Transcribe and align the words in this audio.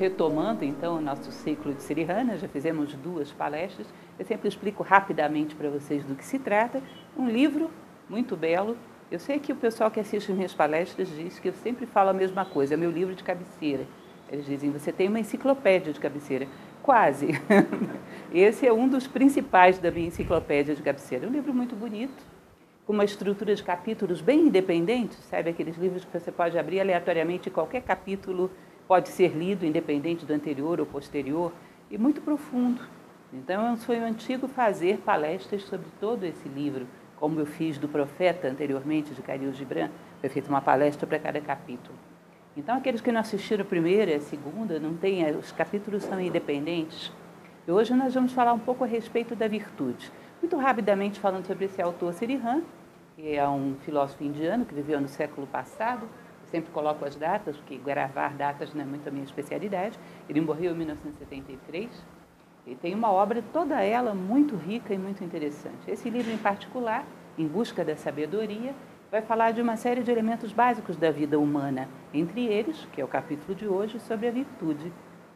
retomando 0.00 0.64
então 0.64 0.96
o 0.96 1.00
nosso 1.00 1.30
ciclo 1.30 1.74
de 1.74 1.82
Sirihana, 1.82 2.38
já 2.38 2.48
fizemos 2.48 2.94
duas 2.94 3.30
palestras. 3.32 3.86
Eu 4.18 4.24
sempre 4.24 4.48
explico 4.48 4.82
rapidamente 4.82 5.54
para 5.54 5.68
vocês 5.68 6.02
do 6.04 6.14
que 6.14 6.24
se 6.24 6.38
trata. 6.38 6.82
Um 7.14 7.28
livro 7.28 7.70
muito 8.08 8.34
belo. 8.34 8.78
Eu 9.10 9.18
sei 9.18 9.38
que 9.38 9.52
o 9.52 9.56
pessoal 9.56 9.90
que 9.90 10.00
assiste 10.00 10.32
minhas 10.32 10.54
palestras 10.54 11.06
diz 11.08 11.38
que 11.38 11.48
eu 11.48 11.52
sempre 11.52 11.84
falo 11.84 12.08
a 12.08 12.12
mesma 12.14 12.46
coisa, 12.46 12.72
é 12.72 12.76
meu 12.78 12.90
livro 12.90 13.14
de 13.14 13.22
cabeceira. 13.22 13.86
Eles 14.32 14.46
dizem, 14.46 14.70
você 14.70 14.90
tem 14.90 15.06
uma 15.06 15.20
enciclopédia 15.20 15.92
de 15.92 16.00
cabeceira. 16.00 16.48
Quase. 16.82 17.28
Esse 18.32 18.66
é 18.66 18.72
um 18.72 18.88
dos 18.88 19.06
principais 19.06 19.78
da 19.78 19.90
minha 19.90 20.08
enciclopédia 20.08 20.74
de 20.74 20.80
cabeceira. 20.80 21.26
É 21.26 21.28
um 21.28 21.32
livro 21.32 21.52
muito 21.52 21.76
bonito, 21.76 22.22
com 22.86 22.94
uma 22.94 23.04
estrutura 23.04 23.54
de 23.54 23.62
capítulos 23.62 24.22
bem 24.22 24.46
independentes, 24.46 25.18
sabe? 25.28 25.50
Aqueles 25.50 25.76
livros 25.76 26.06
que 26.06 26.18
você 26.18 26.32
pode 26.32 26.58
abrir 26.58 26.80
aleatoriamente, 26.80 27.50
qualquer 27.50 27.82
capítulo 27.82 28.50
pode 28.90 29.10
ser 29.10 29.28
lido, 29.28 29.64
independente 29.64 30.26
do 30.26 30.32
anterior 30.32 30.80
ou 30.80 30.84
posterior, 30.84 31.52
e 31.88 31.96
muito 31.96 32.20
profundo. 32.20 32.82
Então, 33.32 33.76
foi 33.76 34.00
um 34.00 34.04
antigo 34.04 34.48
fazer 34.48 34.98
palestras 34.98 35.62
sobre 35.62 35.86
todo 36.00 36.24
esse 36.24 36.48
livro, 36.48 36.88
como 37.14 37.38
eu 37.38 37.46
fiz 37.46 37.78
do 37.78 37.86
Profeta 37.86 38.48
anteriormente, 38.48 39.14
de 39.14 39.22
Caril 39.22 39.52
Gibran, 39.52 39.90
foi 40.20 40.28
feita 40.28 40.48
uma 40.48 40.60
palestra 40.60 41.06
para 41.06 41.20
cada 41.20 41.40
capítulo. 41.40 41.96
Então, 42.56 42.76
aqueles 42.76 43.00
que 43.00 43.12
não 43.12 43.20
assistiram 43.20 43.62
a 43.62 43.64
primeira 43.64 44.16
a 44.16 44.20
segunda, 44.20 44.80
não 44.80 44.96
tem, 44.96 45.24
os 45.36 45.52
capítulos 45.52 46.02
são 46.02 46.20
independentes. 46.20 47.12
E 47.68 47.70
hoje 47.70 47.94
nós 47.94 48.12
vamos 48.12 48.32
falar 48.32 48.52
um 48.52 48.58
pouco 48.58 48.82
a 48.82 48.88
respeito 48.88 49.36
da 49.36 49.46
virtude. 49.46 50.10
Muito 50.42 50.56
rapidamente 50.56 51.20
falando 51.20 51.46
sobre 51.46 51.66
esse 51.66 51.80
autor 51.80 52.12
Sirihan, 52.12 52.60
que 53.14 53.36
é 53.36 53.48
um 53.48 53.76
filósofo 53.84 54.24
indiano 54.24 54.64
que 54.64 54.74
viveu 54.74 55.00
no 55.00 55.06
século 55.06 55.46
passado. 55.46 56.08
Sempre 56.50 56.70
coloco 56.72 57.04
as 57.04 57.14
datas, 57.16 57.56
porque 57.56 57.76
gravar 57.76 58.34
datas 58.34 58.74
não 58.74 58.82
é 58.82 58.86
muito 58.86 59.08
a 59.08 59.12
minha 59.12 59.24
especialidade. 59.24 59.98
Ele 60.28 60.40
morreu 60.40 60.72
em 60.72 60.76
1973. 60.78 61.88
E 62.66 62.74
tem 62.74 62.94
uma 62.94 63.10
obra, 63.10 63.42
toda 63.52 63.80
ela 63.82 64.14
muito 64.14 64.56
rica 64.56 64.92
e 64.92 64.98
muito 64.98 65.24
interessante. 65.24 65.88
Esse 65.88 66.10
livro 66.10 66.32
em 66.32 66.38
particular, 66.38 67.04
Em 67.38 67.46
Busca 67.46 67.84
da 67.84 67.96
Sabedoria, 67.96 68.74
vai 69.10 69.22
falar 69.22 69.52
de 69.52 69.62
uma 69.62 69.76
série 69.76 70.02
de 70.02 70.10
elementos 70.10 70.52
básicos 70.52 70.96
da 70.96 71.10
vida 71.10 71.38
humana, 71.38 71.88
entre 72.12 72.46
eles, 72.46 72.86
que 72.92 73.00
é 73.00 73.04
o 73.04 73.08
capítulo 73.08 73.54
de 73.54 73.66
hoje, 73.66 73.98
sobre 73.98 74.28
a 74.28 74.30
virtude. 74.30 74.92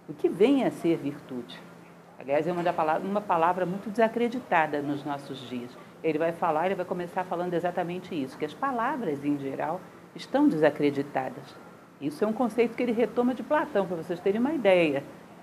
O 0.09 0.15
que 0.15 0.29
vem 0.29 0.65
a 0.65 0.71
ser 0.71 0.97
virtude? 0.99 1.61
Aliás, 2.19 2.47
é 2.47 2.53
uma, 2.53 2.73
palavra, 2.73 3.09
uma 3.09 3.21
palavra 3.21 3.67
muito 3.67 3.91
desacreditada 3.91 4.81
nos 4.81 5.05
nossos 5.05 5.39
dias. 5.49 5.77
Ele 6.03 6.19
vai 6.19 6.33
falar, 6.33 6.67
ele 6.67 6.75
vai 6.75 6.85
começar 6.85 7.25
falando 7.25 7.55
exatamente 7.55 8.15
isso, 8.15 8.39
que 8.39 8.45
as 8.45 8.55
palavras, 8.55 9.25
em 9.25 9.39
geral, 9.39 9.81
estão 10.15 10.49
desacreditadas. 10.49 11.57
Isso 12.01 12.25
é 12.25 12.27
um 12.27 12.33
conceito 12.33 12.77
que 12.77 12.83
ele 12.83 12.93
retoma 12.93 13.35
de 13.35 13.43
Platão, 13.43 13.87
para 13.87 13.97
vocês 13.97 14.21
terem 14.21 14.41
uma 14.41 14.53
ideia. 14.53 15.03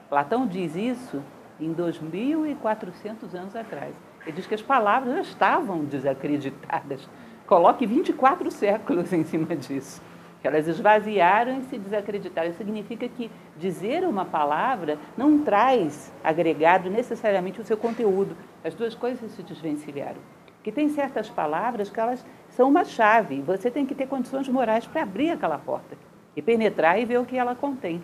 Platão 0.10 0.46
diz 0.46 0.76
isso 0.76 1.22
em 1.60 1.74
2.400 1.74 3.34
anos 3.34 3.56
atrás. 3.56 3.94
Ele 4.24 4.34
diz 4.34 4.46
que 4.46 4.56
as 4.56 4.62
palavras 4.62 5.14
já 5.14 5.22
estavam 5.22 5.84
desacreditadas. 5.86 7.08
Coloque 7.48 7.86
24 7.86 8.52
séculos 8.52 9.12
em 9.14 9.24
cima 9.24 9.56
disso. 9.56 10.02
Elas 10.44 10.68
esvaziaram 10.68 11.60
e 11.60 11.64
se 11.64 11.78
desacreditaram. 11.78 12.50
Isso 12.50 12.58
significa 12.58 13.08
que 13.08 13.30
dizer 13.58 14.04
uma 14.04 14.26
palavra 14.26 14.98
não 15.16 15.40
traz 15.40 16.12
agregado 16.24 16.90
necessariamente 16.90 17.62
o 17.62 17.66
seu 17.66 17.78
conteúdo. 17.78 18.36
As 18.64 18.74
duas 18.74 18.96
coisas 18.96 19.32
se 19.32 19.44
desvencilharam. 19.44 20.20
Que 20.64 20.72
tem 20.72 20.90
certas 20.90 21.30
palavras 21.30 21.90
que 21.90 22.00
elas 22.00 22.26
são 22.52 22.70
uma 22.70 22.86
chave. 22.86 23.42
Você 23.42 23.72
tem 23.72 23.86
que 23.86 23.96
ter 23.96 24.08
condições 24.08 24.48
morais 24.48 24.86
para 24.86 25.04
abrir 25.04 25.32
aquela 25.32 25.58
porta 25.58 25.98
e 26.36 26.42
penetrar 26.42 27.00
e 27.00 27.06
ver 27.06 27.20
o 27.20 27.26
que 27.26 27.38
ela 27.38 27.56
contém. 27.56 28.02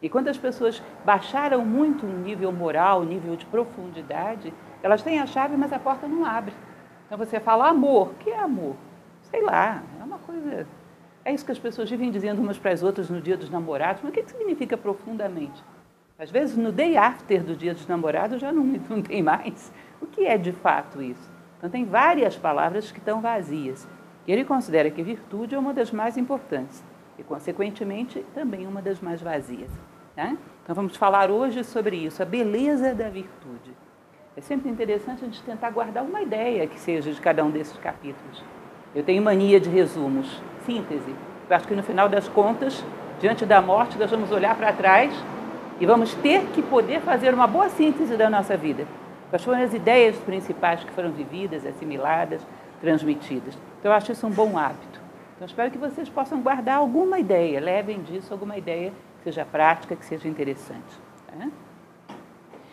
E 0.00 0.08
quando 0.08 0.28
as 0.28 0.38
pessoas 0.38 0.82
baixaram 1.04 1.64
muito 1.64 2.06
o 2.06 2.08
nível 2.08 2.52
moral, 2.52 3.00
o 3.00 3.04
nível 3.04 3.34
de 3.34 3.44
profundidade, 3.46 4.52
elas 4.82 5.02
têm 5.02 5.18
a 5.18 5.26
chave, 5.26 5.56
mas 5.56 5.72
a 5.72 5.78
porta 5.78 6.06
não 6.06 6.24
abre. 6.24 6.54
Então 7.06 7.18
você 7.18 7.40
fala 7.40 7.68
amor. 7.68 8.08
O 8.08 8.14
que 8.14 8.30
é 8.30 8.38
amor? 8.38 8.76
Sei 9.22 9.42
lá, 9.42 9.82
é 10.00 10.04
uma 10.04 10.18
coisa. 10.18 10.66
É 11.24 11.32
isso 11.32 11.44
que 11.44 11.52
as 11.52 11.58
pessoas 11.58 11.90
vivem 11.90 12.10
dizendo 12.10 12.40
umas 12.40 12.58
para 12.58 12.70
as 12.70 12.82
outras 12.82 13.10
no 13.10 13.20
dia 13.20 13.36
dos 13.36 13.50
namorados, 13.50 14.02
mas 14.02 14.10
o 14.10 14.14
que, 14.14 14.22
que 14.22 14.30
significa 14.30 14.76
profundamente? 14.76 15.62
Às 16.18 16.30
vezes, 16.30 16.56
no 16.56 16.72
day 16.72 16.96
after 16.96 17.42
do 17.42 17.54
dia 17.54 17.74
dos 17.74 17.86
namorados, 17.86 18.40
já 18.40 18.52
não, 18.52 18.64
não 18.88 19.02
tem 19.02 19.22
mais. 19.22 19.72
O 20.00 20.06
que 20.06 20.24
é 20.24 20.38
de 20.38 20.52
fato 20.52 21.02
isso? 21.02 21.37
Então, 21.58 21.68
tem 21.68 21.84
várias 21.84 22.36
palavras 22.36 22.90
que 22.90 22.98
estão 22.98 23.20
vazias. 23.20 23.86
Ele 24.26 24.44
considera 24.44 24.90
que 24.90 25.02
virtude 25.02 25.54
é 25.54 25.58
uma 25.58 25.74
das 25.74 25.90
mais 25.90 26.16
importantes 26.16 26.82
e, 27.18 27.22
consequentemente, 27.22 28.24
também 28.34 28.66
uma 28.66 28.80
das 28.80 29.00
mais 29.00 29.20
vazias. 29.20 29.70
Né? 30.16 30.38
Então, 30.62 30.74
vamos 30.74 30.96
falar 30.96 31.30
hoje 31.30 31.64
sobre 31.64 31.96
isso, 31.96 32.22
a 32.22 32.26
beleza 32.26 32.94
da 32.94 33.08
virtude. 33.08 33.72
É 34.36 34.40
sempre 34.40 34.70
interessante 34.70 35.24
a 35.24 35.26
gente 35.26 35.42
tentar 35.42 35.70
guardar 35.70 36.04
uma 36.04 36.22
ideia 36.22 36.66
que 36.66 36.78
seja 36.78 37.10
de 37.12 37.20
cada 37.20 37.44
um 37.44 37.50
desses 37.50 37.76
capítulos. 37.78 38.44
Eu 38.94 39.02
tenho 39.02 39.20
mania 39.20 39.58
de 39.58 39.68
resumos, 39.68 40.40
síntese. 40.64 41.12
Eu 41.50 41.56
acho 41.56 41.66
que 41.66 41.74
no 41.74 41.82
final 41.82 42.08
das 42.08 42.28
contas, 42.28 42.84
diante 43.20 43.44
da 43.44 43.60
morte, 43.60 43.98
nós 43.98 44.10
vamos 44.10 44.30
olhar 44.30 44.56
para 44.56 44.72
trás 44.72 45.12
e 45.80 45.86
vamos 45.86 46.14
ter 46.14 46.46
que 46.52 46.62
poder 46.62 47.00
fazer 47.00 47.34
uma 47.34 47.46
boa 47.46 47.68
síntese 47.68 48.16
da 48.16 48.30
nossa 48.30 48.56
vida. 48.56 48.86
Quais 49.30 49.44
foram 49.44 49.62
as 49.62 49.74
ideias 49.74 50.16
principais 50.16 50.82
que 50.82 50.90
foram 50.92 51.10
vividas, 51.10 51.66
assimiladas, 51.66 52.40
transmitidas. 52.80 53.54
Então, 53.78 53.90
eu 53.90 53.92
acho 53.92 54.12
isso 54.12 54.26
um 54.26 54.30
bom 54.30 54.56
hábito. 54.56 55.00
Então, 55.36 55.46
espero 55.46 55.70
que 55.70 55.78
vocês 55.78 56.08
possam 56.08 56.40
guardar 56.40 56.78
alguma 56.78 57.18
ideia, 57.18 57.60
levem 57.60 58.02
disso 58.02 58.32
alguma 58.32 58.56
ideia 58.56 58.90
que 59.18 59.24
seja 59.24 59.44
prática, 59.44 59.94
que 59.94 60.04
seja 60.04 60.28
interessante. 60.28 60.98
Tá? 61.26 61.48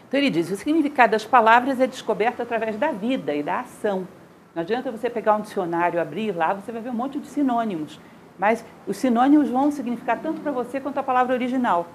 Então, 0.07 0.19
ele 0.19 0.29
diz: 0.29 0.49
o 0.49 0.55
significado 0.55 1.11
das 1.11 1.25
palavras 1.25 1.79
é 1.79 1.87
descoberto 1.87 2.41
através 2.41 2.77
da 2.77 2.91
vida 2.91 3.35
e 3.35 3.43
da 3.43 3.59
ação. 3.59 4.07
Não 4.53 4.61
adianta 4.61 4.89
você 4.89 5.09
pegar 5.09 5.35
um 5.35 5.41
dicionário, 5.41 5.99
abrir 5.99 6.31
lá, 6.31 6.53
você 6.53 6.71
vai 6.71 6.81
ver 6.81 6.89
um 6.89 6.93
monte 6.93 7.19
de 7.19 7.27
sinônimos. 7.27 7.99
Mas 8.39 8.65
os 8.87 8.97
sinônimos 8.97 9.49
vão 9.49 9.69
significar 9.71 10.19
tanto 10.19 10.41
para 10.41 10.51
você 10.51 10.79
quanto 10.79 10.97
a 10.97 11.03
palavra 11.03 11.33
original. 11.33 11.87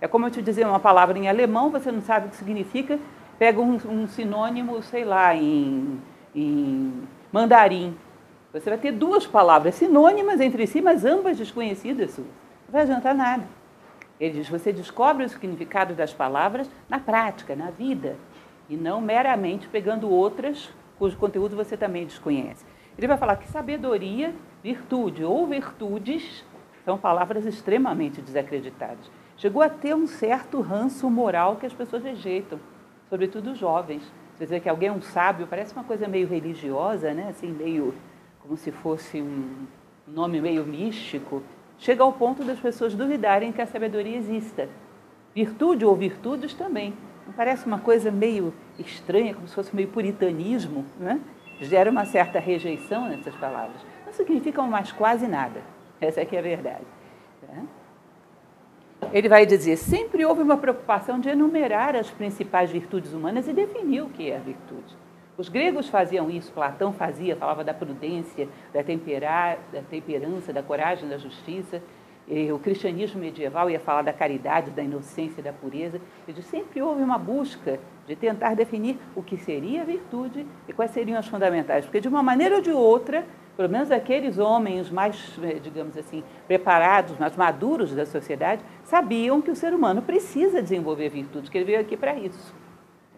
É 0.00 0.06
como 0.06 0.26
eu 0.26 0.30
te 0.30 0.42
dizer 0.42 0.66
uma 0.66 0.78
palavra 0.78 1.18
em 1.18 1.28
alemão, 1.28 1.70
você 1.70 1.90
não 1.90 2.02
sabe 2.02 2.26
o 2.26 2.30
que 2.30 2.36
significa, 2.36 2.98
pega 3.38 3.60
um, 3.60 3.78
um 3.86 4.08
sinônimo, 4.08 4.82
sei 4.82 5.04
lá, 5.04 5.34
em, 5.34 6.00
em 6.34 7.08
mandarim. 7.32 7.96
Você 8.52 8.68
vai 8.70 8.78
ter 8.78 8.92
duas 8.92 9.26
palavras 9.26 9.74
sinônimas 9.74 10.40
entre 10.40 10.66
si, 10.66 10.80
mas 10.80 11.04
ambas 11.04 11.36
desconhecidas 11.36 12.18
Não 12.18 12.26
vai 12.68 12.82
adiantar 12.82 13.14
nada. 13.14 13.44
Ele 14.18 14.38
diz: 14.38 14.48
você 14.48 14.72
descobre 14.72 15.24
o 15.24 15.28
significado 15.28 15.94
das 15.94 16.12
palavras 16.12 16.68
na 16.88 16.98
prática, 16.98 17.54
na 17.54 17.70
vida, 17.70 18.16
e 18.68 18.76
não 18.76 19.00
meramente 19.00 19.68
pegando 19.68 20.10
outras 20.10 20.70
cujo 20.98 21.16
conteúdo 21.16 21.54
você 21.54 21.76
também 21.76 22.04
desconhece. 22.04 22.64
Ele 22.96 23.06
vai 23.06 23.16
falar 23.16 23.36
que 23.36 23.48
sabedoria, 23.48 24.34
virtude 24.62 25.22
ou 25.24 25.46
virtudes 25.46 26.44
são 26.84 26.98
palavras 26.98 27.46
extremamente 27.46 28.20
desacreditadas. 28.20 29.10
Chegou 29.36 29.62
a 29.62 29.68
ter 29.68 29.94
um 29.94 30.06
certo 30.08 30.60
ranço 30.60 31.08
moral 31.08 31.56
que 31.56 31.66
as 31.66 31.72
pessoas 31.72 32.02
rejeitam, 32.02 32.58
sobretudo 33.08 33.52
os 33.52 33.58
jovens. 33.58 34.02
Você 34.34 34.44
dizer 34.44 34.60
que 34.60 34.68
alguém 34.68 34.88
é 34.88 34.92
um 34.92 35.02
sábio 35.02 35.46
parece 35.46 35.72
uma 35.72 35.84
coisa 35.84 36.06
meio 36.06 36.28
religiosa, 36.28 37.12
né? 37.12 37.28
assim, 37.30 37.48
meio 37.48 37.94
como 38.40 38.56
se 38.56 38.70
fosse 38.70 39.20
um 39.20 39.66
nome 40.06 40.40
meio 40.40 40.64
místico. 40.64 41.42
Chega 41.78 42.02
ao 42.02 42.12
ponto 42.12 42.44
das 42.44 42.58
pessoas 42.58 42.94
duvidarem 42.94 43.52
que 43.52 43.60
a 43.60 43.66
sabedoria 43.66 44.16
exista. 44.16 44.68
Virtude 45.34 45.84
ou 45.84 45.94
virtudes 45.94 46.54
também. 46.54 46.94
Não 47.26 47.32
parece 47.32 47.66
uma 47.66 47.78
coisa 47.78 48.10
meio 48.10 48.54
estranha, 48.78 49.34
como 49.34 49.46
se 49.46 49.54
fosse 49.54 49.74
meio 49.74 49.88
puritanismo, 49.88 50.84
né? 50.98 51.20
gera 51.60 51.90
uma 51.90 52.04
certa 52.04 52.38
rejeição 52.38 53.08
nessas 53.08 53.34
palavras. 53.36 53.80
Não 54.06 54.12
significam 54.12 54.66
mais 54.68 54.92
quase 54.92 55.26
nada. 55.26 55.60
Essa 56.00 56.20
é 56.20 56.24
que 56.24 56.36
é 56.36 56.38
a 56.38 56.42
verdade. 56.42 56.86
Né? 57.42 57.66
Ele 59.12 59.28
vai 59.28 59.46
dizer, 59.46 59.76
sempre 59.76 60.24
houve 60.24 60.42
uma 60.42 60.56
preocupação 60.56 61.18
de 61.18 61.28
enumerar 61.28 61.96
as 61.96 62.10
principais 62.10 62.70
virtudes 62.70 63.12
humanas 63.12 63.48
e 63.48 63.52
definir 63.52 64.02
o 64.02 64.08
que 64.08 64.30
é 64.30 64.36
a 64.36 64.40
virtude. 64.40 64.96
Os 65.38 65.48
gregos 65.48 65.88
faziam 65.88 66.28
isso, 66.28 66.52
Platão 66.52 66.92
fazia, 66.92 67.36
falava 67.36 67.62
da 67.62 67.72
prudência, 67.72 68.48
da, 68.74 68.82
temperar, 68.82 69.58
da 69.72 69.80
temperança, 69.82 70.52
da 70.52 70.62
coragem, 70.64 71.08
da 71.08 71.16
justiça. 71.16 71.80
E 72.26 72.52
o 72.52 72.58
cristianismo 72.58 73.20
medieval 73.20 73.70
ia 73.70 73.80
falar 73.80 74.02
da 74.02 74.12
caridade, 74.12 74.72
da 74.72 74.82
inocência, 74.82 75.42
da 75.42 75.52
pureza. 75.52 76.00
Ele 76.26 76.42
sempre 76.42 76.82
houve 76.82 77.02
uma 77.02 77.16
busca 77.16 77.78
de 78.06 78.16
tentar 78.16 78.54
definir 78.54 78.98
o 79.14 79.22
que 79.22 79.38
seria 79.38 79.82
a 79.82 79.84
virtude 79.84 80.44
e 80.68 80.72
quais 80.72 80.90
seriam 80.90 81.18
as 81.18 81.26
fundamentais. 81.26 81.84
Porque, 81.84 82.00
de 82.00 82.08
uma 82.08 82.22
maneira 82.22 82.56
ou 82.56 82.60
de 82.60 82.72
outra, 82.72 83.24
pelo 83.58 83.68
menos 83.68 83.90
aqueles 83.90 84.38
homens 84.38 84.88
mais, 84.88 85.36
eh, 85.42 85.58
digamos 85.60 85.98
assim, 85.98 86.22
preparados, 86.46 87.18
mais 87.18 87.34
maduros 87.34 87.92
da 87.92 88.06
sociedade, 88.06 88.62
sabiam 88.84 89.42
que 89.42 89.50
o 89.50 89.56
ser 89.56 89.74
humano 89.74 90.00
precisa 90.00 90.62
desenvolver 90.62 91.08
virtudes, 91.08 91.50
que 91.50 91.58
ele 91.58 91.64
veio 91.64 91.80
aqui 91.80 91.96
para 91.96 92.14
isso. 92.14 92.54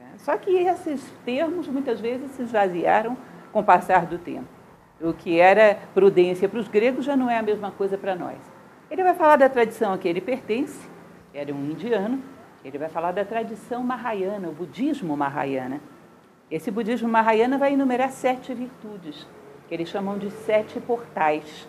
É, 0.00 0.16
só 0.16 0.38
que 0.38 0.50
esses 0.50 1.12
termos 1.26 1.68
muitas 1.68 2.00
vezes 2.00 2.30
se 2.30 2.40
esvaziaram 2.40 3.18
com 3.52 3.60
o 3.60 3.62
passar 3.62 4.06
do 4.06 4.16
tempo. 4.16 4.48
O 4.98 5.12
que 5.12 5.38
era 5.38 5.78
prudência 5.92 6.48
para 6.48 6.58
os 6.58 6.68
gregos 6.68 7.04
já 7.04 7.14
não 7.14 7.28
é 7.28 7.36
a 7.36 7.42
mesma 7.42 7.70
coisa 7.70 7.98
para 7.98 8.14
nós. 8.14 8.38
Ele 8.90 9.02
vai 9.02 9.12
falar 9.12 9.36
da 9.36 9.48
tradição 9.50 9.92
a 9.92 9.98
que 9.98 10.08
ele 10.08 10.22
pertence, 10.22 10.88
era 11.34 11.52
um 11.52 11.66
indiano. 11.66 12.18
Ele 12.64 12.78
vai 12.78 12.88
falar 12.88 13.12
da 13.12 13.26
tradição 13.26 13.82
mahayana, 13.82 14.48
o 14.48 14.52
budismo 14.52 15.14
mahayana. 15.14 15.82
Esse 16.50 16.70
budismo 16.70 17.10
mahayana 17.10 17.58
vai 17.58 17.74
enumerar 17.74 18.10
sete 18.10 18.54
virtudes, 18.54 19.28
que 19.70 19.74
eles 19.76 19.88
chamam 19.88 20.18
de 20.18 20.32
sete 20.32 20.80
portais. 20.80 21.68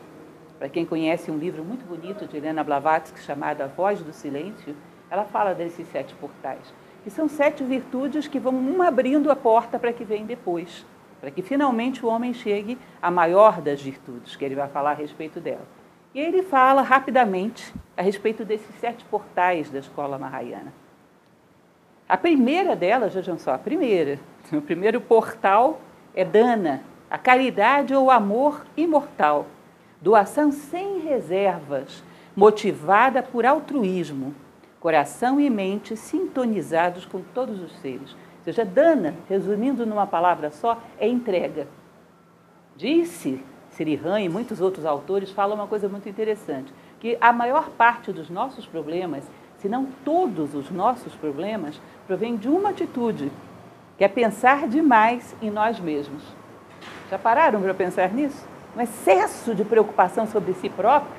Para 0.57 0.68
quem 0.68 0.88
conhece 0.88 1.30
um 1.30 1.38
livro 1.38 1.63
muito 1.63 1.86
bonito 1.86 2.25
de 2.25 2.36
Helena 2.36 2.63
Blavatsky 2.63 3.19
chamado 3.19 3.62
A 3.62 3.68
Voz 3.68 4.01
do 4.01 4.12
Silêncio, 4.12 4.75
ela 5.07 5.24
fala 5.24 5.53
desses 5.53 5.88
sete 5.89 6.15
portais, 6.15 6.74
que 7.03 7.12
são 7.12 7.30
sete 7.30 7.63
virtudes 7.63 8.27
que 8.27 8.39
vão 8.39 8.53
uma 8.53 8.88
abrindo 8.88 9.30
a 9.30 9.36
porta 9.36 9.77
para 9.77 9.94
que 9.94 10.03
vem 10.03 10.25
depois, 10.25 10.83
para 11.19 11.30
que 11.30 11.44
finalmente 11.44 12.03
o 12.03 12.09
homem 12.09 12.33
chegue 12.33 12.75
à 13.00 13.12
maior 13.12 13.62
das 13.62 13.80
virtudes, 13.80 14.36
que 14.36 14.44
ele 14.44 14.56
vai 14.56 14.68
falar 14.68 14.92
a 14.92 14.95
respeito 14.95 15.39
dela. 15.39 15.68
E 16.12 16.19
ele 16.19 16.42
fala 16.42 16.81
rapidamente 16.81 17.71
a 17.95 18.01
respeito 18.01 18.44
desses 18.44 18.75
sete 18.80 19.06
portais 19.06 19.69
da 19.69 19.77
escola 19.77 20.18
Mahayana. 20.18 20.74
A 22.09 22.18
primeira 22.18 22.75
delas, 22.75 23.13
vejam 23.13 23.38
só, 23.38 23.53
a 23.53 23.59
primeira, 23.59 24.19
o 24.51 24.62
primeiro 24.62 25.00
portal 25.00 25.80
é 26.15 26.25
Dana, 26.25 26.81
a 27.12 27.18
caridade 27.18 27.94
ou 27.94 28.10
amor 28.10 28.66
imortal, 28.78 29.46
doação 30.00 30.50
sem 30.50 31.00
reservas, 31.00 32.02
motivada 32.34 33.22
por 33.22 33.46
altruísmo, 33.46 34.34
coração 34.80 35.38
e 35.38 35.50
mente 35.50 35.98
sintonizados 35.98 37.06
com 37.06 37.22
todos 37.34 37.62
os 37.62 37.78
seres. 37.81 38.13
Ou 38.13 38.46
seja, 38.46 38.63
Dana, 38.63 39.13
resumindo 39.28 39.86
numa 39.86 40.08
palavra 40.08 40.52
só, 40.52 40.81
é 40.98 41.06
entrega. 41.06 41.68
Disse 42.78 43.44
Sirihan 43.72 44.22
e 44.22 44.30
muitos 44.30 44.62
outros 44.62 44.86
autores 44.86 45.31
falam 45.31 45.56
uma 45.56 45.68
coisa 45.68 45.90
muito 45.90 46.08
interessante, 46.08 46.74
que 46.98 47.18
a 47.19 47.34
maior 47.34 47.72
parte 47.72 48.13
dos 48.13 48.30
nossos 48.30 48.66
problemas, 48.66 49.30
se 49.58 49.68
não 49.68 49.86
todos 50.06 50.56
os 50.56 50.72
nossos 50.72 51.13
problemas, 51.16 51.80
provém 52.08 52.38
de 52.38 52.48
uma 52.48 52.69
atitude, 52.69 53.30
que 53.98 54.04
é 54.06 54.08
pensar 54.08 54.66
demais 54.66 55.36
em 55.42 55.50
nós 55.52 55.78
mesmos. 55.78 56.40
Já 57.12 57.19
pararam 57.19 57.62
para 57.62 57.74
pensar 57.74 58.10
nisso? 58.13 58.48
Um 58.74 58.80
excesso 58.80 59.54
de 59.54 59.66
preocupação 59.66 60.25
sobre 60.25 60.54
si 60.54 60.69
próprio. 60.69 61.12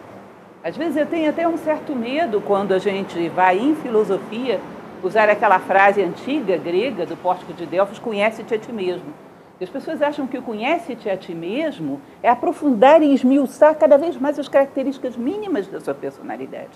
Às 0.64 0.74
vezes 0.74 0.96
eu 0.96 1.04
tenho 1.04 1.28
até 1.28 1.46
um 1.46 1.58
certo 1.58 1.94
medo 1.94 2.40
quando 2.40 2.72
a 2.72 2.78
gente 2.78 3.28
vai 3.28 3.58
em 3.58 3.76
filosofia 3.76 4.58
usar 5.02 5.28
aquela 5.28 5.58
frase 5.58 6.02
antiga 6.02 6.56
grega 6.56 7.04
do 7.04 7.14
Pórtico 7.14 7.52
de 7.52 7.66
Delfos, 7.66 7.98
conhece-te 7.98 8.54
a 8.54 8.58
ti 8.58 8.72
mesmo. 8.72 9.12
As 9.60 9.68
pessoas 9.68 10.00
acham 10.00 10.26
que 10.26 10.38
o 10.38 10.42
conhece-te 10.42 11.10
a 11.10 11.16
ti 11.16 11.34
mesmo 11.34 12.00
é 12.22 12.30
aprofundar 12.30 13.02
e 13.02 13.12
esmiuçar 13.12 13.74
cada 13.74 13.98
vez 13.98 14.16
mais 14.16 14.38
as 14.38 14.48
características 14.48 15.14
mínimas 15.14 15.66
da 15.66 15.78
sua 15.78 15.92
personalidade. 15.92 16.70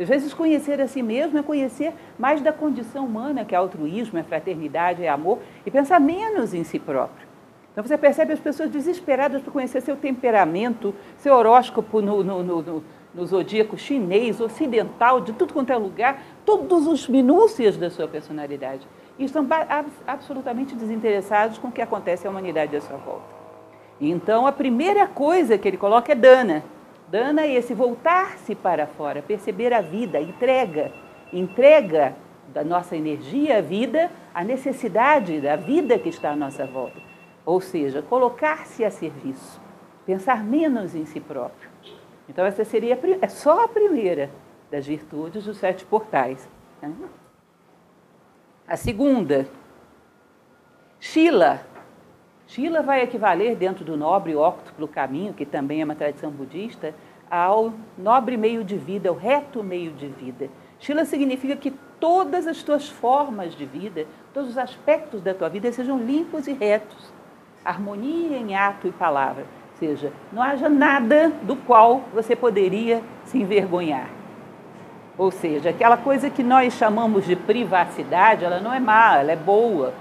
Às 0.00 0.08
vezes, 0.08 0.32
conhecer 0.32 0.80
a 0.80 0.88
si 0.88 1.02
mesmo 1.02 1.38
é 1.38 1.42
conhecer 1.42 1.92
mais 2.18 2.40
da 2.40 2.54
condição 2.54 3.04
humana, 3.04 3.44
que 3.44 3.54
é 3.54 3.58
altruísmo, 3.58 4.18
é 4.18 4.22
fraternidade, 4.22 5.04
é 5.04 5.10
amor, 5.10 5.40
e 5.66 5.70
pensar 5.70 6.00
menos 6.00 6.54
em 6.54 6.64
si 6.64 6.78
próprio. 6.78 7.21
Então, 7.72 7.82
você 7.82 7.96
percebe 7.96 8.34
as 8.34 8.40
pessoas 8.40 8.70
desesperadas 8.70 9.42
por 9.42 9.52
conhecer 9.52 9.80
seu 9.80 9.96
temperamento, 9.96 10.94
seu 11.16 11.34
horóscopo 11.34 12.02
no, 12.02 12.22
no, 12.22 12.42
no, 12.42 12.84
no 13.14 13.26
zodíaco 13.26 13.78
chinês, 13.78 14.40
ocidental, 14.40 15.20
de 15.20 15.32
tudo 15.32 15.54
quanto 15.54 15.72
é 15.72 15.76
lugar, 15.76 16.22
todos 16.44 16.86
os 16.86 17.08
minúcias 17.08 17.76
da 17.76 17.88
sua 17.88 18.06
personalidade 18.06 18.86
e 19.18 19.24
estão 19.24 19.46
absolutamente 20.06 20.74
desinteressados 20.74 21.58
com 21.58 21.68
o 21.68 21.72
que 21.72 21.82
acontece 21.82 22.26
à 22.26 22.30
humanidade 22.30 22.76
à 22.76 22.80
sua 22.80 22.96
volta. 22.96 23.42
Então, 24.00 24.46
a 24.46 24.52
primeira 24.52 25.06
coisa 25.06 25.56
que 25.56 25.68
ele 25.68 25.76
coloca 25.76 26.12
é 26.12 26.14
dana. 26.14 26.64
Dana 27.08 27.42
é 27.42 27.54
esse 27.54 27.74
voltar-se 27.74 28.54
para 28.54 28.86
fora, 28.86 29.22
perceber 29.22 29.72
a 29.72 29.80
vida, 29.80 30.20
entrega, 30.20 30.90
entrega 31.32 32.16
da 32.48 32.64
nossa 32.64 32.96
energia 32.96 33.58
à 33.58 33.60
vida, 33.60 34.10
a 34.34 34.42
necessidade 34.42 35.40
da 35.40 35.56
vida 35.56 35.98
que 35.98 36.08
está 36.08 36.30
à 36.30 36.36
nossa 36.36 36.66
volta. 36.66 37.11
Ou 37.44 37.60
seja, 37.60 38.02
colocar-se 38.02 38.84
a 38.84 38.90
serviço, 38.90 39.60
pensar 40.06 40.44
menos 40.44 40.94
em 40.94 41.04
si 41.04 41.20
próprio. 41.20 41.70
Então, 42.28 42.44
essa 42.44 42.64
seria 42.64 42.98
é 43.20 43.28
só 43.28 43.64
a 43.64 43.68
primeira 43.68 44.30
das 44.70 44.86
virtudes 44.86 45.44
dos 45.44 45.58
sete 45.58 45.84
portais. 45.84 46.48
Né? 46.80 46.92
A 48.66 48.76
segunda, 48.76 49.46
Shila. 50.98 51.60
Shila 52.46 52.80
vai 52.80 53.02
equivaler, 53.02 53.56
dentro 53.56 53.84
do 53.84 53.96
nobre 53.96 54.36
óctuplo 54.36 54.86
caminho, 54.86 55.34
que 55.34 55.44
também 55.44 55.80
é 55.80 55.84
uma 55.84 55.96
tradição 55.96 56.30
budista, 56.30 56.94
ao 57.30 57.72
nobre 57.98 58.36
meio 58.36 58.62
de 58.62 58.76
vida, 58.76 59.08
ao 59.08 59.16
reto 59.16 59.64
meio 59.64 59.92
de 59.92 60.06
vida. 60.06 60.48
Shila 60.78 61.04
significa 61.04 61.56
que 61.56 61.72
todas 61.98 62.46
as 62.46 62.62
tuas 62.62 62.88
formas 62.88 63.54
de 63.54 63.64
vida, 63.64 64.06
todos 64.32 64.50
os 64.50 64.58
aspectos 64.58 65.20
da 65.22 65.34
tua 65.34 65.48
vida 65.48 65.70
sejam 65.72 65.98
limpos 65.98 66.46
e 66.46 66.52
retos. 66.52 67.11
Harmonia 67.64 68.36
em 68.36 68.54
ato 68.54 68.88
e 68.88 68.92
palavra. 68.92 69.44
Ou 69.72 69.78
seja, 69.78 70.12
não 70.32 70.42
haja 70.42 70.68
nada 70.68 71.32
do 71.42 71.56
qual 71.56 72.02
você 72.12 72.36
poderia 72.36 73.02
se 73.24 73.38
envergonhar. 73.38 74.08
Ou 75.18 75.30
seja, 75.30 75.70
aquela 75.70 75.96
coisa 75.96 76.30
que 76.30 76.42
nós 76.42 76.72
chamamos 76.74 77.24
de 77.24 77.36
privacidade, 77.36 78.44
ela 78.44 78.60
não 78.60 78.72
é 78.72 78.80
má, 78.80 79.18
ela 79.18 79.32
é 79.32 79.36
boa, 79.36 79.92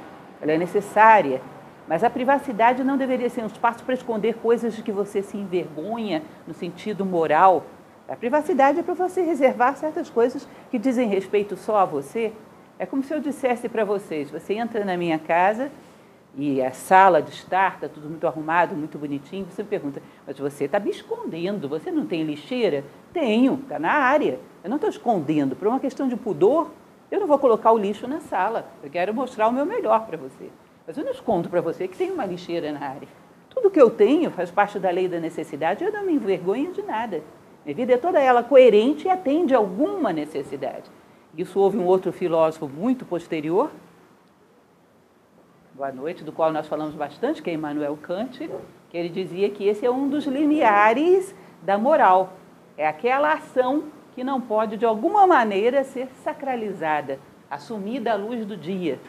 ela 0.41 0.51
é 0.53 0.57
necessária. 0.57 1.41
Mas 1.87 2.03
a 2.03 2.09
privacidade 2.09 2.83
não 2.83 2.95
deveria 2.95 3.29
ser 3.29 3.43
um 3.43 3.47
espaço 3.47 3.83
para 3.83 3.93
esconder 3.93 4.35
coisas 4.35 4.75
de 4.75 4.81
que 4.81 4.91
você 4.91 5.21
se 5.21 5.37
envergonha 5.37 6.23
no 6.47 6.53
sentido 6.53 7.05
moral. 7.05 7.65
A 8.07 8.15
privacidade 8.15 8.79
é 8.79 8.83
para 8.83 8.93
você 8.93 9.21
reservar 9.21 9.75
certas 9.75 10.09
coisas 10.09 10.47
que 10.69 10.79
dizem 10.79 11.07
respeito 11.07 11.57
só 11.57 11.79
a 11.79 11.85
você. 11.85 12.31
É 12.79 12.85
como 12.85 13.03
se 13.03 13.13
eu 13.13 13.19
dissesse 13.19 13.67
para 13.67 13.83
vocês: 13.83 14.31
você 14.31 14.53
entra 14.53 14.85
na 14.85 14.95
minha 14.95 15.19
casa 15.19 15.71
e 16.37 16.61
a 16.61 16.71
sala 16.71 17.21
de 17.21 17.31
estar 17.31 17.75
está 17.75 17.89
tudo 17.89 18.09
muito 18.09 18.25
arrumado, 18.25 18.75
muito 18.75 18.97
bonitinho. 18.97 19.45
Você 19.49 19.63
me 19.63 19.69
pergunta, 19.69 20.01
mas 20.25 20.39
você 20.39 20.65
está 20.65 20.79
me 20.79 20.89
escondendo, 20.89 21.67
você 21.67 21.91
não 21.91 22.05
tem 22.05 22.23
lixeira? 22.23 22.83
Tenho, 23.11 23.55
está 23.55 23.77
na 23.77 23.91
área. 23.91 24.39
Eu 24.63 24.69
não 24.69 24.77
estou 24.77 24.89
escondendo. 24.89 25.55
Por 25.55 25.67
uma 25.67 25.79
questão 25.79 26.07
de 26.07 26.15
pudor, 26.15 26.71
eu 27.09 27.19
não 27.19 27.27
vou 27.27 27.37
colocar 27.37 27.71
o 27.71 27.77
lixo 27.77 28.07
na 28.07 28.21
sala. 28.21 28.65
Eu 28.81 28.89
quero 28.89 29.13
mostrar 29.13 29.49
o 29.49 29.51
meu 29.51 29.65
melhor 29.65 30.05
para 30.05 30.17
você. 30.17 30.49
Mas 30.87 30.97
eu 30.97 31.03
não 31.03 31.11
escondo 31.11 31.49
para 31.49 31.59
você 31.59 31.87
que 31.87 31.97
tem 31.97 32.09
uma 32.09 32.25
lixeira 32.25 32.71
na 32.71 32.79
área. 32.79 33.07
Tudo 33.49 33.69
que 33.69 33.81
eu 33.81 33.89
tenho 33.89 34.31
faz 34.31 34.49
parte 34.49 34.79
da 34.79 34.89
lei 34.89 35.09
da 35.09 35.19
necessidade. 35.19 35.83
Eu 35.83 35.91
não 35.91 36.05
me 36.05 36.13
envergonho 36.13 36.71
de 36.71 36.81
nada. 36.81 37.21
Minha 37.65 37.75
vida 37.75 37.93
é 37.93 37.97
toda 37.97 38.19
ela 38.19 38.41
coerente 38.41 39.07
e 39.07 39.09
atende 39.09 39.53
a 39.53 39.57
alguma 39.57 40.13
necessidade. 40.13 40.89
Isso 41.37 41.59
houve 41.59 41.77
um 41.77 41.85
outro 41.85 42.11
filósofo 42.11 42.67
muito 42.67 43.05
posterior, 43.05 43.69
boa 45.73 45.91
noite, 45.91 46.23
do 46.23 46.31
qual 46.31 46.51
nós 46.51 46.67
falamos 46.67 46.93
bastante, 46.95 47.41
que 47.41 47.49
é 47.49 47.53
Immanuel 47.53 47.97
Kant, 48.01 48.49
que 48.89 48.97
ele 48.97 49.09
dizia 49.09 49.49
que 49.49 49.67
esse 49.67 49.85
é 49.85 49.89
um 49.89 50.09
dos 50.09 50.25
limiares 50.25 51.33
da 51.61 51.77
moral. 51.77 52.33
É 52.77 52.87
aquela 52.87 53.33
ação 53.33 53.85
que 54.13 54.23
não 54.23 54.41
pode, 54.41 54.75
de 54.75 54.85
alguma 54.85 55.25
maneira, 55.25 55.83
ser 55.83 56.09
sacralizada, 56.23 57.19
assumida 57.49 58.11
à 58.11 58.15
luz 58.15 58.45
do 58.45 58.57
dia. 58.57 58.99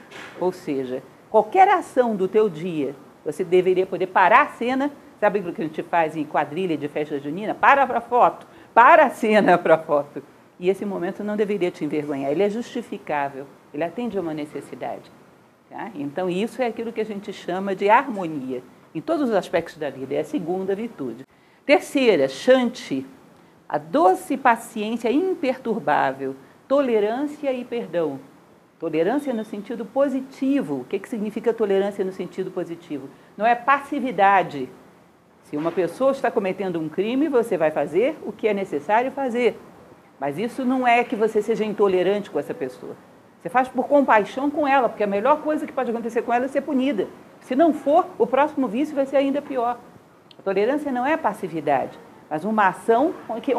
Ou 0.41 0.53
seja, 0.53 1.03
qualquer 1.29 1.69
ação 1.69 2.15
do 2.15 2.29
teu 2.29 2.49
dia, 2.49 2.95
você 3.25 3.43
deveria 3.43 3.85
poder 3.85 4.07
parar 4.07 4.43
a 4.43 4.49
cena, 4.51 4.91
sabe 5.19 5.41
o 5.41 5.53
que 5.53 5.63
a 5.63 5.65
gente 5.65 5.83
faz 5.83 6.17
em 6.17 6.25
quadrilha 6.25 6.77
de 6.77 6.89
festa 6.89 7.19
junina? 7.19 7.55
Para 7.55 7.87
para 7.87 8.01
foto, 8.01 8.47
para 8.73 9.07
a 9.07 9.11
cena 9.11 9.59
para 9.59 9.79
foto. 9.79 10.23
E 10.61 10.69
esse 10.69 10.85
momento 10.85 11.25
não 11.25 11.37
deveria 11.37 11.73
te 11.73 11.85
envergonhar, 11.85 12.31
ele 12.31 12.45
é 12.45 12.49
justificável, 12.49 13.47
ele 13.75 13.83
atende 13.83 14.17
a 14.17 14.21
uma 14.21 14.33
necessidade. 14.33 15.11
Tá? 15.73 15.91
Então, 15.95 16.29
isso 16.29 16.61
é 16.61 16.67
aquilo 16.67 16.93
que 16.93 17.01
a 17.01 17.05
gente 17.05 17.33
chama 17.33 17.75
de 17.75 17.89
harmonia, 17.89 18.63
em 18.95 19.01
todos 19.01 19.31
os 19.31 19.35
aspectos 19.35 19.79
da 19.79 19.89
vida, 19.89 20.15
é 20.15 20.21
a 20.21 20.25
segunda 20.25 20.75
virtude. 20.75 21.25
Terceira, 21.65 22.29
chante, 22.29 23.07
a 23.67 23.79
doce 23.79 24.37
paciência 24.37 25.11
imperturbável, 25.11 26.37
tolerância 26.69 27.51
e 27.51 27.65
perdão. 27.65 28.21
Tolerância 28.79 29.33
no 29.33 29.47
sentido 29.47 29.87
positivo. 29.87 30.81
O 30.81 30.85
que, 30.85 30.99
que 30.99 31.09
significa 31.09 31.55
tolerância 31.55 32.05
no 32.05 32.13
sentido 32.13 32.51
positivo? 32.51 33.09
Não 33.35 33.47
é 33.47 33.55
passividade. 33.55 34.69
Se 35.45 35.57
uma 35.57 35.73
pessoa 35.73 36.11
está 36.13 36.31
cometendo 36.31 36.79
um 36.79 36.89
crime, 36.89 37.31
você 37.31 37.57
vai 37.57 37.71
fazer 37.71 38.19
o 38.27 38.33
que 38.33 38.47
é 38.47 38.53
necessário 38.53 39.11
fazer. 39.11 39.59
Mas 40.21 40.37
isso 40.37 40.67
não 40.67 40.87
é 40.87 41.03
que 41.03 41.17
você 41.17 41.41
seja 41.41 41.65
intolerante 41.65 42.31
com 42.31 42.39
essa 42.39 42.53
pessoa. 42.53 42.95
Você 43.43 43.49
faz 43.49 43.69
por 43.69 43.89
compaixão 43.89 44.51
com 44.51 44.67
ela, 44.67 44.89
porque 44.89 45.03
a 45.03 45.07
melhor 45.07 45.43
coisa 45.43 45.67
que 45.67 45.73
pode 45.73 45.91
acontecer 45.91 46.23
com 46.23 46.33
ela 46.33 46.45
é 46.45 46.49
ser 46.49 46.61
punida. 46.61 47.09
Se 47.41 47.57
não 47.57 47.75
for, 47.75 48.07
o 48.17 48.27
próximo 48.27 48.69
vício 48.69 48.95
vai 48.95 49.05
ser 49.05 49.17
ainda 49.17 49.43
pior. 49.43 49.79
A 50.39 50.43
tolerância 50.43 50.91
não 50.91 51.05
é 51.05 51.17
passividade 51.17 51.99
mas 52.33 52.47
uma 52.47 52.69
ação 52.69 53.13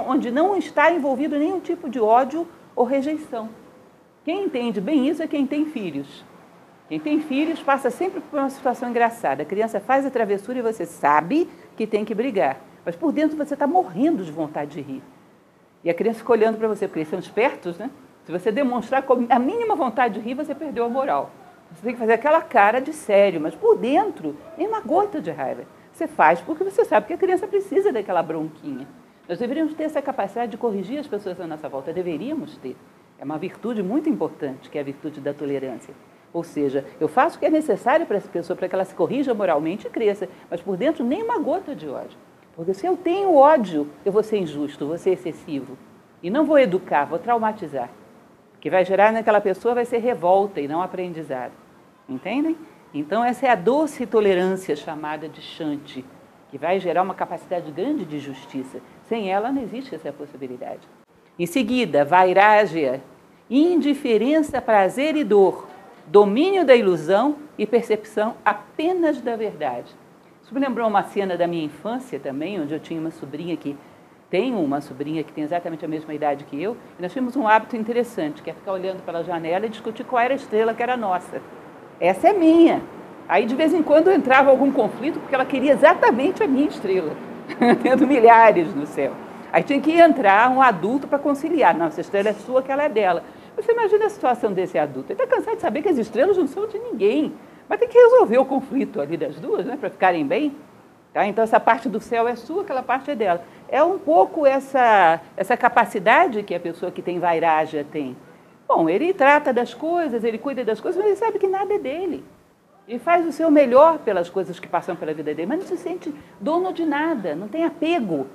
onde 0.07 0.31
não 0.31 0.57
está 0.57 0.91
envolvido 0.91 1.37
nenhum 1.37 1.59
tipo 1.59 1.87
de 1.87 1.99
ódio 1.99 2.47
ou 2.75 2.85
rejeição. 2.85 3.47
Quem 4.25 4.45
entende 4.45 4.81
bem 4.81 5.07
isso 5.07 5.21
é 5.21 5.27
quem 5.27 5.45
tem 5.45 5.67
filhos. 5.67 6.25
Quem 6.89 6.99
tem 6.99 7.21
filhos 7.21 7.61
passa 7.61 7.91
sempre 7.91 8.19
por 8.19 8.39
uma 8.39 8.49
situação 8.49 8.89
engraçada. 8.89 9.43
A 9.43 9.45
criança 9.45 9.79
faz 9.79 10.07
a 10.07 10.09
travessura 10.09 10.57
e 10.57 10.63
você 10.63 10.87
sabe 10.87 11.47
que 11.77 11.85
tem 11.85 12.03
que 12.03 12.15
brigar, 12.15 12.61
mas 12.83 12.95
por 12.95 13.11
dentro 13.11 13.37
você 13.37 13.53
está 13.53 13.67
morrendo 13.67 14.25
de 14.25 14.31
vontade 14.31 14.71
de 14.71 14.81
rir. 14.81 15.03
E 15.83 15.89
a 15.91 15.93
criança 15.93 16.17
fica 16.17 16.31
olhando 16.31 16.57
para 16.57 16.67
você, 16.67 16.87
porque 16.87 17.01
eles 17.01 17.09
são 17.09 17.19
espertos, 17.19 17.77
né? 17.77 17.91
Se 18.25 18.31
você 18.31 18.51
demonstrar 18.51 19.03
a 19.29 19.39
mínima 19.39 19.75
vontade 19.75 20.15
de 20.15 20.19
rir, 20.21 20.33
você 20.33 20.55
perdeu 20.55 20.85
a 20.85 20.89
moral. 20.89 21.31
Você 21.73 21.83
tem 21.83 21.93
que 21.93 21.99
fazer 21.99 22.13
aquela 22.13 22.41
cara 22.41 22.79
de 22.79 22.93
sério, 22.93 23.41
mas 23.41 23.55
por 23.55 23.77
dentro, 23.77 24.37
nem 24.57 24.67
uma 24.67 24.79
gota 24.79 25.19
de 25.19 25.31
raiva. 25.31 25.63
Você 25.91 26.07
faz 26.07 26.39
porque 26.39 26.63
você 26.63 26.85
sabe 26.85 27.07
que 27.07 27.13
a 27.13 27.17
criança 27.17 27.47
precisa 27.47 27.91
daquela 27.91 28.23
bronquinha. 28.23 28.87
Nós 29.27 29.39
deveríamos 29.39 29.73
ter 29.73 29.83
essa 29.83 30.01
capacidade 30.01 30.51
de 30.51 30.57
corrigir 30.57 30.99
as 30.99 31.07
pessoas 31.07 31.39
à 31.39 31.47
nossa 31.47 31.67
volta, 31.67 31.91
deveríamos 31.91 32.57
ter. 32.57 32.75
É 33.19 33.25
uma 33.25 33.37
virtude 33.37 33.83
muito 33.83 34.09
importante, 34.09 34.69
que 34.69 34.77
é 34.77 34.81
a 34.81 34.83
virtude 34.83 35.19
da 35.19 35.33
tolerância. 35.33 35.93
Ou 36.31 36.43
seja, 36.43 36.85
eu 36.99 37.07
faço 37.07 37.37
o 37.37 37.39
que 37.39 37.45
é 37.45 37.49
necessário 37.49 38.05
para 38.05 38.17
essa 38.17 38.27
pessoa, 38.27 38.55
para 38.57 38.67
que 38.67 38.75
ela 38.75 38.85
se 38.85 38.95
corrija 38.95 39.33
moralmente 39.33 39.87
e 39.87 39.89
cresça, 39.89 40.27
mas 40.49 40.61
por 40.61 40.75
dentro 40.77 41.03
nem 41.03 41.23
uma 41.23 41.39
gota 41.39 41.75
de 41.75 41.87
ódio. 41.87 42.17
Porque 42.55 42.73
se 42.73 42.85
eu 42.85 42.95
tenho 42.95 43.35
ódio, 43.35 43.87
eu 44.05 44.11
vou 44.11 44.23
ser 44.23 44.37
injusto, 44.37 44.87
vou 44.87 44.97
ser 44.97 45.11
excessivo. 45.11 45.77
E 46.21 46.29
não 46.29 46.45
vou 46.45 46.57
educar, 46.57 47.05
vou 47.05 47.19
traumatizar. 47.19 47.89
Que 48.63 48.70
vai 48.70 48.86
gerar 48.86 49.12
naquela 49.12 49.41
pessoa 49.41 49.75
vai 49.75 49.84
ser 49.84 49.98
revolta 49.98 50.62
e 50.62 50.70
não 50.70 50.82
aprendizado. 50.82 51.51
Entendem? 52.08 52.55
Então, 52.93 53.22
essa 53.22 53.46
é 53.46 53.50
a 53.50 53.55
doce 53.55 54.05
tolerância 54.05 54.74
chamada 54.74 55.27
de 55.27 55.41
chante, 55.41 56.05
que 56.50 56.58
vai 56.58 56.79
gerar 56.79 57.01
uma 57.01 57.13
capacidade 57.13 57.70
grande 57.74 58.05
de 58.05 58.20
justiça. 58.20 58.79
Sem 59.03 59.29
ela, 59.29 59.51
não 59.51 59.62
existe 59.62 59.93
essa 59.93 60.13
possibilidade. 60.13 60.79
Em 61.38 61.46
seguida, 61.46 62.05
vairágia, 62.05 63.03
indiferença, 63.50 64.62
prazer 64.62 65.17
e 65.17 65.25
dor, 65.25 65.67
domínio 66.08 66.65
da 66.65 66.74
ilusão 66.74 67.36
e 67.58 67.67
percepção 67.67 68.38
apenas 68.46 69.20
da 69.20 69.36
verdade. 69.36 69.93
Isso 70.41 70.53
me 70.53 70.62
lembrou 70.62 70.88
uma 70.88 71.03
cena 71.03 71.36
da 71.36 71.48
minha 71.48 71.65
infância 71.65 72.17
também, 72.17 72.62
onde 72.62 72.74
eu 72.74 72.79
tinha 72.79 73.01
uma 73.01 73.12
sobrinha 73.12 73.58
que 73.58 73.75
tenho 74.33 74.57
uma 74.57 74.81
sobrinha 74.81 75.23
que 75.23 75.31
tem 75.31 75.43
exatamente 75.43 75.85
a 75.85 75.87
mesma 75.87 76.11
idade 76.11 76.43
que 76.45 76.59
eu, 76.59 76.75
e 76.97 77.01
nós 77.03 77.11
tínhamos 77.11 77.35
um 77.35 77.47
hábito 77.47 77.77
interessante, 77.77 78.41
que 78.41 78.49
é 78.49 78.53
ficar 78.53 78.71
olhando 78.71 79.05
pela 79.05 79.23
janela 79.23 79.67
e 79.67 79.69
discutir 79.69 80.03
qual 80.03 80.19
era 80.19 80.33
a 80.33 80.35
estrela 80.35 80.73
que 80.73 80.81
era 80.81 80.97
nossa. 80.97 81.39
Essa 81.99 82.29
é 82.29 82.33
minha. 82.33 82.81
Aí 83.29 83.45
de 83.45 83.53
vez 83.53 83.71
em 83.75 83.83
quando 83.83 84.11
entrava 84.11 84.49
algum 84.49 84.71
conflito, 84.71 85.19
porque 85.19 85.35
ela 85.35 85.45
queria 85.45 85.73
exatamente 85.73 86.41
a 86.41 86.47
minha 86.47 86.67
estrela, 86.67 87.15
tendo 87.83 88.07
milhares 88.07 88.73
no 88.73 88.87
céu. 88.87 89.13
Aí 89.51 89.61
tinha 89.61 89.79
que 89.79 89.91
entrar 89.91 90.49
um 90.49 90.63
adulto 90.63 91.07
para 91.07 91.19
conciliar. 91.19 91.77
Não, 91.77 91.85
essa 91.85 92.01
estrela 92.01 92.29
é 92.29 92.33
sua, 92.33 92.61
aquela 92.61 92.85
é 92.85 92.89
dela. 92.89 93.23
Você 93.55 93.71
imagina 93.71 94.07
a 94.07 94.09
situação 94.09 94.51
desse 94.51 94.79
adulto. 94.79 95.13
Ele 95.13 95.21
está 95.21 95.35
cansado 95.35 95.57
de 95.57 95.61
saber 95.61 95.83
que 95.83 95.89
as 95.89 95.99
estrelas 95.99 96.35
não 96.37 96.47
são 96.47 96.67
de 96.67 96.79
ninguém. 96.79 97.31
Mas 97.69 97.79
tem 97.79 97.87
que 97.87 97.99
resolver 97.99 98.39
o 98.39 98.45
conflito 98.45 98.99
ali 98.99 99.15
das 99.15 99.35
duas, 99.35 99.63
né, 99.63 99.77
para 99.79 99.91
ficarem 99.91 100.25
bem. 100.25 100.55
Tá? 101.13 101.27
Então, 101.27 101.43
essa 101.43 101.59
parte 101.59 101.87
do 101.87 101.99
céu 101.99 102.27
é 102.27 102.35
sua, 102.35 102.63
aquela 102.63 102.81
parte 102.81 103.11
é 103.11 103.15
dela. 103.15 103.45
É 103.73 103.81
um 103.81 103.97
pouco 103.97 104.45
essa, 104.45 105.19
essa 105.35 105.57
capacidade 105.57 106.43
que 106.43 106.53
a 106.53 106.59
pessoa 106.59 106.91
que 106.91 107.01
tem 107.01 107.17
vairagem 107.17 107.83
tem. 107.83 108.15
Bom, 108.67 108.87
ele 108.87 109.11
trata 109.15 109.51
das 109.51 109.73
coisas, 109.73 110.23
ele 110.23 110.37
cuida 110.37 110.63
das 110.63 110.79
coisas, 110.79 111.01
mas 111.01 111.07
ele 111.07 111.15
sabe 111.15 111.39
que 111.39 111.47
nada 111.47 111.73
é 111.73 111.79
dele. 111.79 112.23
Ele 112.87 112.99
faz 112.99 113.25
o 113.25 113.31
seu 113.31 113.49
melhor 113.49 113.97
pelas 113.97 114.29
coisas 114.29 114.59
que 114.59 114.67
passam 114.67 114.95
pela 114.95 115.11
vida 115.11 115.33
dele, 115.33 115.47
mas 115.47 115.57
não 115.61 115.65
se 115.65 115.77
sente 115.77 116.13
dono 116.39 116.71
de 116.71 116.85
nada, 116.85 117.33
não 117.33 117.47
tem 117.47 117.65
apego. 117.65 118.27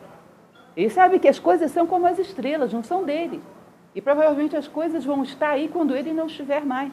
Ele 0.77 0.91
sabe 0.91 1.21
que 1.21 1.29
as 1.29 1.39
coisas 1.39 1.71
são 1.71 1.87
como 1.87 2.09
as 2.09 2.19
estrelas, 2.19 2.73
não 2.73 2.83
são 2.83 3.05
dele. 3.05 3.41
E 3.95 4.01
provavelmente 4.03 4.57
as 4.57 4.67
coisas 4.67 5.05
vão 5.05 5.23
estar 5.23 5.51
aí 5.51 5.69
quando 5.69 5.95
ele 5.95 6.13
não 6.13 6.27
estiver 6.27 6.67
mais. 6.67 6.93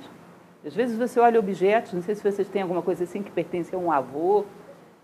Às 0.63 0.75
vezes 0.75 0.95
você 0.99 1.19
olha 1.19 1.39
objetos, 1.39 1.93
não 1.93 2.03
sei 2.03 2.13
se 2.13 2.21
vocês 2.21 2.47
têm 2.47 2.61
alguma 2.61 2.83
coisa 2.83 3.05
assim 3.05 3.23
que 3.23 3.31
pertence 3.31 3.73
a 3.73 3.77
um 3.79 3.91
avô, 3.91 4.45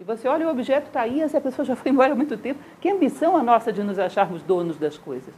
e 0.02 0.04
você 0.04 0.28
olha 0.28 0.48
o 0.48 0.50
objeto 0.50 0.88
está 0.88 1.02
aí, 1.02 1.22
essa 1.22 1.40
pessoa 1.40 1.64
já 1.64 1.76
foi 1.76 1.92
embora 1.92 2.14
há 2.14 2.16
muito 2.16 2.36
tempo. 2.36 2.60
Que 2.80 2.90
ambição 2.90 3.38
a 3.38 3.44
nossa 3.44 3.72
de 3.72 3.84
nos 3.84 4.00
acharmos 4.00 4.42
donos 4.42 4.76
das 4.80 4.98
coisas. 4.98 5.32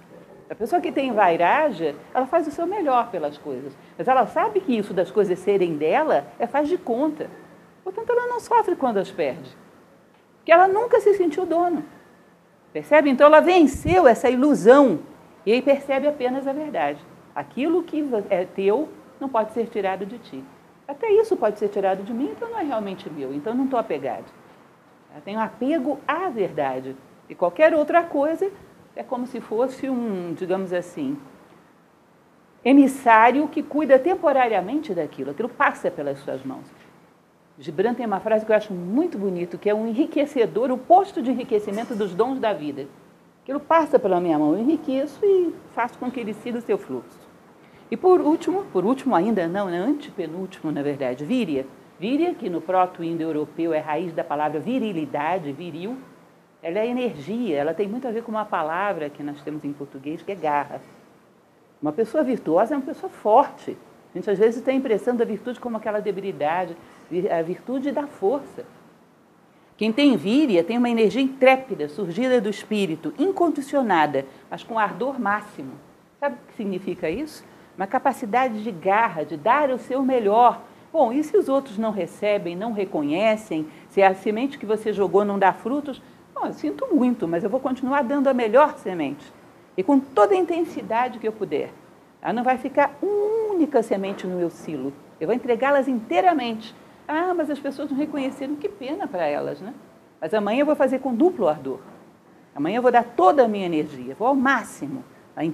A 0.50 0.55
pessoa 0.55 0.82
que 0.82 0.89
tem 0.89 1.12
vairagem, 1.12 1.93
ela 2.13 2.25
faz 2.25 2.48
o 2.48 2.51
seu 2.51 2.65
melhor 2.65 3.12
pelas 3.12 3.38
coisas. 3.38 3.75
Mas 3.98 4.08
ela 4.08 4.25
sabe 4.25 4.62
que 4.62 4.77
isso 4.77 4.93
das 4.93 5.12
coisas 5.12 5.38
serem 5.39 5.75
dela 5.75 6.27
é 6.39 6.48
faz 6.48 6.70
de 6.70 6.77
conta. 6.77 7.29
Portanto, 7.84 8.10
ela 8.10 8.27
não 8.27 8.39
sofre 8.39 8.77
quando 8.77 9.00
as 9.00 9.12
perde. 9.12 9.51
Porque 10.38 10.53
ela 10.53 10.70
nunca 10.70 11.01
se 11.01 11.13
sentiu 11.15 11.46
dono. 11.46 11.84
Percebe? 12.72 13.10
Então 13.10 13.27
ela 13.27 13.41
venceu 13.41 14.08
essa 14.08 14.29
ilusão 14.29 15.00
e 15.46 15.51
aí 15.51 15.62
percebe 15.62 16.08
apenas 16.08 16.48
a 16.48 16.53
verdade. 16.53 17.05
Aquilo 17.36 17.84
que 17.84 18.01
é 18.29 18.46
teu 18.46 18.88
não 19.20 19.27
pode 19.27 19.51
ser 19.51 19.67
tirado 19.67 20.05
de 20.05 20.20
ti. 20.20 20.41
Até 20.88 21.12
isso 21.12 21.36
pode 21.36 21.60
ser 21.60 21.67
tirado 21.67 22.01
de 22.01 22.13
mim, 22.13 22.29
então 22.32 22.50
não 22.50 22.60
é 22.60 22.63
realmente 22.63 23.10
meu, 23.10 23.34
então 23.34 23.53
não 23.53 23.65
estou 23.65 23.77
apegado. 23.79 24.43
Eu 25.15 25.22
tenho 25.22 25.39
apego 25.39 26.00
à 26.08 26.29
verdade. 26.29 26.96
E 27.29 27.36
qualquer 27.36 27.74
outra 27.74 28.03
coisa 28.03 28.51
é 28.96 29.03
como 29.03 29.25
se 29.27 29.39
fosse 29.39 29.89
um, 29.89 30.34
digamos 30.34 30.74
assim, 30.74 31.17
emissário 32.63 33.48
que 33.48 33.62
cuida 33.62 34.00
temporariamente 34.00 34.93
daquilo, 34.93 35.32
aquilo 35.32 35.50
passa 35.50 35.91
pelas 35.91 36.20
suas 36.20 36.43
mãos. 36.43 36.65
Gibran 37.60 37.93
tem 37.93 38.05
uma 38.05 38.20
frase 38.20 38.46
que 38.46 38.51
eu 38.51 38.55
acho 38.55 38.74
muito 38.74 39.17
bonito, 39.17 39.58
que 39.58 39.70
é 39.70 39.75
um 39.75 39.88
enriquecedor, 39.88 40.72
o 40.72 40.77
posto 40.77 41.22
de 41.22 41.29
enriquecimento 41.29 41.96
dos 41.96 42.15
dons 42.15 42.39
da 42.39 42.51
vida. 42.51 42.88
Aquilo 43.43 43.60
passa 43.60 44.00
pela 44.00 44.20
minha 44.20 44.39
mão, 44.39 44.53
eu 44.53 44.60
enriqueço 44.60 45.20
e 45.24 45.53
faço 45.75 45.98
com 46.00 46.10
que 46.10 46.20
ele 46.20 46.34
siga 46.34 46.58
o 46.58 46.62
seu 46.62 46.77
fluxo. 46.77 47.20
E 47.91 47.98
por 47.98 48.22
último, 48.22 48.63
por 48.72 48.86
último 48.86 49.15
ainda, 49.15 49.48
não, 49.48 49.70
é 49.70 49.77
antepenúltimo, 49.77 50.72
na 50.72 50.82
verdade, 50.82 51.24
víria. 51.25 51.67
Víria, 52.00 52.34
que 52.34 52.50
no 52.50 52.60
proto-indo-europeu 52.60 53.74
é 53.74 53.80
raiz 53.80 54.14
da 54.14 54.24
palavra 54.24 54.60
virilidade, 54.60 55.52
viril, 55.52 55.98
ela 56.62 56.80
é 56.80 56.88
energia, 56.88 57.58
ela 57.58 57.74
tem 57.74 57.88
muito 57.88 58.08
a 58.08 58.12
ver 58.12 58.24
com 58.24 58.32
uma 58.32 58.46
palavra 58.46 59.10
que 59.10 59.22
nós 59.22 59.42
temos 59.42 59.64
em 59.66 59.74
português, 59.74 60.22
que 60.22 60.32
é 60.32 60.36
garra. 60.36 60.82
Uma 61.82 61.92
pessoa 61.92 62.24
virtuosa 62.24 62.74
é 62.74 62.78
uma 62.78 62.86
pessoa 62.86 63.10
forte. 63.10 63.78
A 64.14 64.18
gente 64.18 64.30
às 64.30 64.40
vezes 64.40 64.62
tem 64.62 64.76
a 64.76 64.78
impressão 64.78 65.16
da 65.16 65.26
virtude 65.26 65.60
como 65.60 65.76
aquela 65.76 66.00
debilidade, 66.00 66.78
a 67.30 67.42
virtude 67.42 67.92
da 67.92 68.08
força. 68.08 68.66
Quem 69.76 69.92
tem 69.92 70.16
víria 70.16 70.64
tem 70.64 70.78
uma 70.78 70.90
energia 70.90 71.22
intrépida, 71.22 71.90
surgida 71.90 72.40
do 72.40 72.50
espírito, 72.50 73.14
incondicionada, 73.20 74.26
mas 74.50 74.64
com 74.64 74.80
ardor 74.80 75.20
máximo. 75.20 75.74
Sabe 76.20 76.36
o 76.36 76.48
que 76.48 76.54
significa 76.56 77.10
isso? 77.10 77.44
Uma 77.76 77.88
capacidade 77.88 78.64
de 78.64 78.72
garra, 78.72 79.26
de 79.26 79.36
dar 79.36 79.70
o 79.72 79.78
seu 79.78 80.02
melhor. 80.04 80.62
Bom, 80.94 81.12
e 81.12 81.24
se 81.24 81.36
os 81.36 81.50
outros 81.50 81.78
não 81.78 81.92
recebem, 81.92 82.56
não 82.56 82.72
reconhecem, 82.72 83.68
se 83.90 84.02
a 84.02 84.14
semente 84.14 84.58
que 84.58 84.66
você 84.66 84.94
jogou 84.94 85.26
não 85.26 85.38
dá 85.38 85.52
frutos, 85.52 86.02
bom, 86.34 86.46
eu 86.46 86.54
sinto 86.54 86.88
muito, 86.94 87.28
mas 87.28 87.44
eu 87.44 87.50
vou 87.50 87.60
continuar 87.60 88.04
dando 88.04 88.30
a 88.30 88.34
melhor 88.34 88.78
semente. 88.78 89.34
E 89.76 89.82
com 89.82 90.00
toda 90.00 90.36
a 90.36 90.38
intensidade 90.38 91.18
que 91.18 91.28
eu 91.28 91.34
puder. 91.34 91.72
Ela 92.22 92.32
não 92.32 92.44
vai 92.44 92.60
ficar 92.60 92.96
uma 93.02 93.54
única 93.54 93.82
semente 93.82 94.28
no 94.28 94.38
meu 94.38 94.52
silo. 94.52 94.94
Eu 95.20 95.28
vou 95.28 95.36
entregá-las 95.36 95.88
inteiramente 95.88 96.76
ah, 97.08 97.34
mas 97.34 97.50
as 97.50 97.60
pessoas 97.60 97.90
não 97.92 97.98
reconheceram, 97.98 98.56
que 98.56 98.70
pena 98.70 99.08
para 99.08 99.26
elas, 99.26 99.60
né? 99.60 99.74
Mas 100.22 100.34
amanhã 100.34 100.62
eu 100.62 100.66
vou 100.66 100.76
fazer 100.76 101.00
com 101.00 101.14
duplo 101.14 101.48
ardor. 101.48 101.80
Amanhã 102.56 102.78
eu 102.78 102.82
vou 102.82 102.92
dar 102.92 103.04
toda 103.04 103.44
a 103.44 103.48
minha 103.48 103.66
energia, 103.66 104.16
vou 104.16 104.28
ao 104.28 104.36
máximo. 104.36 105.04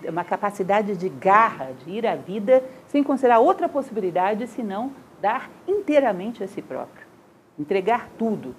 Uma 0.08 0.24
capacidade 0.24 0.96
de 0.96 1.10
garra, 1.10 1.72
de 1.84 1.91
ir 1.91 2.05
à 2.05 2.15
vida, 2.15 2.63
sem 2.88 3.01
considerar 3.01 3.39
outra 3.39 3.67
possibilidade, 3.67 4.46
senão 4.48 4.91
dar 5.21 5.49
inteiramente 5.67 6.43
a 6.43 6.47
si 6.47 6.61
próprio. 6.61 7.05
Entregar 7.57 8.09
tudo. 8.17 8.55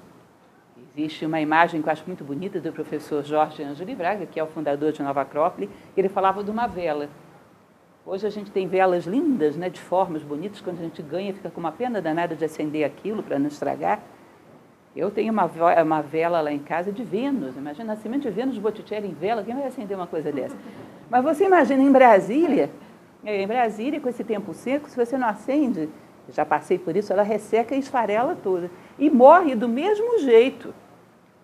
Existe 0.93 1.25
uma 1.25 1.41
imagem 1.41 1.81
que 1.81 1.89
eu 1.89 1.93
acho 1.93 2.05
muito 2.07 2.25
bonita 2.25 2.61
do 2.61 2.73
professor 2.73 3.25
Jorge 3.25 3.63
Angeli 3.63 3.95
Braga, 3.95 4.27
que 4.27 4.41
é 4.41 4.45
o 4.45 4.47
fundador 4.47 4.93
de 4.93 5.03
Nova 5.03 5.23
Acrópole, 5.23 5.71
ele 5.97 6.09
falava 6.09 6.43
de 6.43 6.51
uma 6.51 6.67
vela. 6.67 7.09
Hoje 8.05 8.27
a 8.27 8.31
gente 8.31 8.51
tem 8.51 8.67
velas 8.67 9.05
lindas, 9.07 9.57
né, 9.57 9.69
de 9.69 9.81
formas 9.81 10.23
bonitas, 10.23 10.61
quando 10.61 10.81
a 10.81 10.83
gente 10.83 11.03
ganha 11.03 11.33
fica 11.33 11.51
com 11.51 11.61
uma 11.61 11.71
pena 11.71 12.01
danada 12.01 12.35
de 12.35 12.45
acender 12.45 12.85
aquilo 12.85 13.23
para 13.23 13.39
não 13.39 13.47
estragar. 13.47 14.01
Eu 14.97 15.11
tenho 15.11 15.33
uma, 15.33 15.49
uma 15.83 16.03
vela 16.03 16.41
lá 16.41 16.51
em 16.51 16.59
casa 16.59 16.91
de 16.91 17.05
Vênus, 17.05 17.57
imagina 17.57 17.85
nascimento 17.85 18.23
de 18.23 18.31
Vênus 18.31 18.59
Botticelli 18.59 19.07
em 19.07 19.15
vela, 19.15 19.45
quem 19.45 19.55
vai 19.55 19.67
acender 19.67 19.97
uma 19.97 20.07
coisa 20.07 20.33
dessa? 20.33 20.57
Mas 21.09 21.23
você 21.23 21.45
imagina 21.45 21.83
em 21.83 21.93
Brasília, 21.93 22.71
é, 23.25 23.43
em 23.43 23.47
Brasília 23.47 24.01
com 24.01 24.09
esse 24.09 24.25
tempo 24.25 24.53
seco, 24.53 24.91
se 24.91 24.97
você 24.97 25.17
não 25.17 25.29
acende, 25.29 25.89
já 26.29 26.45
passei 26.45 26.79
por 26.79 26.97
isso, 26.97 27.13
ela 27.13 27.23
resseca 27.23 27.75
e 27.75 27.79
esfarela 27.79 28.37
toda. 28.41 28.71
E 28.99 29.11
morre 29.11 29.55
do 29.55 29.69
mesmo 29.69 30.19
jeito. 30.21 30.75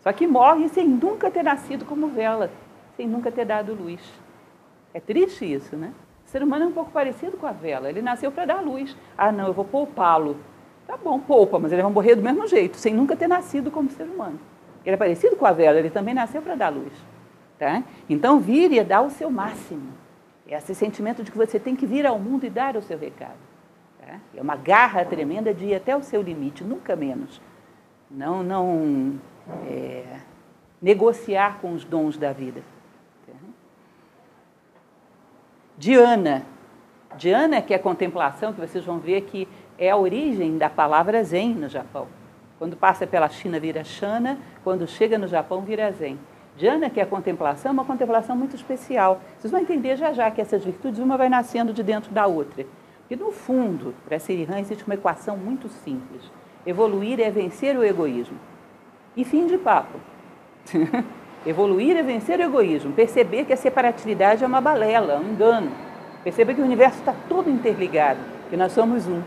Só 0.00 0.12
que 0.12 0.26
morre 0.26 0.68
sem 0.68 0.86
nunca 0.86 1.30
ter 1.30 1.42
nascido 1.42 1.84
como 1.84 2.08
vela, 2.08 2.50
sem 2.96 3.08
nunca 3.08 3.32
ter 3.32 3.44
dado 3.44 3.74
luz. 3.74 4.00
É 4.94 5.00
triste 5.00 5.50
isso, 5.50 5.76
né? 5.76 5.92
O 6.24 6.28
ser 6.28 6.42
humano 6.42 6.64
é 6.64 6.68
um 6.68 6.72
pouco 6.72 6.90
parecido 6.90 7.36
com 7.36 7.46
a 7.46 7.52
vela. 7.52 7.88
Ele 7.88 8.02
nasceu 8.02 8.30
para 8.30 8.44
dar 8.44 8.60
luz. 8.60 8.96
Ah, 9.16 9.32
não, 9.32 9.46
eu 9.46 9.52
vou 9.52 9.64
poupá-lo. 9.64 10.36
Tá 10.86 10.96
bom, 10.96 11.18
poupa, 11.18 11.58
mas 11.58 11.72
ele 11.72 11.82
vai 11.82 11.90
morrer 11.90 12.14
do 12.14 12.22
mesmo 12.22 12.46
jeito, 12.46 12.76
sem 12.76 12.94
nunca 12.94 13.16
ter 13.16 13.26
nascido 13.26 13.70
como 13.70 13.90
ser 13.90 14.04
humano. 14.04 14.38
Ele 14.84 14.94
é 14.94 14.96
parecido 14.96 15.34
com 15.34 15.44
a 15.44 15.52
vela, 15.52 15.78
ele 15.78 15.90
também 15.90 16.14
nasceu 16.14 16.40
para 16.40 16.54
dar 16.54 16.68
luz. 16.68 16.92
Tá? 17.58 17.82
Então, 18.08 18.38
vir 18.38 18.72
e 18.72 18.84
dar 18.84 19.00
o 19.02 19.10
seu 19.10 19.30
máximo. 19.30 19.92
É 20.48 20.56
esse 20.56 20.74
sentimento 20.74 21.24
de 21.24 21.32
que 21.32 21.36
você 21.36 21.58
tem 21.58 21.74
que 21.74 21.86
vir 21.86 22.06
ao 22.06 22.18
mundo 22.18 22.46
e 22.46 22.50
dar 22.50 22.76
o 22.76 22.82
seu 22.82 22.96
recado. 22.96 23.55
Tá? 24.06 24.20
É 24.36 24.40
uma 24.40 24.54
garra 24.54 25.04
tremenda 25.04 25.52
de 25.52 25.66
ir 25.66 25.74
até 25.74 25.96
o 25.96 26.02
seu 26.02 26.22
limite, 26.22 26.62
nunca 26.62 26.94
menos. 26.94 27.42
Não, 28.08 28.42
não 28.42 29.20
é, 29.68 30.20
negociar 30.80 31.58
com 31.60 31.72
os 31.72 31.84
dons 31.84 32.16
da 32.16 32.32
vida. 32.32 32.62
Diana, 35.78 36.42
Dhyana, 37.18 37.60
que 37.60 37.74
é 37.74 37.78
contemplação, 37.78 38.52
que 38.52 38.60
vocês 38.60 38.82
vão 38.82 38.98
ver 38.98 39.22
que 39.22 39.46
é 39.78 39.90
a 39.90 39.96
origem 39.96 40.56
da 40.56 40.70
palavra 40.70 41.22
Zen 41.22 41.54
no 41.54 41.68
Japão. 41.68 42.06
Quando 42.58 42.76
passa 42.76 43.06
pela 43.06 43.28
China 43.28 43.60
vira 43.60 43.84
Shana, 43.84 44.38
quando 44.64 44.86
chega 44.86 45.18
no 45.18 45.28
Japão 45.28 45.60
vira 45.60 45.92
Zen. 45.92 46.18
Dhyana, 46.56 46.88
que 46.88 46.98
é 46.98 47.02
a 47.02 47.06
contemplação, 47.06 47.70
é 47.70 47.72
uma 47.72 47.84
contemplação 47.84 48.34
muito 48.34 48.56
especial. 48.56 49.20
Vocês 49.38 49.50
vão 49.50 49.60
entender 49.60 49.96
já 49.96 50.14
já 50.14 50.30
que 50.30 50.40
essas 50.40 50.64
virtudes, 50.64 50.98
uma 50.98 51.18
vai 51.18 51.28
nascendo 51.28 51.74
de 51.74 51.82
dentro 51.82 52.10
da 52.10 52.26
outra. 52.26 52.64
E 53.08 53.16
no 53.16 53.30
fundo, 53.30 53.94
para 54.04 54.18
Sirihan 54.18 54.58
existe 54.58 54.84
uma 54.84 54.94
equação 54.94 55.36
muito 55.36 55.68
simples. 55.68 56.22
Evoluir 56.66 57.20
é 57.20 57.30
vencer 57.30 57.76
o 57.76 57.84
egoísmo. 57.84 58.36
E 59.16 59.24
fim 59.24 59.46
de 59.46 59.56
papo. 59.56 59.98
Evoluir 61.46 61.96
é 61.96 62.02
vencer 62.02 62.40
o 62.40 62.42
egoísmo. 62.42 62.92
Perceber 62.92 63.44
que 63.44 63.52
a 63.52 63.56
separatividade 63.56 64.42
é 64.42 64.46
uma 64.46 64.60
balela, 64.60 65.18
um 65.18 65.30
engano. 65.30 65.70
Perceber 66.24 66.54
que 66.54 66.60
o 66.60 66.64
universo 66.64 66.98
está 66.98 67.14
todo 67.28 67.48
interligado, 67.48 68.18
que 68.50 68.56
nós 68.56 68.72
somos 68.72 69.06
um. 69.06 69.22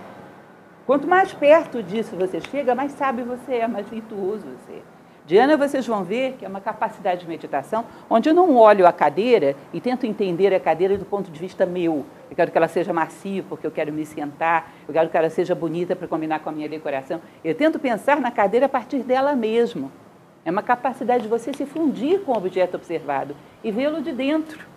Quanto 0.86 1.08
mais 1.08 1.34
perto 1.34 1.82
disso 1.82 2.16
você 2.18 2.42
chega, 2.42 2.76
mais 2.76 2.92
sábio 2.92 3.24
você 3.24 3.56
é, 3.56 3.68
mais 3.68 3.88
virtuoso 3.88 4.46
você 4.46 4.74
é. 4.74 4.99
Diana, 5.30 5.56
vocês 5.56 5.86
vão 5.86 6.04
ver 6.04 6.38
que 6.40 6.44
é 6.44 6.48
uma 6.48 6.60
capacidade 6.60 7.22
de 7.22 7.28
meditação 7.28 7.86
onde 8.10 8.28
eu 8.28 8.34
não 8.34 8.56
olho 8.56 8.88
a 8.88 8.92
cadeira 8.92 9.56
e 9.72 9.80
tento 9.80 10.08
entender 10.08 10.52
a 10.56 10.60
cadeira 10.60 10.98
do 10.98 11.06
ponto 11.06 11.30
de 11.30 11.40
vista 11.40 11.68
meu. 11.68 12.04
Eu 12.32 12.36
quero 12.36 12.50
que 12.50 12.58
ela 12.58 12.68
seja 12.68 12.92
macia 12.92 13.44
porque 13.48 13.68
eu 13.68 13.70
quero 13.70 13.94
me 13.94 14.08
sentar, 14.08 14.72
eu 14.88 14.92
quero 14.92 15.08
que 15.08 15.16
ela 15.16 15.30
seja 15.30 15.54
bonita 15.54 15.96
para 15.96 16.08
combinar 16.08 16.40
com 16.40 16.50
a 16.50 16.52
minha 16.52 16.68
decoração. 16.68 17.22
Eu 17.46 17.54
tento 17.54 17.78
pensar 17.78 18.20
na 18.20 18.32
cadeira 18.32 18.66
a 18.66 18.70
partir 18.70 19.04
dela 19.04 19.36
mesmo. 19.36 19.92
É 20.44 20.50
uma 20.50 20.64
capacidade 20.64 21.22
de 21.22 21.30
você 21.30 21.54
se 21.54 21.64
fundir 21.64 22.22
com 22.22 22.32
o 22.32 22.36
objeto 22.36 22.74
observado 22.74 23.36
e 23.64 23.72
vê-lo 23.72 24.02
de 24.02 24.12
dentro. 24.12 24.68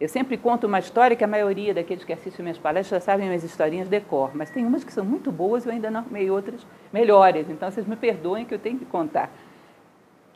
Eu 0.00 0.08
sempre 0.08 0.36
conto 0.36 0.66
uma 0.66 0.80
história 0.80 1.16
que 1.16 1.22
a 1.22 1.28
maioria 1.28 1.72
daqueles 1.72 2.02
que 2.02 2.12
assistem 2.12 2.42
minhas 2.42 2.58
palestras 2.58 3.04
sabem 3.04 3.28
minhas 3.28 3.44
historinhas 3.44 3.88
de 3.88 4.00
cor, 4.00 4.32
mas 4.34 4.50
tem 4.50 4.66
umas 4.66 4.82
que 4.82 4.92
são 4.92 5.04
muito 5.04 5.30
boas 5.30 5.64
e 5.64 5.68
eu 5.68 5.72
ainda 5.72 5.92
não 5.92 6.00
arrumei 6.00 6.28
outras 6.28 6.66
melhores, 6.92 7.48
então 7.48 7.70
vocês 7.70 7.86
me 7.86 7.94
perdoem 7.94 8.44
que 8.44 8.52
eu 8.52 8.58
tenho 8.58 8.76
que 8.76 8.84
contar 8.84 9.30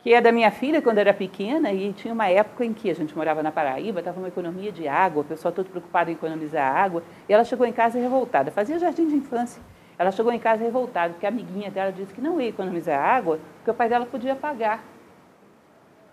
que 0.01 0.13
é 0.13 0.21
da 0.21 0.31
minha 0.31 0.49
filha 0.49 0.81
quando 0.81 0.97
era 0.97 1.13
pequena 1.13 1.73
e 1.73 1.91
tinha 1.91 2.13
uma 2.13 2.29
época 2.29 2.63
em 2.63 2.73
que 2.73 2.89
a 2.89 2.95
gente 2.95 3.15
morava 3.15 3.43
na 3.43 3.51
Paraíba, 3.51 3.99
estava 3.99 4.17
uma 4.19 4.29
economia 4.29 4.71
de 4.71 4.87
água, 4.87 5.21
o 5.21 5.25
pessoal 5.25 5.53
todo 5.53 5.69
preocupado 5.69 6.09
em 6.09 6.13
economizar 6.13 6.73
água, 6.73 7.03
e 7.27 7.33
ela 7.33 7.43
chegou 7.43 7.65
em 7.65 7.73
casa 7.73 7.99
revoltada, 7.99 8.49
fazia 8.49 8.79
jardim 8.79 9.07
de 9.07 9.15
infância. 9.15 9.61
Ela 9.97 10.11
chegou 10.11 10.31
em 10.31 10.39
casa 10.39 10.63
revoltada, 10.63 11.13
porque 11.13 11.25
a 11.25 11.29
amiguinha 11.29 11.69
dela 11.69 11.91
disse 11.91 12.13
que 12.13 12.21
não 12.21 12.39
ia 12.39 12.47
economizar 12.47 12.97
água, 12.97 13.39
porque 13.57 13.71
o 13.71 13.73
pai 13.73 13.89
dela 13.89 14.05
podia 14.05 14.33
pagar. 14.33 14.81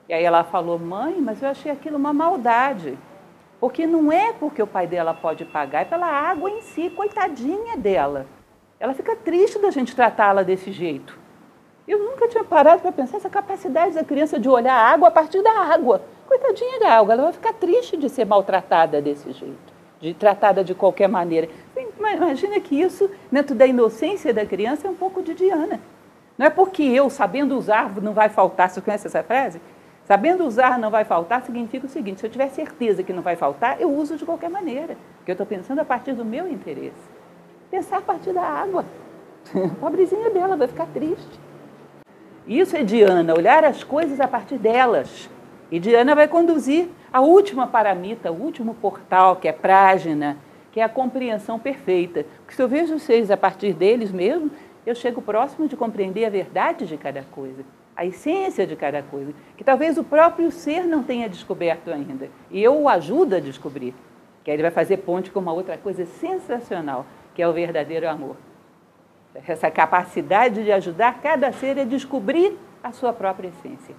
E 0.08 0.12
aí 0.12 0.24
ela 0.24 0.42
falou, 0.42 0.76
mãe, 0.76 1.20
mas 1.20 1.40
eu 1.40 1.48
achei 1.48 1.70
aquilo 1.70 1.96
uma 1.96 2.12
maldade. 2.12 2.98
Porque 3.60 3.86
não 3.86 4.10
é 4.10 4.32
porque 4.32 4.60
o 4.60 4.66
pai 4.66 4.88
dela 4.88 5.14
pode 5.14 5.44
pagar, 5.44 5.82
é 5.82 5.84
pela 5.84 6.06
água 6.06 6.50
em 6.50 6.60
si, 6.62 6.90
coitadinha 6.90 7.76
dela. 7.76 8.26
Ela 8.80 8.92
fica 8.92 9.14
triste 9.14 9.60
da 9.60 9.70
gente 9.70 9.94
tratá-la 9.94 10.42
desse 10.42 10.72
jeito. 10.72 11.25
Eu 11.86 11.98
nunca 12.00 12.26
tinha 12.28 12.42
parado 12.42 12.82
para 12.82 12.90
pensar 12.90 13.18
essa 13.18 13.30
capacidade 13.30 13.94
da 13.94 14.02
criança 14.02 14.40
de 14.40 14.48
olhar 14.48 14.74
a 14.74 14.90
água 14.92 15.08
a 15.08 15.10
partir 15.10 15.40
da 15.42 15.52
água. 15.52 16.02
Coitadinha 16.26 16.80
da 16.80 16.90
água, 16.90 17.14
ela 17.14 17.22
vai 17.24 17.32
ficar 17.32 17.52
triste 17.52 17.96
de 17.96 18.08
ser 18.08 18.24
maltratada 18.24 19.00
desse 19.00 19.30
jeito, 19.30 19.72
de 20.00 20.12
tratada 20.12 20.64
de 20.64 20.74
qualquer 20.74 21.08
maneira. 21.08 21.48
Imagina 21.76 22.58
que 22.60 22.80
isso, 22.80 23.08
dentro 23.30 23.54
da 23.54 23.66
inocência 23.66 24.34
da 24.34 24.44
criança, 24.44 24.88
é 24.88 24.90
um 24.90 24.94
pouco 24.94 25.22
de 25.22 25.34
Diana. 25.34 25.80
Não 26.36 26.46
é 26.46 26.50
porque 26.50 26.82
eu, 26.82 27.08
sabendo 27.08 27.56
usar, 27.56 27.94
não 28.02 28.12
vai 28.12 28.28
faltar. 28.28 28.68
Você 28.68 28.80
conhece 28.80 29.06
essa 29.06 29.22
frase? 29.22 29.60
Sabendo 30.04 30.44
usar 30.44 30.78
não 30.78 30.90
vai 30.90 31.04
faltar 31.04 31.42
significa 31.42 31.86
o 31.86 31.88
seguinte: 31.88 32.20
se 32.20 32.26
eu 32.26 32.30
tiver 32.30 32.48
certeza 32.48 33.02
que 33.02 33.12
não 33.12 33.22
vai 33.22 33.36
faltar, 33.36 33.80
eu 33.80 33.90
uso 33.90 34.16
de 34.16 34.24
qualquer 34.24 34.50
maneira. 34.50 34.96
Porque 35.16 35.30
eu 35.30 35.34
estou 35.34 35.46
pensando 35.46 35.80
a 35.80 35.84
partir 35.84 36.12
do 36.12 36.24
meu 36.24 36.48
interesse. 36.48 36.94
Pensar 37.70 37.98
a 37.98 38.02
partir 38.02 38.32
da 38.32 38.42
água. 38.42 38.84
Pobrezinha 39.80 40.30
dela, 40.30 40.56
vai 40.56 40.68
ficar 40.68 40.86
triste. 40.86 41.45
Isso 42.46 42.76
é 42.76 42.84
Diana, 42.84 43.34
olhar 43.34 43.64
as 43.64 43.82
coisas 43.82 44.20
a 44.20 44.28
partir 44.28 44.56
delas. 44.56 45.28
E 45.68 45.80
Diana 45.80 46.14
vai 46.14 46.28
conduzir 46.28 46.88
a 47.12 47.20
última 47.20 47.66
paramita, 47.66 48.30
o 48.30 48.40
último 48.40 48.72
portal, 48.74 49.34
que 49.34 49.48
é 49.48 49.52
Prágina, 49.52 50.36
que 50.70 50.78
é 50.78 50.84
a 50.84 50.88
compreensão 50.88 51.58
perfeita. 51.58 52.24
Porque 52.38 52.54
se 52.54 52.62
eu 52.62 52.68
vejo 52.68 53.00
seis 53.00 53.32
a 53.32 53.36
partir 53.36 53.72
deles 53.72 54.12
mesmo, 54.12 54.48
eu 54.86 54.94
chego 54.94 55.20
próximo 55.20 55.66
de 55.66 55.76
compreender 55.76 56.24
a 56.24 56.30
verdade 56.30 56.86
de 56.86 56.96
cada 56.96 57.24
coisa, 57.32 57.64
a 57.96 58.06
essência 58.06 58.64
de 58.64 58.76
cada 58.76 59.02
coisa, 59.02 59.34
que 59.56 59.64
talvez 59.64 59.98
o 59.98 60.04
próprio 60.04 60.52
ser 60.52 60.84
não 60.84 61.02
tenha 61.02 61.28
descoberto 61.28 61.90
ainda. 61.90 62.28
E 62.48 62.62
eu 62.62 62.80
o 62.80 62.88
ajudo 62.88 63.34
a 63.34 63.40
descobrir. 63.40 63.92
Que 64.44 64.52
aí 64.52 64.54
ele 64.54 64.62
vai 64.62 64.70
fazer 64.70 64.98
ponte 64.98 65.32
com 65.32 65.40
uma 65.40 65.52
outra 65.52 65.76
coisa 65.76 66.06
sensacional, 66.06 67.06
que 67.34 67.42
é 67.42 67.48
o 67.48 67.52
verdadeiro 67.52 68.08
amor 68.08 68.36
essa 69.46 69.70
capacidade 69.70 70.64
de 70.64 70.72
ajudar 70.72 71.20
cada 71.20 71.52
ser 71.52 71.78
a 71.78 71.84
descobrir 71.84 72.56
a 72.82 72.92
sua 72.92 73.12
própria 73.12 73.48
essência. 73.48 73.94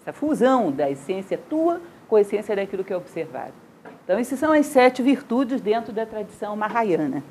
Essa 0.00 0.12
fusão 0.12 0.70
da 0.70 0.90
essência 0.90 1.38
tua 1.38 1.80
com 2.08 2.16
a 2.16 2.20
essência 2.20 2.56
daquilo 2.56 2.84
que 2.84 2.92
é 2.92 2.96
observado. 2.96 3.52
Então, 4.04 4.18
essas 4.18 4.38
são 4.38 4.52
as 4.52 4.66
sete 4.66 5.02
virtudes 5.02 5.60
dentro 5.60 5.92
da 5.92 6.06
tradição 6.06 6.56
mahayana. 6.56 7.22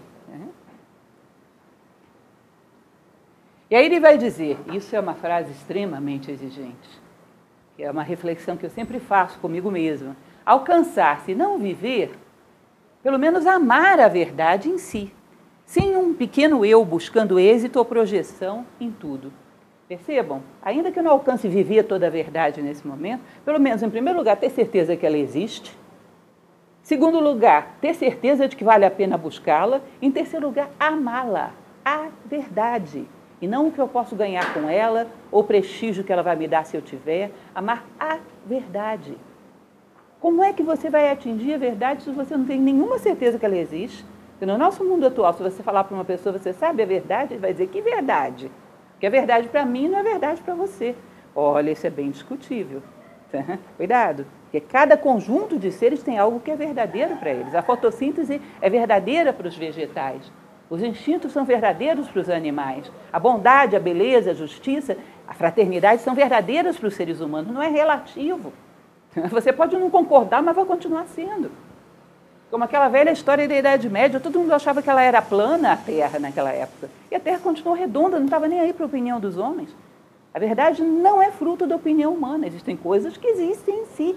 E 3.69 3.75
aí 3.75 3.85
ele 3.85 3.99
vai 3.99 4.17
dizer, 4.17 4.57
isso 4.73 4.95
é 4.95 4.99
uma 4.99 5.13
frase 5.13 5.51
extremamente 5.51 6.31
exigente, 6.31 6.89
que 7.75 7.83
é 7.83 7.91
uma 7.91 8.01
reflexão 8.01 8.57
que 8.57 8.65
eu 8.65 8.69
sempre 8.69 8.99
faço 8.99 9.37
comigo 9.39 9.69
mesma. 9.69 10.17
Alcançar-se, 10.43 11.35
não 11.35 11.59
viver, 11.59 12.11
pelo 13.03 13.19
menos 13.19 13.45
amar 13.45 13.99
a 13.99 14.07
verdade 14.07 14.69
em 14.69 14.79
si 14.79 15.13
sem 15.69 15.95
um 15.95 16.15
pequeno 16.15 16.65
eu 16.65 16.83
buscando 16.83 17.39
êxito 17.39 17.77
ou 17.77 17.85
projeção 17.85 18.65
em 18.79 18.89
tudo. 18.89 19.31
Percebam? 19.87 20.41
Ainda 20.63 20.91
que 20.91 20.97
eu 20.97 21.03
não 21.03 21.11
alcance 21.11 21.47
viver 21.47 21.83
toda 21.83 22.07
a 22.07 22.09
verdade 22.09 22.59
nesse 22.59 22.87
momento, 22.87 23.21
pelo 23.45 23.59
menos, 23.59 23.83
em 23.83 23.89
primeiro 23.89 24.17
lugar, 24.17 24.35
ter 24.35 24.49
certeza 24.49 24.95
que 24.95 25.05
ela 25.05 25.17
existe. 25.17 25.77
Segundo 26.81 27.19
lugar, 27.19 27.77
ter 27.79 27.93
certeza 27.93 28.47
de 28.47 28.55
que 28.55 28.63
vale 28.63 28.83
a 28.83 28.89
pena 28.89 29.15
buscá-la. 29.15 29.79
Em 30.01 30.09
terceiro 30.09 30.47
lugar, 30.47 30.71
amá-la, 30.79 31.51
a 31.85 32.07
verdade. 32.25 33.05
E 33.39 33.47
não 33.47 33.67
o 33.67 33.71
que 33.71 33.79
eu 33.79 33.87
posso 33.87 34.15
ganhar 34.15 34.51
com 34.55 34.67
ela, 34.67 35.05
ou 35.31 35.41
o 35.41 35.43
prestígio 35.43 36.03
que 36.03 36.11
ela 36.11 36.23
vai 36.23 36.35
me 36.35 36.47
dar 36.47 36.65
se 36.65 36.75
eu 36.75 36.81
tiver. 36.81 37.29
Amar 37.53 37.85
a 37.99 38.17
verdade. 38.43 39.15
Como 40.19 40.43
é 40.43 40.51
que 40.51 40.63
você 40.63 40.89
vai 40.89 41.11
atingir 41.11 41.53
a 41.53 41.59
verdade 41.59 42.01
se 42.01 42.09
você 42.09 42.35
não 42.35 42.45
tem 42.45 42.59
nenhuma 42.59 42.97
certeza 42.97 43.37
que 43.37 43.45
ela 43.45 43.55
existe? 43.55 44.03
Porque 44.39 44.49
no 44.49 44.57
nosso 44.57 44.85
mundo 44.85 45.05
atual, 45.05 45.33
se 45.33 45.43
você 45.43 45.61
falar 45.61 45.83
para 45.83 45.93
uma 45.93 46.05
pessoa, 46.05 46.31
você 46.31 46.53
sabe 46.53 46.81
a 46.81 46.85
verdade, 46.85 47.33
ele 47.33 47.41
vai 47.41 47.51
dizer 47.51 47.67
que 47.67 47.81
verdade. 47.81 48.49
Que 48.97 49.05
a 49.05 49.09
verdade 49.09 49.49
para 49.49 49.65
mim 49.65 49.89
não 49.89 49.99
é 49.99 50.03
verdade 50.03 50.41
para 50.41 50.55
você. 50.55 50.95
Olha, 51.35 51.71
isso 51.71 51.85
é 51.85 51.89
bem 51.89 52.09
discutível. 52.09 52.81
Cuidado, 53.75 54.25
porque 54.43 54.61
cada 54.61 54.95
conjunto 54.95 55.59
de 55.59 55.73
seres 55.73 56.01
tem 56.01 56.17
algo 56.17 56.39
que 56.39 56.49
é 56.49 56.55
verdadeiro 56.55 57.17
para 57.17 57.31
eles. 57.31 57.53
A 57.53 57.61
fotossíntese 57.61 58.41
é 58.61 58.69
verdadeira 58.69 59.33
para 59.33 59.49
os 59.49 59.57
vegetais. 59.57 60.31
Os 60.69 60.81
instintos 60.81 61.33
são 61.33 61.43
verdadeiros 61.43 62.07
para 62.07 62.21
os 62.21 62.29
animais. 62.29 62.89
A 63.11 63.19
bondade, 63.19 63.75
a 63.75 63.79
beleza, 63.79 64.31
a 64.31 64.33
justiça, 64.33 64.95
a 65.27 65.33
fraternidade 65.33 66.01
são 66.01 66.15
verdadeiras 66.15 66.77
para 66.77 66.87
os 66.87 66.93
seres 66.93 67.19
humanos. 67.19 67.51
Não 67.51 67.61
é 67.61 67.67
relativo. 67.67 68.53
Você 69.31 69.51
pode 69.51 69.75
não 69.75 69.89
concordar, 69.89 70.41
mas 70.41 70.55
vai 70.55 70.63
continuar 70.63 71.07
sendo. 71.07 71.51
Como 72.49 72.63
aquela 72.63 72.89
velha 72.89 73.11
história 73.11 73.47
da 73.47 73.55
Idade 73.55 73.87
Média, 73.87 74.19
todo 74.19 74.39
mundo 74.39 74.53
achava 74.53 74.81
que 74.81 74.89
ela 74.89 75.03
era 75.03 75.21
plana, 75.21 75.73
a 75.73 75.77
Terra, 75.77 76.17
naquela 76.17 76.51
época. 76.51 76.89
E 77.11 77.15
a 77.15 77.19
Terra 77.19 77.39
continuou 77.39 77.75
redonda, 77.75 78.17
não 78.17 78.25
estava 78.25 78.47
nem 78.47 78.59
aí 78.59 78.73
para 78.73 78.85
a 78.85 78.87
opinião 78.87 79.19
dos 79.19 79.37
homens. 79.37 79.69
A 80.33 80.39
verdade 80.39 80.81
não 80.81 81.21
é 81.21 81.29
fruto 81.29 81.67
da 81.67 81.75
opinião 81.75 82.11
humana. 82.11 82.47
Existem 82.47 82.75
coisas 82.75 83.17
que 83.17 83.27
existem 83.27 83.81
em 83.81 83.85
si, 83.85 84.15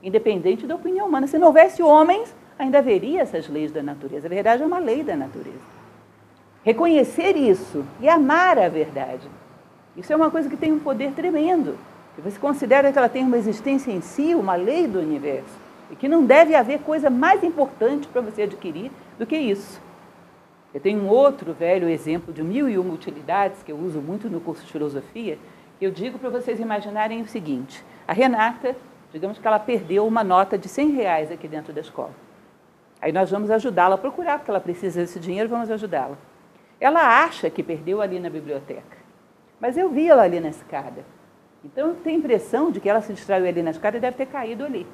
independente 0.00 0.64
da 0.64 0.76
opinião 0.76 1.06
humana. 1.08 1.26
Se 1.26 1.38
não 1.38 1.48
houvesse 1.48 1.82
homens, 1.82 2.32
ainda 2.56 2.78
haveria 2.78 3.22
essas 3.22 3.48
leis 3.48 3.72
da 3.72 3.82
natureza. 3.82 4.28
A 4.28 4.30
verdade 4.30 4.62
é 4.62 4.66
uma 4.66 4.78
lei 4.78 5.02
da 5.02 5.16
natureza. 5.16 5.58
Reconhecer 6.62 7.36
isso 7.36 7.84
e 8.00 8.08
amar 8.08 8.58
a 8.58 8.68
verdade. 8.68 9.28
Isso 9.96 10.12
é 10.12 10.16
uma 10.16 10.30
coisa 10.30 10.48
que 10.48 10.56
tem 10.56 10.70
um 10.70 10.78
poder 10.78 11.12
tremendo. 11.12 11.76
Você 12.18 12.38
considera 12.38 12.92
que 12.92 12.98
ela 12.98 13.08
tem 13.08 13.24
uma 13.24 13.38
existência 13.38 13.90
em 13.90 14.00
si, 14.00 14.34
uma 14.34 14.54
lei 14.54 14.86
do 14.86 15.00
universo. 15.00 15.61
E 15.92 15.96
que 15.96 16.08
não 16.08 16.24
deve 16.24 16.54
haver 16.54 16.80
coisa 16.80 17.10
mais 17.10 17.44
importante 17.44 18.08
para 18.08 18.22
você 18.22 18.42
adquirir 18.42 18.90
do 19.18 19.26
que 19.26 19.36
isso. 19.36 19.78
Eu 20.72 20.80
tenho 20.80 21.02
um 21.02 21.08
outro 21.08 21.52
velho 21.52 21.86
exemplo 21.86 22.32
de 22.32 22.42
mil 22.42 22.66
e 22.66 22.78
uma 22.78 22.94
utilidades 22.94 23.62
que 23.62 23.70
eu 23.70 23.76
uso 23.76 24.00
muito 24.00 24.30
no 24.30 24.40
curso 24.40 24.64
de 24.64 24.72
filosofia. 24.72 25.38
Eu 25.78 25.90
digo 25.90 26.18
para 26.18 26.30
vocês 26.30 26.58
imaginarem 26.58 27.20
o 27.20 27.28
seguinte: 27.28 27.84
a 28.08 28.14
Renata, 28.14 28.74
digamos 29.12 29.38
que 29.38 29.46
ela 29.46 29.58
perdeu 29.58 30.06
uma 30.06 30.24
nota 30.24 30.56
de 30.56 30.66
100 30.66 30.92
reais 30.92 31.30
aqui 31.30 31.46
dentro 31.46 31.74
da 31.74 31.82
escola. 31.82 32.14
Aí 32.98 33.12
nós 33.12 33.30
vamos 33.30 33.50
ajudá-la 33.50 33.96
a 33.96 33.98
procurar, 33.98 34.38
porque 34.38 34.50
ela 34.50 34.60
precisa 34.60 35.00
desse 35.00 35.20
dinheiro, 35.20 35.48
vamos 35.48 35.70
ajudá-la. 35.70 36.16
Ela 36.80 37.22
acha 37.22 37.50
que 37.50 37.62
perdeu 37.62 38.00
ali 38.00 38.18
na 38.18 38.30
biblioteca, 38.30 38.96
mas 39.60 39.76
eu 39.76 39.90
vi 39.90 40.08
ela 40.08 40.22
ali 40.22 40.40
na 40.40 40.48
escada. 40.48 41.04
Então 41.62 41.88
eu 41.88 41.94
tenho 41.96 42.16
a 42.16 42.18
impressão 42.18 42.70
de 42.70 42.80
que 42.80 42.88
ela 42.88 43.02
se 43.02 43.12
distraiu 43.12 43.46
ali 43.46 43.62
na 43.62 43.72
escada 43.72 43.98
e 43.98 44.00
deve 44.00 44.16
ter 44.16 44.26
caído 44.26 44.64
ali. 44.64 44.86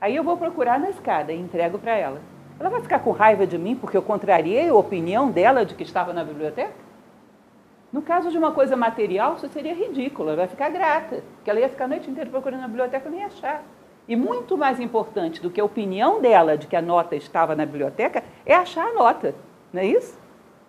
Aí 0.00 0.14
eu 0.14 0.22
vou 0.22 0.36
procurar 0.36 0.78
na 0.78 0.90
escada 0.90 1.32
e 1.32 1.40
entrego 1.40 1.78
para 1.78 1.96
ela. 1.96 2.20
Ela 2.60 2.68
vai 2.68 2.80
ficar 2.80 2.98
com 2.98 3.10
raiva 3.12 3.46
de 3.46 3.56
mim 3.56 3.74
porque 3.74 3.96
eu 3.96 4.02
contrariei 4.02 4.68
a 4.68 4.74
opinião 4.74 5.30
dela 5.30 5.64
de 5.64 5.74
que 5.74 5.82
estava 5.82 6.12
na 6.12 6.22
biblioteca? 6.22 6.74
No 7.92 8.02
caso 8.02 8.30
de 8.30 8.36
uma 8.36 8.52
coisa 8.52 8.76
material, 8.76 9.36
isso 9.36 9.48
seria 9.48 9.74
ridículo. 9.74 10.28
Ela 10.28 10.38
vai 10.38 10.48
ficar 10.48 10.68
grata, 10.68 11.22
porque 11.36 11.48
ela 11.48 11.60
ia 11.60 11.68
ficar 11.68 11.84
a 11.84 11.88
noite 11.88 12.10
inteira 12.10 12.28
procurando 12.28 12.60
na 12.60 12.68
biblioteca 12.68 13.08
e 13.08 13.14
ia 13.14 13.26
achar. 13.26 13.62
E 14.08 14.14
muito 14.14 14.56
mais 14.56 14.78
importante 14.80 15.40
do 15.40 15.50
que 15.50 15.60
a 15.60 15.64
opinião 15.64 16.20
dela 16.20 16.58
de 16.58 16.66
que 16.66 16.76
a 16.76 16.82
nota 16.82 17.16
estava 17.16 17.56
na 17.56 17.64
biblioteca 17.64 18.22
é 18.44 18.54
achar 18.54 18.88
a 18.88 18.92
nota, 18.92 19.34
não 19.72 19.80
é 19.80 19.86
isso? 19.86 20.18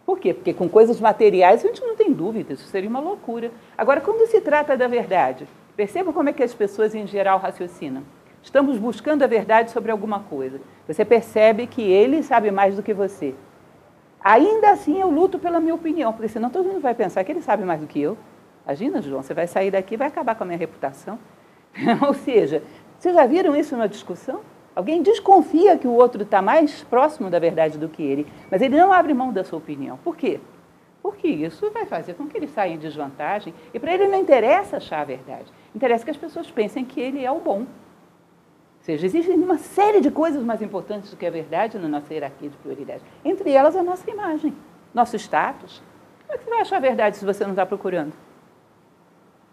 Por 0.05 0.19
quê? 0.19 0.33
Porque 0.33 0.53
com 0.53 0.69
coisas 0.69 1.01
materiais 1.01 1.63
a 1.63 1.67
gente 1.67 1.81
não 1.81 1.95
tem 1.95 2.13
dúvida, 2.13 2.53
isso 2.53 2.65
seria 2.67 2.89
uma 2.89 3.01
loucura. 3.01 3.51
Agora, 3.77 3.99
quando 3.99 4.25
se 4.27 4.39
trata 4.39 4.77
da 4.77 4.87
verdade, 4.87 5.45
percebam 5.75 6.13
como 6.13 6.29
é 6.29 6.33
que 6.33 6.41
as 6.41 6.53
pessoas 6.53 6.95
em 6.95 7.05
geral 7.05 7.39
raciocinam. 7.39 8.03
Estamos 8.47 8.77
buscando 8.77 9.23
a 9.23 9.27
verdade 9.27 9.71
sobre 9.71 9.91
alguma 9.91 10.21
coisa. 10.21 10.61
Você 10.87 11.03
percebe 11.03 11.67
que 11.67 11.81
ele 11.81 12.23
sabe 12.23 12.49
mais 12.49 12.77
do 12.77 12.81
que 12.81 12.93
você. 12.93 13.35
Ainda 14.21 14.71
assim, 14.71 15.01
eu 15.01 15.09
luto 15.09 15.37
pela 15.37 15.59
minha 15.59 15.75
opinião, 15.75 16.13
porque 16.13 16.29
senão 16.29 16.49
todo 16.49 16.65
mundo 16.65 16.79
vai 16.79 16.95
pensar 16.95 17.25
que 17.25 17.31
ele 17.33 17.41
sabe 17.41 17.65
mais 17.65 17.81
do 17.81 17.87
que 17.87 17.99
eu. 17.99 18.17
Imagina, 18.63 19.01
João, 19.01 19.21
você 19.21 19.33
vai 19.33 19.47
sair 19.47 19.69
daqui 19.69 19.95
e 19.95 19.97
vai 19.97 20.07
acabar 20.07 20.33
com 20.33 20.45
a 20.45 20.47
minha 20.47 20.57
reputação. 20.57 21.19
Ou 22.07 22.13
seja, 22.13 22.63
vocês 22.97 23.13
já 23.13 23.25
viram 23.25 23.53
isso 23.53 23.75
numa 23.75 23.89
discussão? 23.89 24.39
Alguém 24.73 25.03
desconfia 25.03 25.77
que 25.77 25.85
o 25.85 25.91
outro 25.91 26.23
está 26.23 26.41
mais 26.41 26.83
próximo 26.83 27.29
da 27.29 27.39
verdade 27.39 27.77
do 27.77 27.89
que 27.89 28.01
ele, 28.01 28.25
mas 28.49 28.61
ele 28.61 28.77
não 28.77 28.93
abre 28.93 29.13
mão 29.13 29.33
da 29.33 29.43
sua 29.43 29.59
opinião. 29.59 29.99
Por 30.05 30.15
quê? 30.15 30.39
Porque 31.03 31.27
isso 31.27 31.69
vai 31.71 31.85
fazer 31.85 32.13
com 32.13 32.25
que 32.27 32.37
ele 32.37 32.47
saia 32.47 32.71
em 32.71 32.77
desvantagem 32.77 33.53
e 33.73 33.77
para 33.77 33.93
ele 33.93 34.07
não 34.07 34.17
interessa 34.17 34.77
achar 34.77 35.01
a 35.01 35.03
verdade. 35.05 35.51
Interessa 35.75 36.05
que 36.05 36.11
as 36.11 36.17
pessoas 36.17 36.49
pensem 36.49 36.85
que 36.85 37.01
ele 37.01 37.25
é 37.25 37.29
o 37.29 37.41
bom. 37.41 37.65
Seja, 38.87 39.05
existe 39.05 39.29
uma 39.31 39.57
série 39.57 39.99
de 39.99 40.09
coisas 40.09 40.41
mais 40.41 40.61
importantes 40.61 41.11
do 41.11 41.17
que 41.17 41.25
a 41.25 41.29
verdade 41.29 41.77
na 41.77 41.89
nossa 41.89 42.13
hierarquia 42.13 42.49
de 42.49 42.55
prioridade. 42.55 43.03
Entre 43.25 43.51
elas, 43.51 43.75
a 43.75 43.83
nossa 43.83 44.09
imagem, 44.09 44.55
nosso 44.93 45.17
status. 45.17 45.83
Como 46.25 46.33
é 46.33 46.37
que 46.37 46.45
você 46.45 46.49
vai 46.49 46.61
achar 46.61 46.77
a 46.77 46.79
verdade 46.79 47.17
se 47.17 47.25
você 47.25 47.43
não 47.43 47.51
está 47.51 47.65
procurando? 47.65 48.13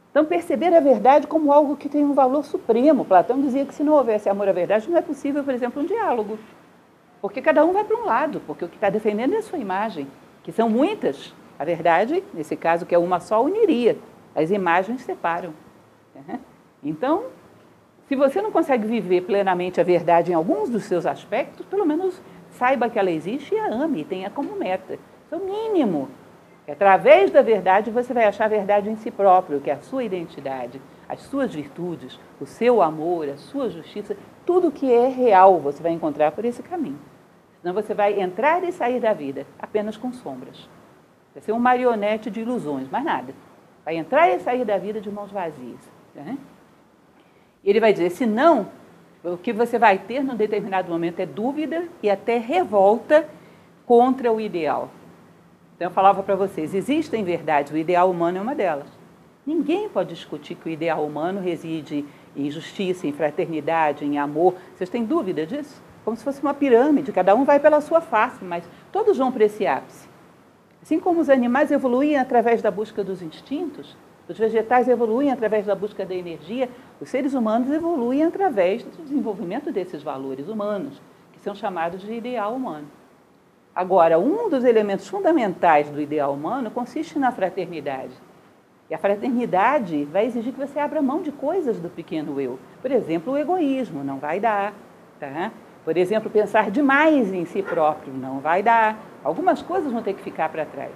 Então, 0.09 0.25
perceber 0.25 0.73
a 0.73 0.79
verdade 0.79 1.27
como 1.27 1.53
algo 1.53 1.77
que 1.77 1.89
tem 1.89 2.05
um 2.05 2.13
valor 2.13 2.45
supremo. 2.45 3.05
Platão 3.05 3.41
dizia 3.41 3.67
que 3.67 3.75
se 3.75 3.83
não 3.83 3.95
houvesse 3.95 4.29
amor 4.29 4.49
à 4.49 4.53
verdade, 4.53 4.89
não 4.89 4.97
é 4.97 5.03
possível, 5.03 5.43
por 5.43 5.53
exemplo, 5.53 5.83
um 5.83 5.85
diálogo. 5.85 6.39
Porque 7.21 7.43
cada 7.43 7.65
um 7.65 7.73
vai 7.73 7.83
para 7.83 7.97
um 7.97 8.05
lado, 8.05 8.41
porque 8.47 8.65
o 8.65 8.69
que 8.69 8.77
está 8.77 8.89
defendendo 8.89 9.35
é 9.35 9.39
a 9.39 9.43
sua 9.43 9.59
imagem, 9.59 10.07
que 10.45 10.53
são 10.53 10.71
muitas. 10.71 11.35
A 11.59 11.65
verdade, 11.65 12.23
nesse 12.33 12.55
caso, 12.55 12.87
que 12.87 12.95
é 12.95 12.99
uma 12.99 13.19
só, 13.19 13.43
uniria. 13.43 13.99
As 14.33 14.53
imagens 14.53 15.03
separam. 15.03 15.53
Então, 16.81 17.25
se 18.07 18.17
você 18.17 18.43
não 18.43 18.51
consegue 18.51 18.87
viver 18.87 19.23
plenamente 19.23 19.81
a 19.81 19.85
verdade 19.85 20.33
em 20.33 20.35
alguns 20.35 20.69
dos 20.69 20.85
seus 20.85 21.07
aspectos, 21.07 21.67
pelo 21.67 21.87
menos 21.87 22.21
saiba 22.51 22.89
que 22.89 22.99
ela 22.99 23.11
existe 23.11 23.55
e 23.55 23.59
a 23.59 23.67
ame, 23.67 24.03
e 24.03 24.05
tenha 24.05 24.31
como 24.31 24.57
meta. 24.57 24.95
Isso 24.95 25.35
é 25.35 25.37
o 25.37 25.41
mínimo 25.41 26.09
Através 26.67 27.31
da 27.31 27.43
verdade 27.43 27.91
você 27.91 28.15
vai 28.15 28.25
achar 28.25 28.47
a 28.47 28.49
verdade 28.49 28.89
em 28.89 28.97
si 28.97 29.11
próprio, 29.11 29.61
que 29.61 29.71
é 29.71 29.75
a 29.75 29.83
sua 29.83 30.03
identidade, 30.03 30.81
as 31.07 31.21
suas 31.21 31.55
virtudes, 31.55 32.19
o 32.41 32.47
seu 32.47 32.81
amor, 32.81 33.29
a 33.29 33.37
sua 33.37 33.69
justiça, 33.69 34.17
tudo 34.47 34.73
que 34.73 34.91
é 34.91 35.09
real 35.09 35.61
você 35.61 35.83
vai 35.83 35.93
encontrar 35.93 36.33
por 36.33 36.45
esse 36.45 36.63
caminho. 36.63 36.99
Senão 37.61 37.75
você 37.75 37.93
vai 37.93 38.19
entrar 38.19 38.65
e 38.65 38.73
sair 38.73 38.99
da 38.99 39.13
vida 39.13 39.47
apenas 39.59 39.99
com 39.99 40.11
sombras. 40.13 40.69
Vai 41.35 41.43
ser 41.43 41.53
um 41.53 41.59
marionete 41.59 42.31
de 42.31 42.41
ilusões, 42.41 42.89
mais 42.89 43.05
nada. 43.05 43.35
Vai 43.85 43.97
entrar 43.97 44.31
e 44.31 44.41
sair 44.41 44.65
da 44.65 44.79
vida 44.79 45.01
de 45.01 45.11
mãos 45.11 45.31
vazias. 45.31 45.81
Né? 46.15 46.39
E 47.65 47.71
ele 47.71 47.81
vai 47.81 47.93
dizer: 47.93 48.11
se 48.11 48.27
não, 48.27 48.69
o 49.25 49.37
que 49.39 49.53
você 49.53 49.79
vai 49.79 49.99
ter 49.99 50.23
num 50.23 50.37
determinado 50.37 50.91
momento 50.91 51.21
é 51.21 51.27
dúvida 51.27 51.89
e 52.03 52.11
até 52.11 52.37
revolta 52.37 53.27
contra 53.87 54.31
o 54.31 54.41
ideal. 54.41 54.91
Então 55.75 55.89
eu 55.89 55.93
falava 55.93 56.23
para 56.23 56.37
vocês, 56.37 56.75
existem 56.75 57.25
verdades, 57.25 57.73
o 57.73 57.77
ideal 57.77 58.11
humano 58.11 58.39
é 58.39 58.41
uma 58.41 58.55
delas. 58.55 58.87
Ninguém 59.47 59.89
pode 59.89 60.11
discutir 60.11 60.55
que 60.55 60.69
o 60.69 60.73
ideal 60.73 61.05
humano 61.05 61.41
reside 61.41 62.05
em 62.37 62.51
justiça, 62.51 63.07
em 63.07 63.13
fraternidade, 63.13 64.05
em 64.05 64.19
amor. 64.19 64.55
Vocês 64.75 64.89
têm 64.89 65.05
dúvida 65.05 65.47
disso? 65.47 65.83
Como 66.05 66.17
se 66.17 66.25
fosse 66.25 66.41
uma 66.43 66.55
pirâmide, 66.55 67.13
cada 67.13 67.35
um 67.35 67.45
vai 67.45 67.59
pela 67.59 67.81
sua 67.81 68.01
face, 68.01 68.45
mas 68.45 68.65
todos 68.93 69.19
vão 69.19 69.33
para 69.33 69.45
esse 69.45 69.67
ápice. 69.67 70.09
Assim 70.83 71.01
como 71.01 71.21
os 71.21 71.31
animais 71.31 71.71
evoluem 71.71 72.17
através 72.17 72.61
da 72.61 72.71
busca 72.71 73.03
dos 73.03 73.23
instintos, 73.23 73.97
os 74.29 74.39
vegetais 74.39 74.89
evoluem 74.89 75.31
através 75.31 75.67
da 75.67 75.75
busca 75.75 76.05
da 76.05 76.15
energia, 76.15 76.69
os 77.01 77.09
seres 77.11 77.35
humanos 77.35 77.71
evoluem 77.71 78.25
através 78.25 78.83
do 78.83 79.03
desenvolvimento 79.03 79.71
desses 79.71 80.03
valores 80.03 80.49
humanos, 80.49 81.01
que 81.33 81.41
são 81.41 81.55
chamados 81.55 82.01
de 82.01 82.13
ideal 82.13 82.55
humano. 82.55 82.87
Agora, 83.75 84.19
um 84.19 84.49
dos 84.49 84.65
elementos 84.65 85.09
fundamentais 85.09 85.91
do 85.91 86.01
ideal 86.01 86.33
humano 86.33 86.71
consiste 86.71 87.19
na 87.19 87.33
fraternidade. 87.33 88.13
E 88.89 88.95
a 88.95 88.99
fraternidade 88.99 90.05
vai 90.05 90.27
exigir 90.27 90.53
que 90.53 90.61
você 90.61 90.79
abra 90.79 91.03
mão 91.03 91.23
de 91.23 91.33
coisas 91.33 91.81
do 91.81 91.89
pequeno 91.89 92.41
eu. 92.41 92.59
Por 92.81 92.91
exemplo, 92.93 93.33
o 93.33 93.39
egoísmo, 93.39 94.05
não 94.05 94.19
vai 94.19 94.39
dar. 94.39 94.73
Tá? 95.19 95.51
Por 95.85 95.97
exemplo, 95.97 96.31
pensar 96.31 96.71
demais 96.71 97.33
em 97.33 97.45
si 97.45 97.63
próprio, 97.63 98.13
não 98.13 98.39
vai 98.39 98.63
dar. 98.63 98.97
Algumas 99.25 99.61
coisas 99.61 99.93
vão 99.93 100.03
ter 100.03 100.15
que 100.15 100.23
ficar 100.23 100.49
para 100.51 100.65
trás. 100.65 100.93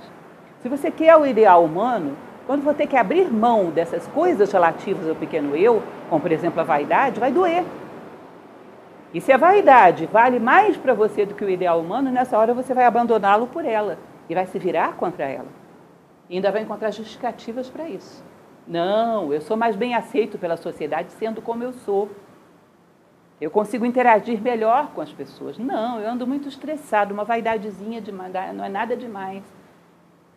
Se 0.60 0.68
você 0.68 0.90
quer 0.90 1.16
o 1.16 1.26
ideal 1.26 1.64
humano, 1.64 2.16
quando 2.48 2.64
ter 2.72 2.86
que 2.86 2.96
abrir 2.96 3.30
mão 3.30 3.68
dessas 3.68 4.06
coisas 4.06 4.50
relativas 4.50 5.06
ao 5.06 5.14
pequeno 5.14 5.54
eu, 5.54 5.82
como 6.08 6.22
por 6.22 6.32
exemplo 6.32 6.58
a 6.58 6.64
vaidade, 6.64 7.20
vai 7.20 7.30
doer. 7.30 7.62
E 9.12 9.20
se 9.20 9.30
a 9.30 9.36
vaidade 9.36 10.06
vale 10.06 10.38
mais 10.38 10.74
para 10.74 10.94
você 10.94 11.26
do 11.26 11.34
que 11.34 11.44
o 11.44 11.50
ideal 11.50 11.78
humano, 11.78 12.10
nessa 12.10 12.38
hora 12.38 12.54
você 12.54 12.72
vai 12.72 12.86
abandoná-lo 12.86 13.48
por 13.48 13.66
ela 13.66 13.98
e 14.30 14.34
vai 14.34 14.46
se 14.46 14.58
virar 14.58 14.94
contra 14.94 15.26
ela. 15.26 15.48
E 16.30 16.36
ainda 16.36 16.50
vai 16.50 16.62
encontrar 16.62 16.90
justificativas 16.90 17.68
para 17.68 17.86
isso. 17.86 18.24
Não, 18.66 19.30
eu 19.30 19.42
sou 19.42 19.54
mais 19.54 19.76
bem 19.76 19.94
aceito 19.94 20.38
pela 20.38 20.56
sociedade 20.56 21.12
sendo 21.12 21.42
como 21.42 21.62
eu 21.62 21.74
sou. 21.74 22.08
Eu 23.38 23.50
consigo 23.50 23.84
interagir 23.84 24.40
melhor 24.40 24.88
com 24.94 25.02
as 25.02 25.12
pessoas. 25.12 25.58
Não, 25.58 26.00
eu 26.00 26.08
ando 26.08 26.26
muito 26.26 26.48
estressado, 26.48 27.12
uma 27.12 27.24
vaidadezinha 27.24 28.00
de 28.00 28.10
não 28.10 28.64
é 28.64 28.70
nada 28.70 28.96
demais. 28.96 29.42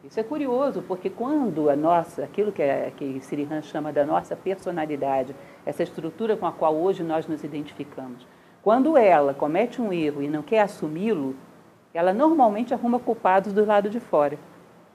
Isso 0.04 0.20
é 0.20 0.24
curioso, 0.24 0.82
porque 0.82 1.12
quando 1.12 1.70
a 1.70 1.76
nossa, 1.76 2.24
aquilo 2.24 2.52
que, 2.52 2.62
é, 2.62 2.92
que 2.96 3.22
chama 3.62 3.94
da 3.94 4.04
nossa 4.04 4.36
personalidade, 4.36 5.36
essa 5.64 5.84
estrutura 5.84 6.36
com 6.36 6.48
a 6.48 6.52
qual 6.52 6.76
hoje 6.76 7.04
nós 7.04 7.28
nos 7.28 7.44
identificamos, 7.44 8.26
quando 8.64 8.98
ela 8.98 9.34
comete 9.34 9.80
um 9.80 9.94
erro 9.94 10.24
e 10.24 10.28
não 10.28 10.42
quer 10.42 10.62
assumi-lo, 10.62 11.36
ela 11.94 12.14
normalmente 12.14 12.74
arruma 12.74 13.00
culpados 13.00 13.54
do 13.54 13.64
lado 13.64 13.90
de 13.90 14.00
fora. 14.00 14.40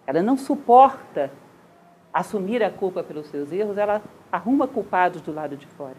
Ela 0.07 0.23
não 0.23 0.37
suporta 0.37 1.31
assumir 2.12 2.62
a 2.62 2.71
culpa 2.71 3.03
pelos 3.03 3.29
seus 3.29 3.53
erros, 3.53 3.79
ela 3.79 4.03
arruma 4.33 4.66
culpados 4.66 5.21
do 5.21 5.33
lado 5.33 5.57
de 5.57 5.66
fora. 5.66 5.97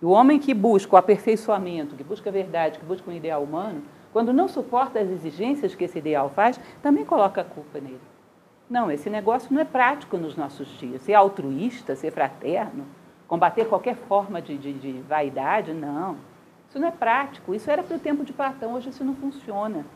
E 0.00 0.04
o 0.04 0.10
homem 0.10 0.38
que 0.38 0.54
busca 0.54 0.94
o 0.94 0.98
aperfeiçoamento, 0.98 1.96
que 1.96 2.04
busca 2.04 2.30
a 2.30 2.32
verdade, 2.32 2.78
que 2.78 2.84
busca 2.84 3.10
um 3.10 3.14
ideal 3.14 3.42
humano, 3.42 3.82
quando 4.12 4.32
não 4.32 4.46
suporta 4.46 5.00
as 5.00 5.08
exigências 5.08 5.74
que 5.74 5.84
esse 5.84 5.98
ideal 5.98 6.30
faz, 6.30 6.60
também 6.80 7.04
coloca 7.04 7.40
a 7.40 7.44
culpa 7.44 7.80
nele. 7.80 7.98
Não, 8.68 8.90
esse 8.90 9.08
negócio 9.08 9.52
não 9.52 9.60
é 9.60 9.64
prático 9.64 10.18
nos 10.18 10.36
nossos 10.36 10.68
dias. 10.78 11.02
Ser 11.02 11.14
altruísta, 11.14 11.96
ser 11.96 12.10
fraterno, 12.10 12.84
combater 13.26 13.66
qualquer 13.66 13.96
forma 13.96 14.42
de, 14.42 14.58
de, 14.58 14.72
de 14.72 14.92
vaidade, 15.02 15.72
não. 15.72 16.16
Isso 16.68 16.78
não 16.78 16.88
é 16.88 16.90
prático, 16.90 17.54
isso 17.54 17.70
era 17.70 17.82
para 17.82 17.96
o 17.96 18.00
tempo 18.00 18.24
de 18.24 18.32
Platão, 18.32 18.74
hoje 18.74 18.90
isso 18.90 19.02
não 19.02 19.14
funciona. 19.14 19.86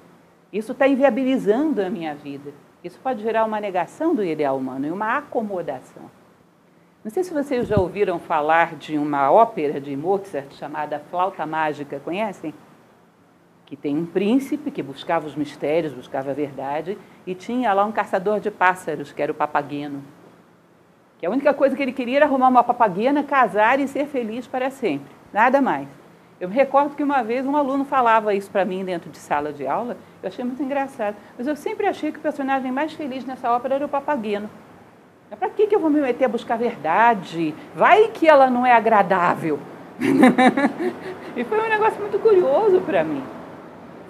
Isso 0.51 0.73
está 0.73 0.89
inviabilizando 0.89 1.83
a 1.83 1.91
minha 1.91 2.15
vida. 2.15 2.53
Isso 2.83 2.99
pode 3.01 3.23
gerar 3.23 3.45
uma 3.45 3.61
negação 3.61 4.15
do 4.15 4.25
ideal 4.25 4.57
humano 4.57 4.87
e 4.87 4.91
uma 4.91 5.19
acomodação. 5.19 6.11
Não 7.05 7.11
sei 7.11 7.25
se 7.25 7.35
vocês 7.35 7.67
já 7.67 7.77
ouviram 7.79 8.19
falar 8.19 8.77
de 8.77 8.97
uma 8.97 9.31
ópera 9.31 9.81
de 9.81 9.97
Mozart 9.97 10.53
chamada 10.55 10.99
Flauta 11.11 11.45
Mágica, 11.45 12.01
conhecem? 12.01 12.55
Que 13.67 13.77
tem 13.77 13.97
um 13.97 14.07
príncipe 14.07 14.71
que 14.71 14.83
buscava 14.83 15.27
os 15.27 15.35
mistérios, 15.35 15.93
buscava 15.93 16.31
a 16.31 16.35
verdade, 16.35 16.97
e 17.27 17.35
tinha 17.35 17.73
lá 17.73 17.85
um 17.85 17.93
caçador 17.93 18.41
de 18.41 18.51
pássaros, 18.51 19.13
que 19.13 19.23
era 19.23 19.33
o 19.33 19.35
Papageno. 19.35 20.03
Que 21.19 21.27
a 21.27 21.31
única 21.31 21.55
coisa 21.55 21.77
que 21.77 21.83
ele 21.83 21.93
queria 21.93 22.19
era 22.19 22.27
arrumar 22.27 22.49
uma 22.49 22.65
papaguena, 22.65 23.23
casar 23.23 23.79
e 23.79 23.87
ser 23.87 24.07
feliz 24.07 24.47
para 24.47 24.71
sempre. 24.71 25.15
Nada 25.33 25.61
mais. 25.61 25.89
Eu 26.41 26.49
me 26.49 26.55
recordo 26.57 26.97
que 26.97 27.03
uma 27.05 27.23
vez 27.23 27.47
um 27.47 27.57
aluno 27.57 27.85
falava 27.85 28.35
isso 28.35 28.51
para 28.51 28.65
mim 28.65 28.85
dentro 28.85 29.09
de 29.09 29.19
sala 29.19 29.53
de 29.53 29.65
aula, 29.65 29.97
eu 30.21 30.29
achei 30.29 30.45
muito 30.45 30.61
engraçado. 30.61 31.15
Mas 31.39 31.47
eu 31.47 31.55
sempre 31.55 31.87
achei 31.87 32.11
que 32.11 32.19
o 32.19 32.23
personagem 32.23 32.73
mais 32.73 32.93
feliz 32.93 33.25
nessa 33.25 33.51
ópera 33.53 33.77
era 33.77 33.87
o 33.87 33.89
Papageno. 33.89 34.51
Para 35.39 35.49
que, 35.49 35.67
que 35.67 35.75
eu 35.75 35.81
vou 35.81 35.89
me 35.89 36.01
meter 36.01 36.25
a 36.25 36.29
buscar 36.29 36.59
verdade? 36.59 37.55
Vai 37.75 38.09
que 38.09 38.29
ela 38.29 38.51
não 38.51 38.67
é 38.67 38.73
agradável. 38.73 39.59
e 41.37 41.45
foi 41.45 41.61
um 41.61 41.69
negócio 41.69 42.01
muito 42.01 42.19
curioso 42.19 42.81
para 42.81 43.05
mim. 43.05 43.23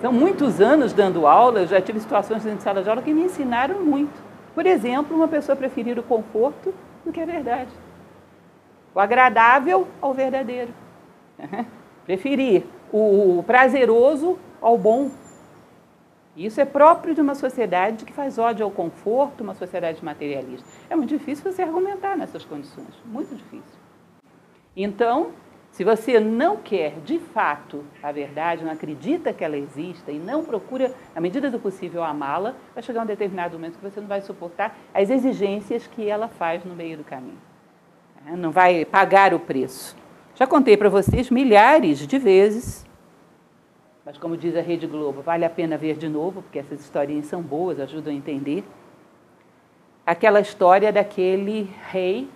São 0.03 0.12
muitos 0.12 0.61
anos 0.61 0.93
dando 0.93 1.29
aula, 1.29 1.61
eu 1.61 1.67
já 1.69 1.81
tive 1.81 2.01
situações 2.01 2.43
dentro 2.43 2.59
de 2.59 2.65
sala 2.65 2.83
de 2.83 2.88
aula 2.91 3.01
que 3.01 3.15
me 3.15 3.23
ensinaram 3.23 3.85
muito. 3.85 4.21
Por 4.53 4.67
exemplo, 4.67 5.17
uma 5.17 5.29
pessoa 5.29 5.55
preferir 5.55 5.97
o 5.97 6.03
conforto 6.03 6.75
do 7.07 7.12
que 7.12 7.21
a 7.21 7.25
verdade. 7.25 7.71
O 8.93 8.99
agradável 8.99 9.87
ao 10.01 10.12
verdadeiro. 10.12 10.75
Preferir 12.05 12.65
o 12.93 13.45
prazeroso 13.47 14.37
ao 14.61 14.77
bom. 14.77 15.09
Isso 16.37 16.61
é 16.61 16.65
próprio 16.65 17.15
de 17.15 17.21
uma 17.21 17.37
sociedade 17.37 18.05
que 18.05 18.12
faz 18.12 18.38
ódio 18.38 18.65
ao 18.65 18.73
conforto, 18.73 19.45
uma 19.45 19.55
sociedade 19.55 20.05
materialista. 20.05 20.69
É 20.91 20.97
muito 20.97 21.11
difícil 21.11 21.49
você 21.49 21.62
argumentar 21.62 22.17
nessas 22.17 22.45
condições, 22.45 22.93
muito 23.05 23.37
difícil. 23.37 23.79
Então, 24.77 25.31
se 25.73 25.85
você 25.85 26.21
não 26.21 26.59
quer 26.59 27.01
de 27.01 27.19
fato 27.19 27.83
a 28.03 28.13
verdade, 28.13 28.63
não 28.63 28.71
acredita 28.71 29.33
que 29.33 29.43
ela 29.43 29.57
exista 29.57 30.13
e 30.13 30.19
não 30.19 30.45
procura, 30.45 30.95
na 31.15 31.21
medida 31.21 31.51
do 31.51 31.59
possível, 31.59 32.05
amá-la, 32.05 32.55
vai 32.75 32.83
chegar 32.83 33.03
um 33.03 33.07
determinado 33.07 33.55
momento 33.55 33.79
que 33.79 33.91
você 33.91 33.99
não 33.99 34.07
vai 34.07 34.21
suportar 34.21 34.77
as 34.93 35.09
exigências 35.09 35.87
que 35.87 36.07
ela 36.07 36.29
faz 36.29 36.63
no 36.63 36.75
meio 36.75 36.99
do 36.99 37.05
caminho. 37.05 37.39
É, 38.27 38.37
não 38.37 38.51
vai 38.51 38.85
pagar 38.85 39.33
o 39.33 39.41
preço. 39.41 39.97
Já 40.35 40.47
contei 40.47 40.77
para 40.77 40.91
vocês 40.91 41.31
milhares 41.31 42.07
de 42.07 42.19
vezes, 42.19 42.85
mas 44.05 44.19
como 44.19 44.37
diz 44.37 44.55
a 44.55 44.61
Rede 44.61 44.87
Globo, 44.87 45.23
vale 45.23 45.47
a 45.47 45.51
pena 45.51 45.79
ver 45.79 45.97
de 45.97 46.09
novo, 46.09 46.43
porque 46.43 46.59
essas 46.59 46.81
historinhas 46.81 47.27
são 47.27 47.41
boas, 47.41 47.81
ajudam 47.81 48.13
a 48.13 48.17
entender. 48.17 48.63
Aquela 50.05 50.41
história 50.41 50.93
daquele 50.93 51.71
rei 51.89 52.29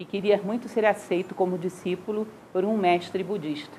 que 0.00 0.04
queria 0.06 0.40
muito 0.42 0.66
ser 0.66 0.86
aceito 0.86 1.34
como 1.34 1.58
discípulo 1.58 2.26
por 2.54 2.64
um 2.64 2.74
mestre 2.74 3.22
budista, 3.22 3.76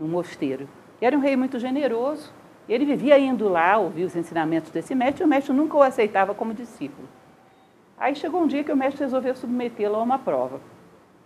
um 0.00 0.06
mosteiro. 0.06 0.68
E 1.02 1.04
era 1.04 1.16
um 1.16 1.20
rei 1.20 1.34
muito 1.34 1.58
generoso, 1.58 2.32
e 2.68 2.72
ele 2.72 2.84
vivia 2.84 3.18
indo 3.18 3.48
lá 3.48 3.76
ouvir 3.76 4.04
os 4.04 4.14
ensinamentos 4.14 4.70
desse 4.70 4.94
mestre, 4.94 5.24
e 5.24 5.26
o 5.26 5.28
mestre 5.28 5.52
nunca 5.52 5.76
o 5.76 5.82
aceitava 5.82 6.32
como 6.32 6.54
discípulo. 6.54 7.08
Aí 7.98 8.14
chegou 8.14 8.40
um 8.40 8.46
dia 8.46 8.62
que 8.62 8.70
o 8.70 8.76
mestre 8.76 9.02
resolveu 9.02 9.34
submetê-lo 9.34 9.96
a 9.96 10.02
uma 10.02 10.16
prova. 10.16 10.60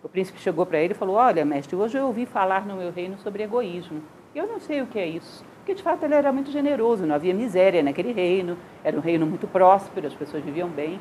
O 0.02 0.08
príncipe 0.08 0.40
chegou 0.40 0.64
para 0.64 0.78
ele 0.78 0.94
e 0.94 0.96
falou: 0.96 1.16
Olha, 1.16 1.44
mestre, 1.44 1.76
hoje 1.76 1.98
eu 1.98 2.06
ouvi 2.06 2.24
falar 2.24 2.64
no 2.64 2.76
meu 2.76 2.90
reino 2.90 3.18
sobre 3.18 3.42
egoísmo. 3.42 4.00
Eu 4.34 4.46
não 4.46 4.58
sei 4.58 4.80
o 4.80 4.86
que 4.86 4.98
é 4.98 5.06
isso. 5.06 5.44
Porque 5.58 5.74
de 5.74 5.82
fato 5.82 6.04
ele 6.04 6.14
era 6.14 6.32
muito 6.32 6.50
generoso, 6.50 7.04
não 7.04 7.14
havia 7.14 7.34
miséria 7.34 7.82
naquele 7.82 8.12
reino, 8.12 8.56
era 8.82 8.96
um 8.96 9.00
reino 9.00 9.26
muito 9.26 9.46
próspero, 9.46 10.06
as 10.06 10.14
pessoas 10.14 10.42
viviam 10.42 10.70
bem. 10.70 10.98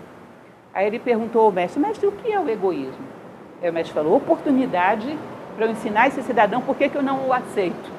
Aí 0.74 0.86
ele 0.86 1.00
perguntou 1.00 1.44
ao 1.44 1.52
mestre: 1.52 1.80
Mestre, 1.80 2.08
o 2.08 2.12
que 2.12 2.30
é 2.30 2.38
o 2.38 2.50
egoísmo? 2.50 3.21
Aí 3.62 3.70
o 3.70 3.74
mestre 3.74 3.94
falou, 3.94 4.16
oportunidade 4.16 5.18
para 5.56 5.66
eu 5.66 5.72
ensinar 5.72 6.08
esse 6.08 6.24
cidadão 6.24 6.62
por 6.62 6.76
que, 6.76 6.90
que 6.90 6.98
eu 6.98 7.04
não 7.04 7.28
o 7.28 7.34
aceito. 7.34 7.92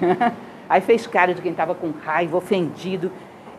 Aí 0.68 0.80
fez 0.80 1.06
cara 1.06 1.34
de 1.34 1.42
quem 1.42 1.50
estava 1.50 1.74
com 1.74 1.90
raiva, 1.90 2.36
ofendido. 2.36 3.12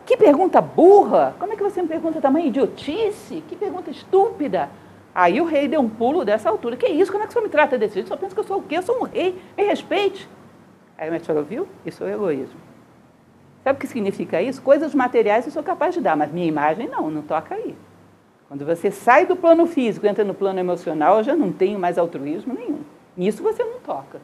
Que 0.04 0.16
pergunta 0.16 0.60
burra! 0.60 1.34
Como 1.38 1.52
é 1.52 1.56
que 1.56 1.62
você 1.62 1.80
me 1.80 1.88
pergunta 1.88 2.20
tamanho 2.20 2.48
idiotice? 2.48 3.42
Que 3.48 3.54
pergunta 3.54 3.90
estúpida! 3.90 4.68
Aí 5.14 5.40
o 5.40 5.44
rei 5.44 5.68
deu 5.68 5.80
um 5.80 5.88
pulo 5.88 6.24
dessa 6.24 6.50
altura. 6.50 6.76
Que 6.76 6.88
isso? 6.88 7.12
Como 7.12 7.22
é 7.22 7.26
que 7.26 7.32
você 7.32 7.40
me 7.40 7.48
trata 7.48 7.78
desse 7.78 7.94
jeito? 7.94 8.08
Só 8.08 8.16
pensa 8.16 8.34
que 8.34 8.40
eu 8.40 8.44
sou 8.44 8.58
o 8.58 8.62
quê? 8.62 8.78
Eu 8.78 8.82
sou 8.82 9.00
um 9.00 9.04
rei. 9.04 9.40
Me 9.56 9.62
respeite. 9.62 10.28
Aí 10.98 11.08
o 11.08 11.12
mestre 11.12 11.28
falou, 11.28 11.44
viu? 11.44 11.68
Isso 11.86 12.02
é 12.02 12.08
o 12.08 12.10
egoísmo. 12.10 12.58
Sabe 13.62 13.76
o 13.76 13.80
que 13.80 13.86
significa 13.86 14.42
isso? 14.42 14.60
Coisas 14.60 14.92
materiais 14.92 15.46
eu 15.46 15.52
sou 15.52 15.62
capaz 15.62 15.94
de 15.94 16.00
dar, 16.00 16.16
mas 16.16 16.32
minha 16.32 16.46
imagem 16.46 16.88
não, 16.88 17.10
não 17.10 17.22
toca 17.22 17.54
aí. 17.54 17.76
Quando 18.48 18.64
você 18.64 18.90
sai 18.90 19.26
do 19.26 19.36
plano 19.36 19.66
físico 19.66 20.06
entra 20.06 20.24
no 20.24 20.34
plano 20.34 20.58
emocional, 20.58 21.18
eu 21.18 21.24
já 21.24 21.34
não 21.34 21.50
tenho 21.50 21.78
mais 21.78 21.96
altruísmo 21.96 22.54
nenhum. 22.54 22.80
Nisso 23.16 23.42
você 23.42 23.64
não 23.64 23.80
toca. 23.80 24.20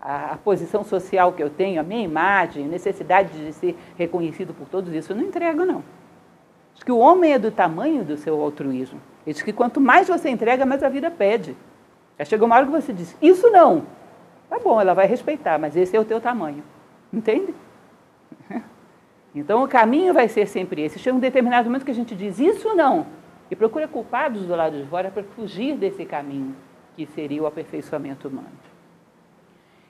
A, 0.00 0.32
a 0.32 0.36
posição 0.36 0.84
social 0.84 1.32
que 1.32 1.42
eu 1.42 1.48
tenho, 1.48 1.80
a 1.80 1.84
minha 1.84 2.02
imagem, 2.02 2.64
a 2.64 2.68
necessidade 2.68 3.32
de 3.32 3.52
ser 3.52 3.76
reconhecido 3.96 4.52
por 4.52 4.68
todos 4.68 4.92
isso, 4.92 5.12
eu 5.12 5.16
não 5.16 5.24
entrego, 5.24 5.64
não. 5.64 5.82
Diz 6.74 6.82
que 6.82 6.90
o 6.90 6.98
homem 6.98 7.32
é 7.32 7.38
do 7.38 7.50
tamanho 7.50 8.04
do 8.04 8.16
seu 8.16 8.40
altruísmo. 8.40 9.00
Diz 9.24 9.40
que 9.40 9.52
quanto 9.52 9.80
mais 9.80 10.08
você 10.08 10.28
entrega, 10.28 10.66
mais 10.66 10.82
a 10.82 10.88
vida 10.88 11.10
pede. 11.10 11.56
Já 12.18 12.24
chegou 12.24 12.46
uma 12.46 12.56
hora 12.56 12.66
que 12.66 12.72
você 12.72 12.92
diz, 12.92 13.16
isso 13.22 13.48
não. 13.50 13.86
Tá 14.50 14.58
bom, 14.58 14.80
ela 14.80 14.94
vai 14.94 15.06
respeitar, 15.06 15.58
mas 15.58 15.76
esse 15.76 15.96
é 15.96 16.00
o 16.00 16.04
teu 16.04 16.20
tamanho. 16.20 16.62
Entende? 17.12 17.54
Então 19.36 19.64
o 19.64 19.66
caminho 19.66 20.14
vai 20.14 20.28
ser 20.28 20.46
sempre 20.46 20.82
esse. 20.82 20.96
Chega 20.96 21.16
um 21.16 21.18
determinado 21.18 21.68
momento 21.68 21.84
que 21.84 21.90
a 21.90 21.94
gente 21.94 22.14
diz, 22.14 22.38
isso 22.38 22.72
não 22.76 23.04
e 23.50 23.56
procura 23.56 23.86
culpados 23.86 24.46
do 24.46 24.54
lado 24.54 24.76
de 24.76 24.88
fora 24.88 25.10
para 25.10 25.22
fugir 25.22 25.76
desse 25.76 26.04
caminho 26.04 26.54
que 26.96 27.06
seria 27.06 27.42
o 27.42 27.46
aperfeiçoamento 27.46 28.28
humano. 28.28 28.48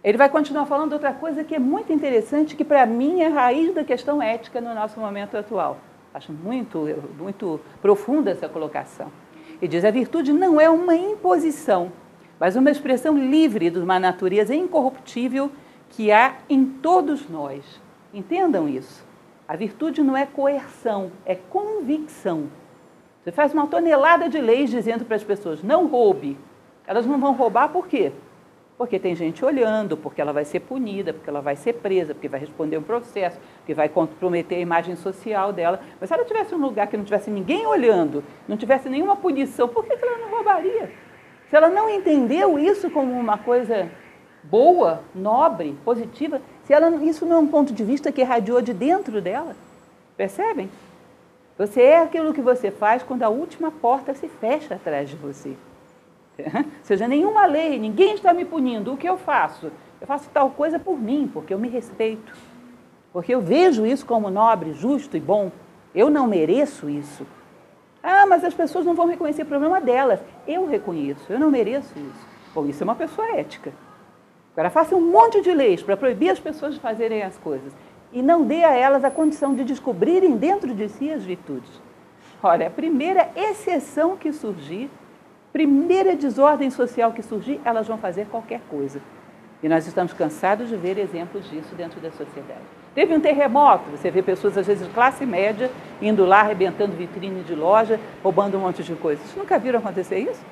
Ele 0.03 0.19
vai 0.19 0.29
continuar 0.29 0.67
falando 0.67 0.93
outra 0.93 1.13
coisa 1.13 1.45
que 1.45 1.55
é 1.55 1.59
muito 1.59 1.93
interessante, 1.93 2.57
que 2.57 2.65
para 2.65 2.85
mim 2.85 3.21
é 3.21 3.27
a 3.27 3.31
raiz 3.31 3.75
da 3.75 3.83
questão 3.83 4.23
ética 4.23 4.61
no 4.61 4.75
nosso 4.75 5.01
momento 5.01 5.37
atual. 5.37 5.79
Acho 6.13 6.33
muito, 6.33 6.87
muito 7.19 7.59
profunda 7.81 8.31
essa 8.31 8.49
colocação. 8.49 9.11
Ele 9.61 9.69
diz: 9.69 9.85
a 9.85 9.91
virtude 9.91 10.33
não 10.33 10.61
é 10.61 10.69
uma 10.69 10.95
imposição, 10.95 11.91
mas 12.39 12.55
uma 12.55 12.71
expressão 12.71 13.17
livre 13.17 13.71
de 13.71 13.79
uma 13.79 13.99
natureza 13.99 14.55
incorruptível 14.55 15.51
que 15.89 16.13
há 16.13 16.37
em 16.51 16.67
todos 16.67 17.29
nós. 17.29 17.81
Entendam 18.13 18.69
isso. 18.69 19.07
A 19.49 19.57
virtude 19.57 20.03
não 20.03 20.17
é 20.17 20.27
coerção, 20.27 21.11
é 21.25 21.35
convicção. 21.35 22.49
Você 23.25 23.33
faz 23.33 23.55
uma 23.55 23.67
tonelada 23.67 24.29
de 24.29 24.39
leis 24.39 24.69
dizendo 24.69 25.07
para 25.07 25.17
as 25.17 25.25
pessoas: 25.25 25.63
não 25.63 25.87
roube. 25.87 26.37
Elas 26.87 27.07
não 27.07 27.19
vão 27.19 27.33
roubar 27.33 27.71
por 27.71 27.89
quê? 27.89 28.13
Porque 28.77 28.99
tem 28.99 29.15
gente 29.15 29.43
olhando, 29.43 29.97
porque 29.97 30.21
ela 30.21 30.33
vai 30.33 30.45
ser 30.45 30.61
punida, 30.61 31.15
porque 31.15 31.31
ela 31.31 31.41
vai 31.41 31.57
ser 31.57 31.73
presa, 31.75 32.13
porque 32.13 32.29
vai 32.29 32.39
responder 32.39 32.77
um 32.77 32.83
processo, 32.83 33.41
porque 33.59 33.73
vai 33.73 33.89
comprometer 33.89 34.59
a 34.59 34.61
imagem 34.61 34.95
social 34.95 35.55
dela. 35.55 35.81
Mas 35.99 36.09
se 36.09 36.15
ela 36.15 36.25
tivesse 36.25 36.55
um 36.55 36.59
lugar 36.59 36.87
que 36.89 36.97
não 36.99 37.05
tivesse 37.05 37.31
ninguém 37.31 37.67
olhando, 37.67 38.23
não 38.47 38.59
tivesse 38.59 38.91
nenhuma 38.91 39.17
punição, 39.17 39.69
por 39.69 39.87
que 39.87 39.93
ela 39.93 40.19
não 40.19 40.29
roubaria? 40.29 40.93
Se 41.49 41.57
ela 41.57 41.71
não 41.71 41.89
entendeu 41.89 42.59
isso 42.59 42.91
como 42.91 43.19
uma 43.19 43.39
coisa 43.39 43.89
boa, 44.43 45.03
nobre, 45.15 45.79
positiva, 45.83 46.43
se 46.65 46.75
ela, 46.75 46.91
isso 47.03 47.25
não 47.25 47.37
é 47.37 47.39
um 47.39 47.47
ponto 47.47 47.73
de 47.73 47.85
vista 47.85 48.13
que 48.13 48.21
irradiou 48.21 48.61
de 48.61 48.75
dentro 48.75 49.23
dela, 49.23 49.57
percebem? 50.17 50.69
Você 51.57 51.83
é 51.83 52.03
aquilo 52.03 52.35
que 52.35 52.43
você 52.43 52.71
faz 52.71 53.03
quando 53.03 53.23
a 53.23 53.29
última 53.29 53.71
porta 53.71 54.13
se 54.13 54.29
fecha 54.29 54.75
atrás 54.75 55.09
de 55.09 55.17
você. 55.17 55.57
Ou 56.37 56.65
seja, 56.83 57.07
nenhuma 57.07 57.47
lei, 57.47 57.79
ninguém 57.79 58.15
está 58.15 58.35
me 58.35 58.45
punindo. 58.45 58.93
O 58.93 58.97
que 58.97 59.09
eu 59.09 59.17
faço? 59.17 59.71
Eu 60.01 60.07
faço 60.07 60.29
tal 60.31 60.51
coisa 60.51 60.79
por 60.81 60.99
mim, 60.99 61.31
porque 61.33 61.55
eu 61.55 61.59
me 61.59 61.69
respeito. 61.69 62.37
Porque 63.13 63.33
eu 63.33 63.41
vejo 63.41 63.87
isso 63.87 64.05
como 64.05 64.31
nobre, 64.31 64.73
justo 64.73 65.17
e 65.17 65.21
bom. 65.21 65.53
Eu 65.95 66.11
não 66.11 66.27
mereço 66.27 66.91
isso. 66.91 67.25
Ah, 68.03 68.27
mas 68.27 68.43
as 68.45 68.53
pessoas 68.53 68.85
não 68.85 68.95
vão 68.95 69.07
reconhecer 69.07 69.43
o 69.43 69.47
problema 69.47 69.81
delas. 69.81 70.21
Eu 70.49 70.67
reconheço, 70.67 71.33
eu 71.33 71.39
não 71.39 71.51
mereço 71.51 71.97
isso. 71.97 72.27
Bom, 72.53 72.67
isso 72.67 72.83
é 72.83 72.85
uma 72.85 72.97
pessoa 72.97 73.37
ética. 73.37 73.73
Agora, 74.53 74.71
faça 74.71 74.97
um 74.97 75.01
monte 75.01 75.41
de 75.41 75.55
leis 75.55 75.83
para 75.83 75.97
proibir 75.97 76.31
as 76.31 76.41
pessoas 76.41 76.75
de 76.75 76.81
fazerem 76.81 77.23
as 77.23 77.39
coisas 77.39 77.73
e 78.15 78.23
não 78.23 78.45
dê 78.45 78.63
a 78.63 78.73
elas 78.73 79.03
a 79.03 79.11
condição 79.11 79.57
de 79.57 79.65
descobrirem 79.65 80.37
dentro 80.37 80.73
de 80.73 80.89
si 80.89 81.11
as 81.11 81.25
virtudes. 81.25 81.83
Olha, 82.41 82.69
a 82.69 82.71
primeira 82.71 83.29
exceção 83.35 84.17
que 84.17 84.33
surgir, 84.33 84.89
primeira 85.53 86.15
desordem 86.15 86.71
social 86.71 87.13
que 87.13 87.23
surgir, 87.23 87.61
elas 87.65 87.89
vão 87.89 87.99
fazer 87.99 88.27
qualquer 88.27 88.61
coisa. 88.71 89.03
E 89.61 89.69
nós 89.69 89.87
estamos 89.89 90.13
cansados 90.13 90.69
de 90.69 90.77
ver 90.77 90.97
exemplos 90.97 91.51
disso 91.51 91.75
dentro 91.75 92.01
da 92.01 92.13
sociedade. 92.13 92.61
Teve 92.95 93.17
um 93.17 93.21
terremoto, 93.21 93.91
você 93.91 94.11
vê 94.13 94.23
pessoas, 94.23 94.57
às 94.57 94.67
vezes, 94.69 94.87
de 94.87 94.95
classe 94.95 95.27
média, 95.27 95.69
indo 96.01 96.25
lá, 96.25 96.41
arrebentando 96.41 96.93
vitrine 96.93 97.43
de 97.43 97.55
loja, 97.55 97.99
roubando 98.23 98.57
um 98.57 98.61
monte 98.61 98.85
de 98.85 98.95
coisas. 98.95 99.25
Vocês 99.25 99.37
nunca 99.37 99.59
viram 99.59 99.81
acontecer 99.81 100.19
isso? 100.19 100.45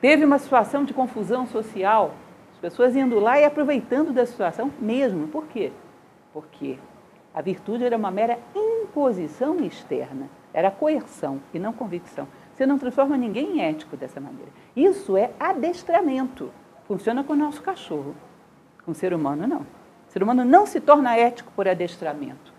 Teve 0.00 0.24
uma 0.24 0.38
situação 0.38 0.84
de 0.84 0.94
confusão 0.94 1.46
social, 1.46 2.14
as 2.54 2.58
pessoas 2.60 2.96
indo 2.96 3.20
lá 3.20 3.38
e 3.38 3.44
aproveitando 3.44 4.10
da 4.12 4.24
situação 4.24 4.70
mesmo. 4.80 5.28
Por 5.28 5.44
quê? 5.46 5.70
Porque 6.32 6.78
a 7.34 7.42
virtude 7.42 7.84
era 7.84 7.96
uma 7.96 8.12
mera 8.12 8.38
imposição 8.54 9.58
externa, 9.58 10.28
era 10.52 10.70
coerção 10.70 11.40
e 11.52 11.58
não 11.58 11.72
convicção. 11.72 12.28
Você 12.54 12.64
não 12.64 12.78
transforma 12.78 13.16
ninguém 13.16 13.56
em 13.56 13.62
ético 13.62 13.96
dessa 13.96 14.20
maneira. 14.20 14.52
Isso 14.76 15.16
é 15.16 15.32
adestramento. 15.40 16.52
Funciona 16.86 17.24
com 17.24 17.32
o 17.32 17.36
nosso 17.36 17.60
cachorro. 17.60 18.14
Com 18.84 18.92
o 18.92 18.94
ser 18.94 19.12
humano, 19.12 19.48
não. 19.48 19.62
O 19.62 20.10
ser 20.10 20.22
humano 20.22 20.44
não 20.44 20.64
se 20.64 20.80
torna 20.80 21.16
ético 21.16 21.50
por 21.56 21.66
adestramento. 21.66 22.54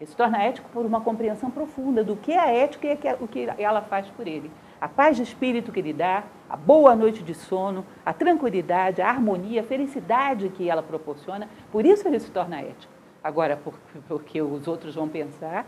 Ele 0.00 0.08
se 0.08 0.16
torna 0.16 0.42
ético 0.42 0.70
por 0.70 0.86
uma 0.86 1.02
compreensão 1.02 1.50
profunda 1.50 2.02
do 2.02 2.16
que 2.16 2.32
é 2.32 2.38
a 2.38 2.50
ética 2.50 2.86
e 2.86 3.22
o 3.22 3.28
que 3.28 3.50
ela 3.58 3.82
faz 3.82 4.06
por 4.08 4.26
ele. 4.26 4.50
A 4.80 4.88
paz 4.88 5.16
de 5.16 5.22
espírito 5.22 5.72
que 5.72 5.80
ele 5.80 5.92
dá, 5.92 6.24
a 6.48 6.56
boa 6.56 6.96
noite 6.96 7.22
de 7.22 7.34
sono, 7.34 7.84
a 8.04 8.14
tranquilidade, 8.14 9.02
a 9.02 9.08
harmonia, 9.08 9.60
a 9.60 9.64
felicidade 9.64 10.48
que 10.50 10.70
ela 10.70 10.82
proporciona. 10.82 11.48
Por 11.70 11.84
isso 11.84 12.08
ele 12.08 12.18
se 12.18 12.30
torna 12.30 12.62
ético. 12.62 12.95
Agora, 13.26 13.58
porque 14.06 14.40
os 14.40 14.68
outros 14.68 14.94
vão 14.94 15.08
pensar, 15.08 15.66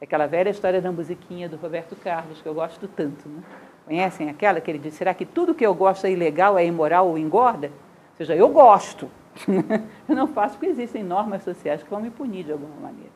é 0.00 0.04
aquela 0.04 0.28
velha 0.28 0.50
história 0.50 0.80
da 0.80 0.92
musiquinha 0.92 1.48
do 1.48 1.56
Roberto 1.56 1.96
Carlos, 1.96 2.40
que 2.40 2.48
eu 2.48 2.54
gosto 2.54 2.86
tanto. 2.86 3.28
Né? 3.28 3.42
Conhecem 3.84 4.30
aquela 4.30 4.60
que 4.60 4.70
ele 4.70 4.78
diz: 4.78 4.94
será 4.94 5.12
que 5.12 5.26
tudo 5.26 5.56
que 5.56 5.66
eu 5.66 5.74
gosto 5.74 6.04
é 6.04 6.12
ilegal, 6.12 6.56
é 6.56 6.64
imoral 6.64 7.08
ou 7.08 7.18
engorda? 7.18 7.66
Ou 7.66 8.16
seja, 8.16 8.36
eu 8.36 8.48
gosto. 8.48 9.10
eu 10.08 10.14
não 10.14 10.28
faço 10.28 10.56
porque 10.56 10.66
existem 10.66 11.02
normas 11.02 11.42
sociais 11.42 11.82
que 11.82 11.90
vão 11.90 12.00
me 12.00 12.10
punir 12.10 12.44
de 12.44 12.52
alguma 12.52 12.76
maneira. 12.76 13.10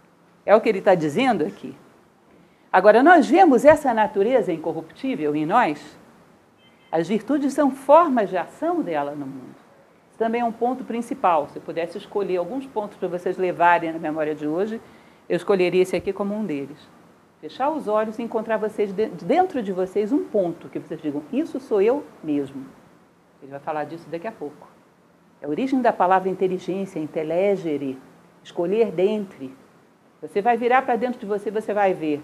É 0.44 0.56
o 0.56 0.60
que 0.60 0.68
ele 0.68 0.80
está 0.80 0.96
dizendo 0.96 1.44
aqui. 1.44 1.72
Agora, 2.72 3.00
nós 3.00 3.28
vemos 3.28 3.64
essa 3.64 3.94
natureza 3.94 4.52
incorruptível 4.52 5.36
em 5.36 5.46
nós. 5.46 5.96
As 6.90 7.06
virtudes 7.06 7.52
são 7.52 7.70
formas 7.70 8.28
de 8.28 8.36
ação 8.36 8.82
dela 8.82 9.12
no 9.12 9.24
mundo 9.24 9.57
também 10.18 10.40
é 10.40 10.44
um 10.44 10.52
ponto 10.52 10.84
principal. 10.84 11.48
Se 11.48 11.58
eu 11.58 11.62
pudesse 11.62 11.96
escolher 11.96 12.36
alguns 12.36 12.66
pontos 12.66 12.98
para 12.98 13.08
vocês 13.08 13.38
levarem 13.38 13.92
na 13.92 13.98
memória 13.98 14.34
de 14.34 14.46
hoje, 14.46 14.80
eu 15.28 15.36
escolheria 15.36 15.82
esse 15.82 15.94
aqui 15.94 16.12
como 16.12 16.34
um 16.34 16.44
deles. 16.44 16.88
Fechar 17.40 17.70
os 17.70 17.86
olhos 17.86 18.18
e 18.18 18.22
encontrar 18.22 18.56
vocês 18.56 18.92
dentro 18.92 19.62
de 19.62 19.72
vocês 19.72 20.12
um 20.12 20.24
ponto 20.24 20.68
que 20.68 20.80
vocês 20.80 21.00
digam: 21.00 21.22
Isso 21.32 21.60
sou 21.60 21.80
eu 21.80 22.04
mesmo. 22.22 22.66
Ele 23.40 23.52
vai 23.52 23.60
falar 23.60 23.84
disso 23.84 24.08
daqui 24.10 24.26
a 24.26 24.32
pouco. 24.32 24.68
É 25.40 25.46
a 25.46 25.48
origem 25.48 25.80
da 25.80 25.92
palavra 25.92 26.28
inteligência, 26.28 26.98
intelegere, 26.98 27.96
escolher 28.42 28.90
dentre. 28.90 29.54
Você 30.20 30.42
vai 30.42 30.56
virar 30.56 30.82
para 30.82 30.96
dentro 30.96 31.20
de 31.20 31.26
você, 31.26 31.48
você 31.48 31.72
vai 31.72 31.94
ver 31.94 32.20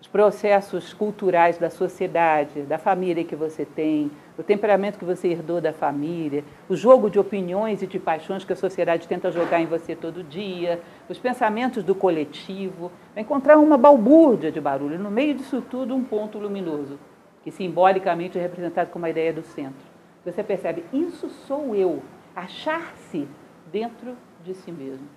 os 0.00 0.06
processos 0.06 0.94
culturais 0.94 1.58
da 1.58 1.70
sociedade, 1.70 2.62
da 2.62 2.78
família 2.78 3.24
que 3.24 3.34
você 3.34 3.64
tem, 3.64 4.10
o 4.38 4.42
temperamento 4.42 4.98
que 4.98 5.04
você 5.04 5.28
herdou 5.28 5.60
da 5.60 5.72
família, 5.72 6.44
o 6.68 6.76
jogo 6.76 7.10
de 7.10 7.18
opiniões 7.18 7.82
e 7.82 7.86
de 7.86 7.98
paixões 7.98 8.44
que 8.44 8.52
a 8.52 8.56
sociedade 8.56 9.08
tenta 9.08 9.30
jogar 9.32 9.60
em 9.60 9.66
você 9.66 9.96
todo 9.96 10.22
dia, 10.22 10.80
os 11.08 11.18
pensamentos 11.18 11.82
do 11.82 11.94
coletivo, 11.94 12.92
encontrar 13.16 13.58
uma 13.58 13.76
balbúrdia 13.76 14.52
de 14.52 14.60
barulho, 14.60 14.98
no 14.98 15.10
meio 15.10 15.34
disso 15.34 15.60
tudo 15.60 15.94
um 15.96 16.04
ponto 16.04 16.38
luminoso, 16.38 16.98
que 17.42 17.50
simbolicamente 17.50 18.38
é 18.38 18.42
representado 18.42 18.90
como 18.90 19.04
a 19.04 19.10
ideia 19.10 19.32
do 19.32 19.42
centro. 19.42 19.86
Você 20.24 20.44
percebe, 20.44 20.84
isso 20.92 21.28
sou 21.28 21.74
eu, 21.74 22.02
achar-se 22.36 23.26
dentro 23.72 24.16
de 24.44 24.54
si 24.54 24.70
mesmo. 24.70 25.08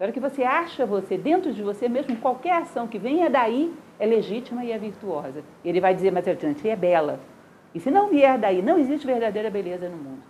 Na 0.00 0.06
hora 0.06 0.12
que 0.14 0.18
você 0.18 0.42
acha 0.42 0.86
você 0.86 1.18
dentro 1.18 1.52
de 1.52 1.62
você 1.62 1.86
mesmo, 1.86 2.16
qualquer 2.16 2.52
ação 2.52 2.88
que 2.88 2.98
venha 2.98 3.28
daí 3.28 3.70
é 3.98 4.06
legítima 4.06 4.64
e 4.64 4.72
é 4.72 4.78
virtuosa. 4.78 5.44
E 5.62 5.68
ele 5.68 5.78
vai 5.78 5.94
dizer 5.94 6.10
mais 6.10 6.26
adiante, 6.26 6.66
é 6.66 6.74
bela. 6.74 7.20
E 7.74 7.80
se 7.80 7.90
não 7.90 8.08
vier 8.08 8.38
daí, 8.38 8.62
não 8.62 8.78
existe 8.78 9.06
verdadeira 9.06 9.50
beleza 9.50 9.90
no 9.90 9.98
mundo. 9.98 10.22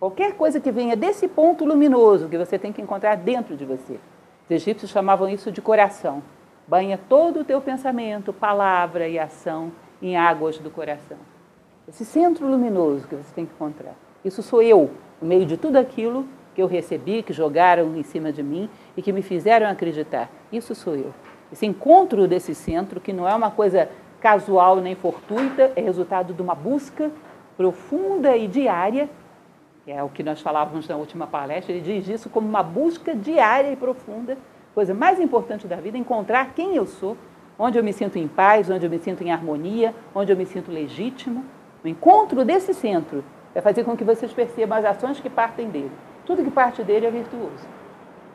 Qualquer 0.00 0.32
coisa 0.32 0.58
que 0.58 0.72
venha 0.72 0.96
desse 0.96 1.28
ponto 1.28 1.64
luminoso 1.64 2.28
que 2.28 2.36
você 2.36 2.58
tem 2.58 2.72
que 2.72 2.82
encontrar 2.82 3.14
dentro 3.14 3.56
de 3.56 3.64
você. 3.64 4.00
Os 4.44 4.50
egípcios 4.50 4.90
chamavam 4.90 5.28
isso 5.28 5.52
de 5.52 5.62
coração. 5.62 6.20
Banha 6.66 6.98
todo 7.08 7.38
o 7.38 7.44
teu 7.44 7.60
pensamento, 7.60 8.32
palavra 8.32 9.06
e 9.06 9.16
ação 9.16 9.70
em 10.02 10.16
águas 10.16 10.58
do 10.58 10.72
coração. 10.72 11.18
Esse 11.86 12.04
centro 12.04 12.48
luminoso 12.48 13.06
que 13.06 13.14
você 13.14 13.32
tem 13.32 13.46
que 13.46 13.54
encontrar. 13.54 13.94
Isso 14.24 14.42
sou 14.42 14.60
eu, 14.60 14.90
no 15.22 15.28
meio 15.28 15.46
de 15.46 15.56
tudo 15.56 15.76
aquilo 15.76 16.26
que 16.58 16.62
eu 16.62 16.66
recebi, 16.66 17.22
que 17.22 17.32
jogaram 17.32 17.96
em 17.96 18.02
cima 18.02 18.32
de 18.32 18.42
mim 18.42 18.68
e 18.96 19.00
que 19.00 19.12
me 19.12 19.22
fizeram 19.22 19.68
acreditar. 19.68 20.28
Isso 20.50 20.74
sou 20.74 20.96
eu. 20.96 21.14
Esse 21.52 21.64
encontro 21.64 22.26
desse 22.26 22.52
centro, 22.52 23.00
que 23.00 23.12
não 23.12 23.28
é 23.28 23.32
uma 23.32 23.48
coisa 23.48 23.88
casual 24.20 24.74
nem 24.80 24.96
fortuita, 24.96 25.70
é 25.76 25.80
resultado 25.80 26.34
de 26.34 26.42
uma 26.42 26.56
busca 26.56 27.12
profunda 27.56 28.36
e 28.36 28.48
diária, 28.48 29.08
que 29.84 29.92
é 29.92 30.02
o 30.02 30.08
que 30.08 30.24
nós 30.24 30.40
falávamos 30.40 30.88
na 30.88 30.96
última 30.96 31.28
palestra, 31.28 31.72
ele 31.72 31.80
diz 31.80 32.08
isso 32.08 32.28
como 32.28 32.48
uma 32.48 32.64
busca 32.64 33.14
diária 33.14 33.70
e 33.70 33.76
profunda, 33.76 34.36
coisa 34.74 34.92
mais 34.92 35.20
importante 35.20 35.64
da 35.68 35.76
vida, 35.76 35.96
encontrar 35.96 36.54
quem 36.56 36.74
eu 36.74 36.86
sou, 36.86 37.16
onde 37.56 37.78
eu 37.78 37.84
me 37.84 37.92
sinto 37.92 38.18
em 38.18 38.26
paz, 38.26 38.68
onde 38.68 38.84
eu 38.84 38.90
me 38.90 38.98
sinto 38.98 39.22
em 39.22 39.30
harmonia, 39.30 39.94
onde 40.12 40.32
eu 40.32 40.36
me 40.36 40.44
sinto 40.44 40.72
legítimo. 40.72 41.44
O 41.84 41.86
encontro 41.86 42.44
desse 42.44 42.74
centro 42.74 43.22
vai 43.54 43.62
fazer 43.62 43.84
com 43.84 43.96
que 43.96 44.02
vocês 44.02 44.32
percebam 44.32 44.76
as 44.76 44.84
ações 44.84 45.20
que 45.20 45.30
partem 45.30 45.68
dele. 45.68 45.92
Tudo 46.28 46.44
que 46.44 46.50
parte 46.50 46.82
dele 46.84 47.06
é 47.06 47.10
virtuoso. 47.10 47.66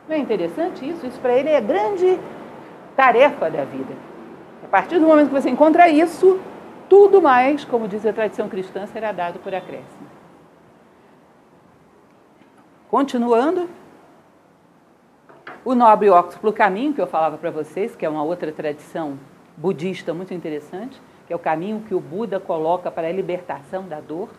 Não 0.08 0.16
é 0.16 0.18
interessante 0.18 0.84
isso? 0.84 1.06
Isso 1.06 1.20
para 1.20 1.32
ele 1.32 1.48
é 1.48 1.58
a 1.58 1.60
grande 1.60 2.18
tarefa 2.96 3.48
da 3.48 3.64
vida. 3.64 3.94
A 4.64 4.66
partir 4.66 4.98
do 4.98 5.06
momento 5.06 5.28
que 5.28 5.40
você 5.40 5.48
encontra 5.48 5.88
isso, 5.88 6.40
tudo 6.88 7.22
mais, 7.22 7.64
como 7.64 7.86
diz 7.86 8.04
a 8.04 8.12
tradição 8.12 8.48
cristã, 8.48 8.84
será 8.88 9.12
dado 9.12 9.38
por 9.38 9.54
acréscimo. 9.54 10.08
Continuando, 12.90 13.70
o 15.64 15.72
nobre 15.76 16.10
óculo 16.10 16.52
caminho, 16.52 16.94
que 16.94 17.00
eu 17.00 17.06
falava 17.06 17.38
para 17.38 17.52
vocês, 17.52 17.94
que 17.94 18.04
é 18.04 18.08
uma 18.08 18.24
outra 18.24 18.50
tradição 18.50 19.16
budista 19.56 20.12
muito 20.12 20.34
interessante, 20.34 21.00
que 21.28 21.32
é 21.32 21.36
o 21.36 21.38
caminho 21.38 21.84
que 21.86 21.94
o 21.94 22.00
Buda 22.00 22.40
coloca 22.40 22.90
para 22.90 23.06
a 23.06 23.12
libertação 23.12 23.86
da 23.86 24.00
dor. 24.00 24.30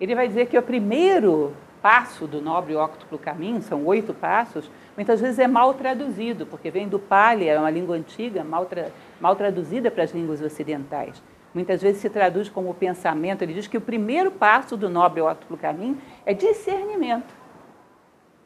Ele 0.00 0.14
vai 0.14 0.28
dizer 0.28 0.46
que 0.46 0.56
o 0.56 0.62
primeiro 0.62 1.52
passo 1.82 2.26
do 2.26 2.40
nobre 2.40 2.74
óctuplo 2.74 3.18
caminho, 3.18 3.62
são 3.62 3.84
oito 3.86 4.12
passos, 4.12 4.70
muitas 4.96 5.20
vezes 5.20 5.38
é 5.38 5.46
mal 5.46 5.74
traduzido, 5.74 6.46
porque 6.46 6.70
vem 6.70 6.88
do 6.88 6.98
Pali, 6.98 7.48
é 7.48 7.58
uma 7.58 7.70
língua 7.70 7.96
antiga, 7.96 8.44
mal, 8.44 8.66
tra 8.66 8.90
mal 9.20 9.34
traduzida 9.36 9.90
para 9.90 10.04
as 10.04 10.12
línguas 10.12 10.40
ocidentais. 10.40 11.22
Muitas 11.54 11.80
vezes 11.80 12.00
se 12.00 12.10
traduz 12.10 12.48
como 12.48 12.74
pensamento. 12.74 13.42
Ele 13.42 13.54
diz 13.54 13.66
que 13.66 13.78
o 13.78 13.80
primeiro 13.80 14.30
passo 14.30 14.76
do 14.76 14.88
nobre 14.88 15.20
óctuplo 15.20 15.56
caminho 15.56 15.98
é 16.24 16.34
discernimento, 16.34 17.34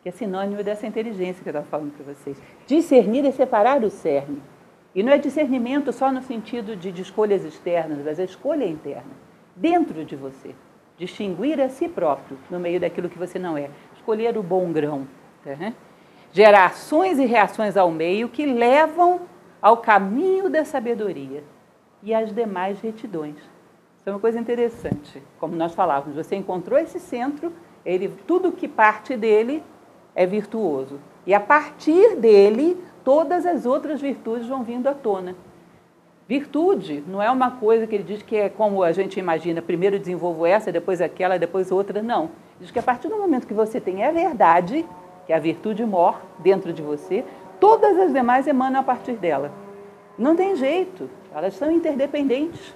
que 0.03 0.09
é 0.09 0.13
sinônimo 0.13 0.63
dessa 0.63 0.87
inteligência 0.87 1.43
que 1.43 1.49
eu 1.49 1.53
estava 1.53 1.67
falando 1.67 1.93
para 1.93 2.15
vocês. 2.15 2.41
Discernir 2.67 3.27
é 3.27 3.33
separar 3.33 3.83
o 3.83 3.91
cerne. 3.91 4.41
E 4.95 5.03
não 5.03 5.13
é 5.13 5.19
discernimento 5.19 5.93
só 5.93 6.13
no 6.13 6.23
sentido 6.23 6.77
de, 6.77 6.93
de 6.93 7.03
escolhas 7.03 7.45
externas, 7.45 7.99
mas 8.05 8.19
é 8.19 8.25
escolha 8.25 8.67
interna, 8.67 9.13
dentro 9.57 10.05
de 10.05 10.15
você 10.15 10.55
distinguir 10.99 11.61
a 11.61 11.69
si 11.69 11.89
próprio 11.89 12.39
no 12.51 12.61
meio 12.61 12.81
daquilo 12.81 13.09
que 13.09 13.19
você 13.19 13.39
não 13.39 13.57
é, 13.57 13.71
escolher 13.95 14.37
o 14.37 14.43
bom 14.43 14.73
grão. 14.73 15.07
Tá? 15.45 15.73
Gerar 16.33 16.67
ações 16.67 17.19
e 17.19 17.27
reações 17.27 17.77
ao 17.77 17.91
meio 17.91 18.29
que 18.29 18.47
levam 18.47 19.23
ao 19.61 19.77
caminho 19.77 20.49
da 20.49 20.65
sabedoria 20.65 21.45
e 22.03 22.15
às 22.15 22.35
demais 22.35 22.81
retidões. 22.81 23.37
Isso 23.37 24.09
é 24.09 24.11
uma 24.11 24.19
coisa 24.19 24.41
interessante. 24.41 25.23
Como 25.39 25.55
nós 25.55 25.75
falávamos, 25.75 26.17
você 26.17 26.35
encontrou 26.35 26.79
esse 26.79 26.99
centro, 26.99 27.53
ele, 27.85 28.09
tudo 28.27 28.51
que 28.51 28.67
parte 28.67 29.17
dele 29.17 29.63
é 30.15 30.27
virtuoso. 30.27 30.99
E 31.25 31.33
a 31.33 31.39
partir 31.39 32.17
dele, 32.17 32.83
todas 33.05 33.47
as 33.47 33.65
outras 33.65 34.01
virtudes 34.01 34.49
vão 34.49 34.65
vindo 34.65 34.89
à 34.89 34.95
tona. 34.95 35.37
Virtude 36.33 37.05
não 37.07 37.23
é 37.23 37.31
uma 37.31 37.51
coisa 37.51 37.87
que 37.87 37.95
ele 37.95 38.05
diz 38.05 38.23
que 38.23 38.35
é 38.35 38.49
como 38.49 38.83
a 38.83 38.91
gente 38.91 39.21
imagina, 39.21 39.61
primeiro 39.61 39.99
desenvolvo 39.99 40.47
essa, 40.47 40.73
depois 40.73 41.03
aquela, 41.03 41.39
depois 41.39 41.71
outra. 41.71 42.01
Não. 42.01 42.31
Diz 42.59 42.71
que 42.71 42.79
a 42.79 42.83
partir 42.83 43.09
do 43.09 43.19
momento 43.19 43.47
que 43.47 43.53
você 43.53 43.79
tem 43.79 44.03
a 44.03 44.11
verdade, 44.11 44.87
que 45.27 45.33
é 45.35 45.37
a 45.37 45.39
virtude 45.39 45.85
mor 45.85 46.23
dentro 46.39 46.73
de 46.73 46.81
você, 46.81 47.23
todas 47.61 47.99
as 47.99 48.15
demais 48.15 48.47
emanam 48.47 48.81
a 48.81 48.83
partir 48.83 49.13
dela. 49.13 49.53
Não 50.17 50.35
tem 50.35 50.57
jeito, 50.57 51.11
elas 51.35 51.53
são 51.53 51.71
interdependentes. 51.71 52.75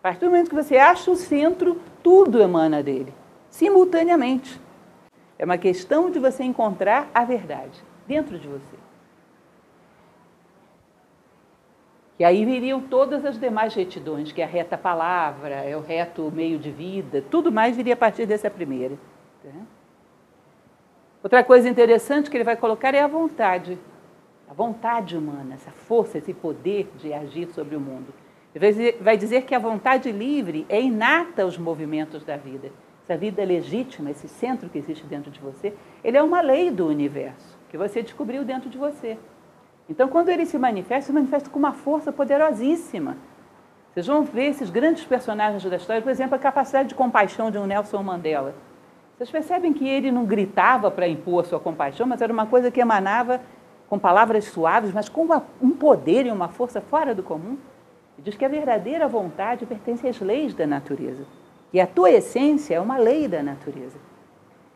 A 0.00 0.02
partir 0.02 0.20
do 0.26 0.30
momento 0.30 0.50
que 0.50 0.54
você 0.54 0.76
acha 0.76 1.10
o 1.10 1.16
centro, 1.16 1.80
tudo 2.02 2.42
emana 2.42 2.82
dele, 2.82 3.14
simultaneamente. 3.48 4.60
É 5.38 5.46
uma 5.46 5.56
questão 5.56 6.10
de 6.10 6.18
você 6.18 6.44
encontrar 6.44 7.08
a 7.14 7.24
verdade 7.24 7.82
dentro 8.06 8.38
de 8.38 8.46
você. 8.46 8.76
E 12.18 12.24
aí 12.24 12.44
viriam 12.44 12.80
todas 12.80 13.24
as 13.24 13.38
demais 13.38 13.74
retidões, 13.74 14.30
que 14.30 14.40
é 14.40 14.44
a 14.44 14.48
reta 14.48 14.78
palavra, 14.78 15.56
é 15.56 15.76
o 15.76 15.80
reto 15.80 16.30
meio 16.32 16.58
de 16.58 16.70
vida, 16.70 17.24
tudo 17.30 17.50
mais 17.50 17.76
viria 17.76 17.94
a 17.94 17.96
partir 17.96 18.24
dessa 18.24 18.48
primeira. 18.48 18.96
Tá? 19.42 19.50
Outra 21.22 21.42
coisa 21.42 21.68
interessante 21.68 22.30
que 22.30 22.36
ele 22.36 22.44
vai 22.44 22.56
colocar 22.56 22.94
é 22.94 23.00
a 23.00 23.08
vontade. 23.08 23.78
A 24.48 24.54
vontade 24.54 25.16
humana, 25.16 25.54
essa 25.54 25.70
força, 25.70 26.18
esse 26.18 26.32
poder 26.32 26.88
de 26.98 27.12
agir 27.12 27.48
sobre 27.48 27.74
o 27.74 27.80
mundo. 27.80 28.14
Ele 28.54 28.92
vai 29.00 29.16
dizer 29.16 29.42
que 29.42 29.54
a 29.54 29.58
vontade 29.58 30.12
livre 30.12 30.64
é 30.68 30.80
inata 30.80 31.42
aos 31.42 31.58
movimentos 31.58 32.22
da 32.24 32.36
vida. 32.36 32.70
Essa 33.02 33.16
vida 33.16 33.42
legítima, 33.44 34.10
esse 34.10 34.28
centro 34.28 34.68
que 34.68 34.78
existe 34.78 35.04
dentro 35.04 35.30
de 35.30 35.40
você, 35.40 35.74
ele 36.04 36.16
é 36.16 36.22
uma 36.22 36.40
lei 36.40 36.70
do 36.70 36.86
universo, 36.86 37.58
que 37.68 37.76
você 37.76 38.02
descobriu 38.02 38.44
dentro 38.44 38.70
de 38.70 38.78
você. 38.78 39.18
Então, 39.88 40.08
quando 40.08 40.30
ele 40.30 40.46
se 40.46 40.58
manifesta, 40.58 41.06
se 41.06 41.12
manifesta 41.12 41.50
com 41.50 41.58
uma 41.58 41.72
força 41.72 42.12
poderosíssima. 42.12 43.16
Vocês 43.92 44.06
vão 44.06 44.24
ver 44.24 44.46
esses 44.46 44.70
grandes 44.70 45.04
personagens 45.04 45.62
da 45.62 45.76
história, 45.76 46.02
por 46.02 46.10
exemplo, 46.10 46.34
a 46.34 46.38
capacidade 46.38 46.88
de 46.88 46.94
compaixão 46.94 47.50
de 47.50 47.58
um 47.58 47.66
Nelson 47.66 48.02
Mandela. 48.02 48.54
Vocês 49.16 49.30
percebem 49.30 49.72
que 49.72 49.86
ele 49.86 50.10
não 50.10 50.24
gritava 50.24 50.90
para 50.90 51.06
impor 51.06 51.44
a 51.44 51.46
sua 51.46 51.60
compaixão, 51.60 52.06
mas 52.06 52.20
era 52.20 52.32
uma 52.32 52.46
coisa 52.46 52.70
que 52.70 52.80
emanava 52.80 53.40
com 53.88 53.98
palavras 53.98 54.46
suaves, 54.46 54.92
mas 54.92 55.08
com 55.08 55.22
uma, 55.22 55.44
um 55.62 55.70
poder 55.70 56.26
e 56.26 56.32
uma 56.32 56.48
força 56.48 56.80
fora 56.80 57.14
do 57.14 57.22
comum. 57.22 57.56
Ele 58.16 58.24
diz 58.24 58.36
que 58.36 58.44
a 58.44 58.48
verdadeira 58.48 59.06
vontade 59.06 59.66
pertence 59.66 60.08
às 60.08 60.18
leis 60.20 60.54
da 60.54 60.66
natureza. 60.66 61.24
E 61.72 61.80
a 61.80 61.86
tua 61.86 62.10
essência 62.10 62.74
é 62.74 62.80
uma 62.80 62.96
lei 62.96 63.28
da 63.28 63.42
natureza. 63.42 63.98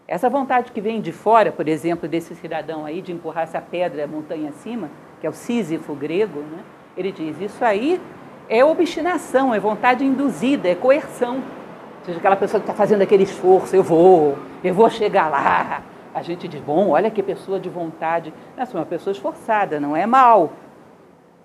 Essa 0.08 0.30
vontade 0.30 0.72
que 0.72 0.80
vem 0.80 1.02
de 1.02 1.12
fora, 1.12 1.52
por 1.52 1.68
exemplo, 1.68 2.08
desse 2.08 2.34
cidadão 2.34 2.86
aí 2.86 3.02
de 3.02 3.12
empurrar 3.12 3.42
essa 3.42 3.60
pedra 3.60 4.06
montanha 4.06 4.48
acima, 4.48 4.88
que 5.20 5.26
é 5.26 5.30
o 5.30 5.34
Sísifo 5.34 5.94
grego, 5.94 6.40
né? 6.40 6.64
ele 6.96 7.12
diz: 7.12 7.38
isso 7.38 7.62
aí 7.62 8.00
é 8.48 8.64
obstinação, 8.64 9.54
é 9.54 9.60
vontade 9.60 10.06
induzida, 10.06 10.66
é 10.66 10.74
coerção. 10.74 11.34
Ou 11.36 12.04
seja, 12.06 12.18
aquela 12.18 12.36
pessoa 12.36 12.58
que 12.58 12.64
está 12.64 12.72
fazendo 12.72 13.02
aquele 13.02 13.24
esforço, 13.24 13.76
eu 13.76 13.82
vou, 13.82 14.38
eu 14.64 14.72
vou 14.72 14.88
chegar 14.88 15.28
lá. 15.28 15.82
A 16.14 16.22
gente 16.22 16.48
diz: 16.48 16.62
bom, 16.62 16.88
olha 16.88 17.10
que 17.10 17.22
pessoa 17.22 17.60
de 17.60 17.68
vontade. 17.68 18.32
Essa 18.56 18.78
é 18.78 18.80
uma 18.80 18.86
pessoa 18.86 19.12
esforçada, 19.12 19.78
não 19.78 19.94
é 19.94 20.06
mal. 20.06 20.52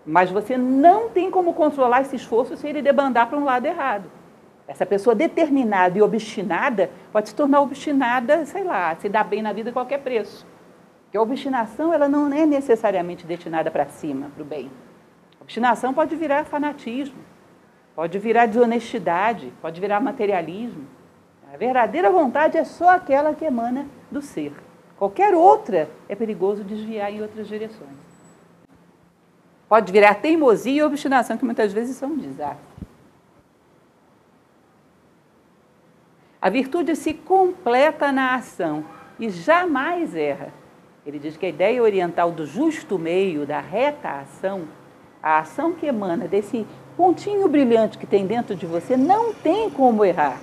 Mas 0.06 0.32
você 0.32 0.58
não 0.58 1.10
tem 1.10 1.30
como 1.30 1.54
controlar 1.54 2.00
esse 2.00 2.16
esforço 2.16 2.56
se 2.56 2.66
ele 2.66 2.82
debandar 2.82 3.28
para 3.28 3.38
um 3.38 3.44
lado 3.44 3.66
errado. 3.66 4.10
Essa 4.68 4.86
pessoa 4.86 5.14
determinada 5.14 5.98
e 5.98 6.02
obstinada 6.02 6.90
pode 7.12 7.30
se 7.30 7.36
tornar 7.36 7.62
obstinada, 7.62 8.46
sei 8.46 8.64
lá, 8.64 8.96
se 8.96 9.10
dar 9.10 9.24
bem 9.24 9.42
na 9.42 9.52
vida 9.52 9.70
a 9.70 9.74
qualquer 9.74 10.00
preço. 10.00 10.46
Porque 11.04 11.18
a 11.18 11.22
obstinação 11.22 11.94
ela 11.94 12.08
não 12.08 12.34
é 12.34 12.46
necessariamente 12.46 13.26
destinada 13.26 13.70
para 13.70 13.86
cima, 13.88 14.32
para 14.34 14.42
o 14.42 14.46
bem. 14.46 14.72
A 15.40 15.44
obstinação 15.44 15.94
pode 15.94 16.16
virar 16.16 16.46
fanatismo, 16.46 17.20
pode 17.94 18.18
virar 18.18 18.46
desonestidade, 18.46 19.54
pode 19.62 19.80
virar 19.82 20.00
materialismo. 20.00 20.88
A 21.54 21.58
verdadeira 21.58 22.10
vontade 22.10 22.58
é 22.58 22.64
só 22.64 22.90
aquela 22.90 23.34
que 23.34 23.46
emana 23.46 23.86
do 24.10 24.22
ser. 24.22 24.54
Qualquer 24.98 25.36
outra 25.36 25.90
é 26.08 26.16
perigoso 26.16 26.64
desviar 26.64 27.12
em 27.12 27.22
outras 27.22 27.48
direções. 27.48 28.14
Pode 29.68 29.92
virar 29.92 30.16
teimosia 30.16 30.82
e 30.82 30.84
obstinação, 30.84 31.38
que 31.38 31.46
muitas 31.46 31.74
vezes 31.74 31.96
são 31.96 32.10
um 32.10 32.18
desastre. 32.18 32.73
A 36.44 36.50
virtude 36.50 36.94
se 36.98 37.14
completa 37.14 38.12
na 38.12 38.36
ação 38.36 38.84
e 39.18 39.30
jamais 39.30 40.14
erra. 40.14 40.50
Ele 41.06 41.18
diz 41.18 41.38
que 41.38 41.46
a 41.46 41.50
ideia 41.50 41.82
oriental 41.82 42.34
do 42.34 42.46
justo 42.46 43.00
meio, 43.00 43.46
da 43.46 43.62
reta 43.62 44.10
ação, 44.10 44.64
a 45.22 45.40
ação 45.40 45.72
que 45.72 45.86
emana 45.86 46.28
desse 46.28 46.68
pontinho 46.98 47.48
brilhante 47.48 47.98
que 47.98 48.06
tem 48.06 48.28
dentro 48.28 48.58
de 48.58 48.66
você, 48.66 48.98
não 48.98 49.34
tem 49.34 49.70
como 49.70 50.04
errar. 50.04 50.38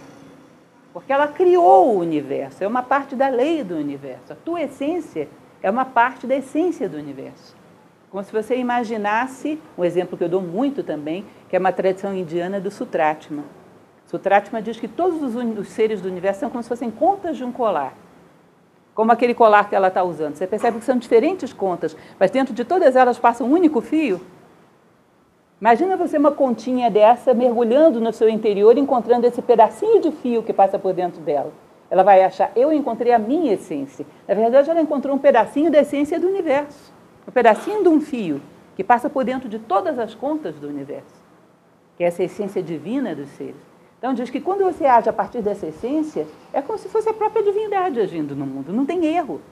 Porque 0.91 1.13
ela 1.13 1.29
criou 1.29 1.95
o 1.95 1.99
universo, 1.99 2.65
é 2.65 2.67
uma 2.67 2.83
parte 2.83 3.15
da 3.15 3.29
lei 3.29 3.63
do 3.63 3.77
universo. 3.77 4.33
A 4.33 4.37
tua 4.37 4.63
essência 4.63 5.29
é 5.63 5.71
uma 5.71 5.85
parte 5.85 6.27
da 6.27 6.35
essência 6.35 6.89
do 6.89 6.97
universo. 6.97 7.55
Como 8.11 8.25
se 8.25 8.33
você 8.33 8.57
imaginasse, 8.57 9.61
um 9.77 9.85
exemplo 9.85 10.17
que 10.17 10.25
eu 10.25 10.31
dou 10.31 10.41
muito 10.41 10.83
também, 10.83 11.27
que 11.51 11.55
é 11.55 11.59
uma 11.59 11.73
tradição 11.73 12.15
indiana 12.15 12.59
do 12.59 12.71
Sutratma. 12.71 13.60
Sutratma 14.11 14.61
diz 14.61 14.81
que 14.81 14.89
todos 14.89 15.23
os, 15.23 15.37
os 15.57 15.69
seres 15.69 16.01
do 16.01 16.09
universo 16.09 16.41
são 16.41 16.51
como 16.51 16.61
se 16.65 16.69
fossem 16.69 16.91
contas 16.91 17.37
de 17.37 17.45
um 17.45 17.53
colar. 17.53 17.95
Como 18.93 19.13
aquele 19.13 19.33
colar 19.33 19.69
que 19.69 19.77
ela 19.77 19.87
está 19.87 20.03
usando. 20.03 20.35
Você 20.35 20.49
percebe 20.49 20.81
que 20.81 20.85
são 20.85 20.99
diferentes 20.99 21.53
contas, 21.53 21.97
mas 22.19 22.29
dentro 22.29 22.53
de 22.53 22.65
todas 22.65 22.97
elas 22.97 23.21
passa 23.21 23.45
um 23.45 23.53
único 23.53 23.81
fio. 23.81 24.21
Imagina 25.61 25.97
você 25.97 26.19
uma 26.19 26.33
continha 26.33 26.91
dessa 26.91 27.33
mergulhando 27.33 28.01
no 28.01 28.13
seu 28.13 28.29
interior, 28.29 28.77
encontrando 28.77 29.29
esse 29.29 29.41
pedacinho 29.41 30.01
de 30.01 30.11
fio 30.11 30.43
que 30.43 30.53
passa 30.53 30.77
por 30.77 30.93
dentro 30.93 31.21
dela. 31.21 31.53
Ela 31.89 32.03
vai 32.03 32.25
achar, 32.25 32.51
eu 32.57 32.73
encontrei 32.73 33.13
a 33.13 33.19
minha 33.19 33.53
essência. 33.53 34.05
Na 34.27 34.35
verdade, 34.35 34.69
ela 34.69 34.81
encontrou 34.81 35.15
um 35.15 35.21
pedacinho 35.21 35.71
da 35.71 35.83
essência 35.83 36.19
do 36.19 36.27
universo. 36.27 36.93
Um 37.29 37.31
pedacinho 37.31 37.85
de 37.85 37.89
um 37.89 38.01
fio 38.01 38.43
que 38.75 38.83
passa 38.83 39.09
por 39.09 39.25
dentro 39.25 39.49
de 39.49 39.61
todas 39.61 40.01
as 40.01 40.17
contas 40.17 40.57
do 40.57 40.67
universo. 40.67 41.23
Que 41.97 42.03
é 42.03 42.09
essa 42.09 42.25
essência 42.25 42.61
divina 42.61 43.15
dos 43.15 43.29
seres. 43.29 43.70
Então 44.01 44.15
diz 44.15 44.31
que 44.31 44.41
quando 44.41 44.65
você 44.65 44.87
age 44.87 45.11
a 45.11 45.13
partir 45.13 45.43
dessa 45.43 45.67
essência, 45.67 46.27
é 46.55 46.63
como 46.63 46.79
se 46.79 46.89
fosse 46.89 47.11
a 47.11 47.13
própria 47.13 47.43
divindade 47.43 48.01
agindo 48.01 48.35
no 48.35 48.47
mundo, 48.47 48.73
não 48.73 48.87
tem 48.87 49.05
erro. 49.05 49.43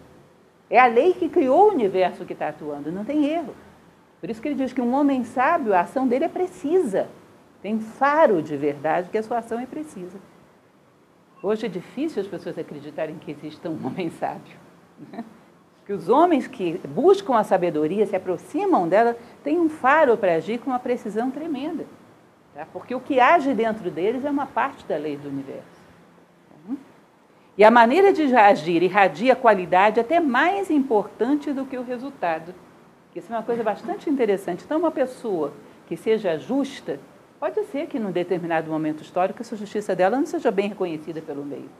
É 0.70 0.80
a 0.80 0.86
lei 0.86 1.12
que 1.12 1.28
criou 1.28 1.66
o 1.66 1.72
universo 1.74 2.24
que 2.24 2.32
está 2.32 2.48
atuando, 2.48 2.90
não 2.90 3.04
tem 3.04 3.26
erro. 3.26 3.54
Por 4.18 4.30
isso 4.30 4.40
que 4.40 4.48
ele 4.48 4.54
diz 4.54 4.72
que 4.72 4.80
um 4.80 4.94
homem 4.94 5.22
sábio, 5.22 5.74
a 5.74 5.80
ação 5.80 6.08
dele 6.08 6.24
é 6.24 6.28
precisa. 6.28 7.08
Tem 7.60 7.78
faro 7.78 8.42
de 8.42 8.56
verdade 8.56 9.10
que 9.10 9.18
a 9.18 9.22
sua 9.22 9.38
ação 9.38 9.60
é 9.60 9.66
precisa. 9.66 10.18
Hoje 11.42 11.66
é 11.66 11.68
difícil 11.68 12.22
as 12.22 12.28
pessoas 12.28 12.58
acreditarem 12.58 13.16
que 13.16 13.30
exista 13.30 13.68
um 13.68 13.78
homem 13.86 14.08
sábio. 14.10 14.56
Né? 15.12 15.24
Que 15.84 15.92
os 15.92 16.08
homens 16.08 16.46
que 16.46 16.80
buscam 16.88 17.36
a 17.36 17.44
sabedoria, 17.44 18.06
se 18.06 18.16
aproximam 18.16 18.88
dela, 18.88 19.14
têm 19.44 19.60
um 19.60 19.68
faro 19.68 20.16
para 20.16 20.34
agir 20.34 20.58
com 20.58 20.70
uma 20.70 20.78
precisão 20.78 21.30
tremenda. 21.30 21.84
Tá? 22.58 22.66
Porque 22.72 22.92
o 22.92 22.98
que 22.98 23.20
age 23.20 23.54
dentro 23.54 23.88
deles 23.88 24.24
é 24.24 24.30
uma 24.30 24.44
parte 24.44 24.84
da 24.84 24.96
lei 24.96 25.16
do 25.16 25.28
universo. 25.28 25.62
Tá? 26.50 26.74
E 27.56 27.62
a 27.62 27.70
maneira 27.70 28.12
de 28.12 28.34
agir 28.34 28.82
irradia 28.82 29.34
a 29.34 29.36
qualidade 29.36 30.00
até 30.00 30.18
mais 30.18 30.68
importante 30.68 31.52
do 31.52 31.64
que 31.64 31.78
o 31.78 31.84
resultado. 31.84 32.52
Isso 33.14 33.32
é 33.32 33.36
uma 33.36 33.44
coisa 33.44 33.62
bastante 33.62 34.10
interessante. 34.10 34.64
Então, 34.64 34.78
uma 34.78 34.90
pessoa 34.90 35.52
que 35.86 35.96
seja 35.96 36.36
justa, 36.36 36.98
pode 37.38 37.62
ser 37.66 37.86
que 37.86 37.98
num 37.98 38.10
determinado 38.10 38.68
momento 38.68 39.02
histórico 39.02 39.40
essa 39.40 39.56
justiça 39.56 39.94
dela 39.94 40.16
não 40.16 40.26
seja 40.26 40.50
bem 40.50 40.68
reconhecida 40.68 41.22
pelo 41.22 41.44
meio. 41.44 41.70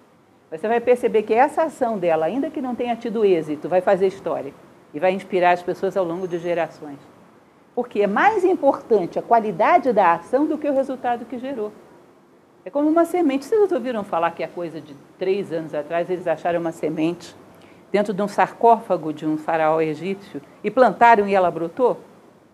Mas 0.48 0.60
você 0.60 0.68
vai 0.68 0.80
perceber 0.80 1.24
que 1.24 1.34
essa 1.34 1.64
ação 1.64 1.98
dela, 1.98 2.26
ainda 2.26 2.50
que 2.50 2.62
não 2.62 2.76
tenha 2.76 2.94
tido 2.94 3.24
êxito, 3.24 3.68
vai 3.68 3.80
fazer 3.80 4.06
história 4.06 4.52
e 4.94 5.00
vai 5.00 5.12
inspirar 5.12 5.52
as 5.52 5.62
pessoas 5.62 5.96
ao 5.96 6.04
longo 6.04 6.26
de 6.26 6.38
gerações. 6.38 6.98
Porque 7.78 8.00
é 8.00 8.08
mais 8.08 8.42
importante 8.42 9.20
a 9.20 9.22
qualidade 9.22 9.92
da 9.92 10.14
ação 10.14 10.46
do 10.46 10.58
que 10.58 10.68
o 10.68 10.74
resultado 10.74 11.24
que 11.24 11.38
gerou. 11.38 11.70
É 12.64 12.70
como 12.70 12.88
uma 12.88 13.04
semente. 13.04 13.44
Vocês 13.44 13.70
ouviram 13.70 14.02
falar 14.02 14.32
que 14.32 14.42
a 14.42 14.48
coisa 14.48 14.80
de 14.80 14.96
três 15.16 15.52
anos 15.52 15.72
atrás 15.72 16.10
eles 16.10 16.26
acharam 16.26 16.58
uma 16.58 16.72
semente 16.72 17.36
dentro 17.92 18.12
de 18.12 18.20
um 18.20 18.26
sarcófago 18.26 19.12
de 19.12 19.24
um 19.24 19.38
faraó 19.38 19.80
egípcio 19.80 20.42
e 20.64 20.72
plantaram 20.72 21.28
e 21.28 21.36
ela 21.36 21.52
brotou? 21.52 22.00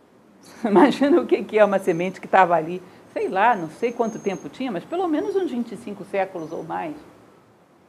Imagina 0.63 1.23
o 1.23 1.27
que 1.27 1.59
é 1.59 1.65
uma 1.65 1.79
semente 1.79 2.21
que 2.21 2.27
estava 2.27 2.55
ali, 2.55 2.83
sei 3.15 3.31
lá, 3.31 3.57
não 3.57 3.71
sei 3.71 3.93
quanto 3.93 4.19
tempo 4.19 4.51
tinha, 4.51 4.71
mas 4.71 4.85
pelo 4.85 5.09
menos 5.09 5.35
uns 5.35 5.51
25 5.51 6.05
séculos 6.05 6.53
ou 6.53 6.63
mais. 6.63 6.97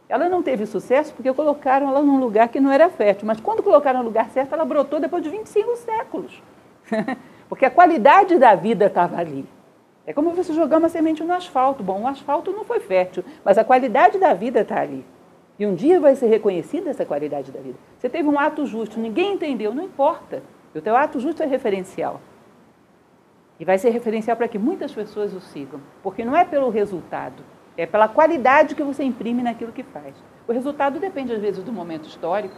Ela 0.07 0.29
não 0.29 0.41
teve 0.41 0.65
sucesso 0.65 1.13
porque 1.13 1.33
colocaram 1.33 1.89
ela 1.89 2.01
num 2.01 2.17
lugar 2.17 2.47
que 2.47 2.61
não 2.61 2.71
era 2.71 2.89
fértil, 2.89 3.27
mas 3.27 3.41
quando 3.41 3.61
colocaram 3.61 3.99
no 3.99 4.05
lugar 4.05 4.29
certo, 4.29 4.53
ela 4.53 4.63
brotou 4.63 5.01
depois 5.01 5.21
de 5.21 5.29
25 5.29 5.75
séculos. 5.75 6.41
Porque 7.47 7.65
a 7.65 7.71
qualidade 7.71 8.38
da 8.38 8.55
vida 8.55 8.86
estava 8.86 9.17
ali. 9.17 9.47
É 10.05 10.13
como 10.13 10.31
você 10.31 10.53
jogar 10.53 10.77
uma 10.77 10.89
semente 10.89 11.23
no 11.23 11.33
asfalto. 11.33 11.83
Bom, 11.83 12.01
o 12.01 12.07
asfalto 12.07 12.51
não 12.51 12.63
foi 12.63 12.79
fértil, 12.79 13.23
mas 13.43 13.57
a 13.57 13.63
qualidade 13.63 14.17
da 14.17 14.33
vida 14.33 14.61
está 14.61 14.79
ali. 14.79 15.05
E 15.57 15.65
um 15.65 15.73
dia 15.73 15.99
vai 15.99 16.15
ser 16.15 16.27
reconhecida 16.27 16.89
essa 16.89 17.05
qualidade 17.05 17.51
da 17.51 17.59
vida. 17.59 17.77
Você 17.97 18.09
teve 18.09 18.27
um 18.27 18.38
ato 18.38 18.65
justo, 18.65 18.99
ninguém 18.99 19.33
entendeu, 19.33 19.73
não 19.73 19.83
importa. 19.83 20.43
O 20.75 20.81
teu 20.81 20.95
ato 20.95 21.19
justo 21.19 21.41
é 21.41 21.45
referencial. 21.45 22.19
E 23.57 23.63
vai 23.63 23.77
ser 23.77 23.89
referencial 23.91 24.36
para 24.36 24.49
que 24.49 24.59
muitas 24.59 24.91
pessoas 24.91 25.33
o 25.33 25.39
sigam. 25.39 25.79
Porque 26.03 26.25
não 26.25 26.36
é 26.36 26.43
pelo 26.43 26.69
resultado, 26.69 27.41
é 27.77 27.86
pela 27.86 28.09
qualidade 28.09 28.75
que 28.75 28.83
você 28.83 29.03
imprime 29.03 29.41
naquilo 29.41 29.71
que 29.71 29.83
faz. 29.83 30.13
O 30.45 30.51
resultado 30.51 30.99
depende, 30.99 31.33
às 31.33 31.41
vezes, 31.41 31.63
do 31.63 31.71
momento 31.71 32.09
histórico, 32.09 32.55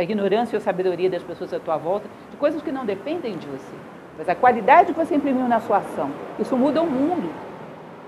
da 0.00 0.04
ignorância 0.04 0.56
ou 0.56 0.62
sabedoria 0.62 1.10
das 1.10 1.22
pessoas 1.22 1.52
à 1.52 1.60
tua 1.60 1.76
volta, 1.76 2.08
de 2.30 2.36
coisas 2.38 2.62
que 2.62 2.72
não 2.72 2.86
dependem 2.86 3.36
de 3.36 3.46
você. 3.46 3.76
Mas 4.16 4.26
a 4.30 4.34
qualidade 4.34 4.94
que 4.94 4.98
você 4.98 5.14
imprimiu 5.14 5.46
na 5.46 5.60
sua 5.60 5.76
ação, 5.76 6.10
isso 6.38 6.56
muda 6.56 6.80
o 6.80 6.86
mundo. 6.86 7.30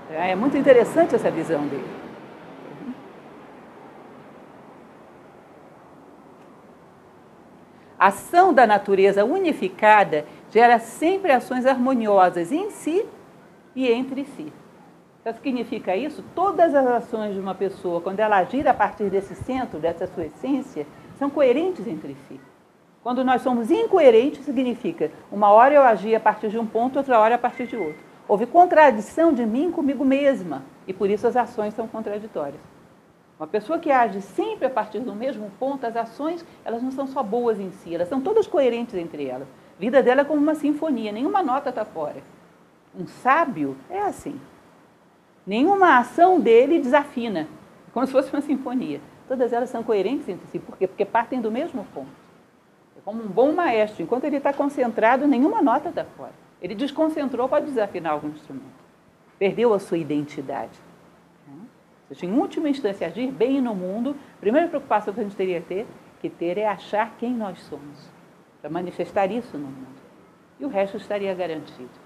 É, 0.09 0.31
é 0.31 0.35
muito 0.35 0.57
interessante 0.57 1.13
essa 1.13 1.29
visão 1.29 1.67
dele. 1.67 1.85
A 7.99 8.07
ação 8.07 8.51
da 8.51 8.65
natureza 8.65 9.23
unificada 9.23 10.25
gera 10.49 10.79
sempre 10.79 11.31
ações 11.31 11.67
harmoniosas 11.67 12.51
em 12.51 12.71
si 12.71 13.05
e 13.75 13.89
entre 13.89 14.25
si. 14.25 14.51
Então, 15.21 15.31
significa 15.35 15.95
isso? 15.95 16.23
Todas 16.35 16.73
as 16.73 16.85
ações 16.85 17.33
de 17.35 17.39
uma 17.39 17.55
pessoa, 17.55 18.01
quando 18.01 18.19
ela 18.19 18.37
agir 18.37 18.67
a 18.67 18.73
partir 18.73 19.09
desse 19.09 19.35
centro, 19.35 19.79
dessa 19.79 20.05
sua 20.07 20.25
essência, 20.25 20.85
são 21.17 21.29
coerentes 21.29 21.87
entre 21.87 22.15
si. 22.27 22.39
Quando 23.03 23.23
nós 23.23 23.41
somos 23.41 23.69
incoerentes, 23.69 24.45
significa 24.45 25.11
uma 25.29 25.49
hora 25.49 25.73
eu 25.73 25.81
agi 25.81 26.15
a 26.15 26.19
partir 26.19 26.49
de 26.49 26.57
um 26.57 26.65
ponto, 26.65 26.97
outra 26.97 27.19
hora 27.19 27.35
a 27.35 27.37
partir 27.37 27.67
de 27.67 27.75
outro. 27.75 27.99
Houve 28.27 28.45
contradição 28.45 29.33
de 29.33 29.45
mim 29.45 29.71
comigo 29.71 30.05
mesma 30.05 30.63
e 30.87 30.93
por 30.93 31.09
isso 31.09 31.27
as 31.27 31.35
ações 31.35 31.73
são 31.73 31.85
contraditórias. 31.85 32.61
Uma 33.37 33.47
pessoa 33.47 33.77
que 33.77 33.91
age 33.91 34.21
sempre 34.21 34.67
a 34.67 34.69
partir 34.69 34.99
do 34.99 35.13
mesmo 35.13 35.51
ponto, 35.59 35.85
as 35.85 35.97
ações 35.97 36.45
elas 36.63 36.81
não 36.81 36.91
são 36.91 37.05
só 37.05 37.21
boas 37.21 37.59
em 37.59 37.71
si, 37.71 37.93
elas 37.93 38.07
são 38.07 38.21
todas 38.21 38.47
coerentes 38.47 38.95
entre 38.95 39.25
elas. 39.25 39.49
A 39.77 39.81
vida 39.81 40.01
dela 40.01 40.21
é 40.21 40.25
como 40.25 40.41
uma 40.41 40.55
sinfonia, 40.55 41.11
nenhuma 41.11 41.43
nota 41.43 41.69
está 41.69 41.83
fora. 41.83 42.23
Um 42.97 43.05
sábio 43.05 43.75
é 43.89 43.99
assim. 43.99 44.39
Nenhuma 45.45 45.97
ação 45.97 46.39
dele 46.39 46.79
desafina, 46.79 47.49
como 47.91 48.05
se 48.05 48.13
fosse 48.13 48.31
uma 48.31 48.41
sinfonia 48.41 49.01
todas 49.27 49.53
elas 49.53 49.69
são 49.69 49.83
coerentes 49.83 50.27
entre 50.29 50.45
si. 50.47 50.59
Por 50.59 50.77
quê? 50.77 50.87
Porque 50.87 51.05
partem 51.05 51.41
do 51.41 51.51
mesmo 51.51 51.85
ponto. 51.93 52.11
É 52.97 53.01
como 53.03 53.23
um 53.23 53.27
bom 53.27 53.53
maestro, 53.53 54.03
enquanto 54.03 54.23
ele 54.25 54.37
está 54.37 54.53
concentrado, 54.53 55.27
nenhuma 55.27 55.61
nota 55.61 55.89
está 55.89 56.05
fora. 56.05 56.33
Ele 56.61 56.75
desconcentrou, 56.75 57.49
pode 57.49 57.65
desafinar 57.65 58.13
algum 58.13 58.29
instrumento. 58.29 58.83
Perdeu 59.37 59.73
a 59.73 59.79
sua 59.79 59.97
identidade. 59.97 60.79
Seja, 62.07 62.25
em 62.25 62.33
última 62.33 62.69
instância, 62.69 63.07
agir 63.07 63.31
bem 63.31 63.61
no 63.61 63.73
mundo, 63.73 64.15
a 64.37 64.39
primeira 64.39 64.67
preocupação 64.67 65.13
que 65.13 65.19
a 65.19 65.23
gente 65.23 65.35
teria 65.35 65.61
ter, 65.61 65.87
que 66.21 66.29
ter 66.29 66.57
é 66.57 66.67
achar 66.67 67.15
quem 67.17 67.33
nós 67.33 67.59
somos, 67.63 68.09
para 68.61 68.69
manifestar 68.69 69.31
isso 69.31 69.57
no 69.57 69.65
mundo. 69.65 70.03
E 70.59 70.65
o 70.65 70.67
resto 70.67 70.97
estaria 70.97 71.33
garantido. 71.33 72.02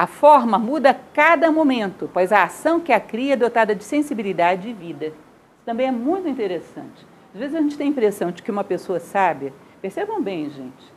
A 0.00 0.06
forma 0.06 0.58
muda 0.58 0.92
a 0.92 0.94
cada 0.94 1.52
momento, 1.52 2.08
pois 2.10 2.32
a 2.32 2.44
ação 2.44 2.80
que 2.80 2.90
a 2.90 2.98
cria 2.98 3.34
é 3.34 3.36
dotada 3.36 3.74
de 3.74 3.84
sensibilidade 3.84 4.66
e 4.66 4.72
vida. 4.72 5.08
Isso 5.08 5.66
também 5.66 5.88
é 5.88 5.92
muito 5.92 6.26
interessante. 6.26 7.06
Às 7.34 7.38
vezes 7.38 7.54
a 7.54 7.60
gente 7.60 7.76
tem 7.76 7.88
a 7.88 7.90
impressão 7.90 8.30
de 8.30 8.42
que 8.42 8.50
uma 8.50 8.64
pessoa 8.64 8.98
sábia, 8.98 9.52
percebam 9.82 10.22
bem, 10.22 10.48
gente, 10.48 10.90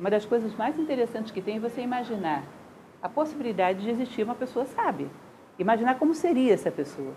uma 0.00 0.10
das 0.10 0.24
coisas 0.24 0.52
mais 0.56 0.76
interessantes 0.76 1.30
que 1.30 1.40
tem 1.40 1.58
é 1.58 1.60
você 1.60 1.82
imaginar 1.82 2.42
a 3.00 3.08
possibilidade 3.08 3.82
de 3.82 3.90
existir 3.90 4.24
uma 4.24 4.34
pessoa 4.34 4.64
sábia. 4.64 5.06
Imaginar 5.56 5.96
como 5.96 6.12
seria 6.12 6.52
essa 6.52 6.72
pessoa. 6.72 7.14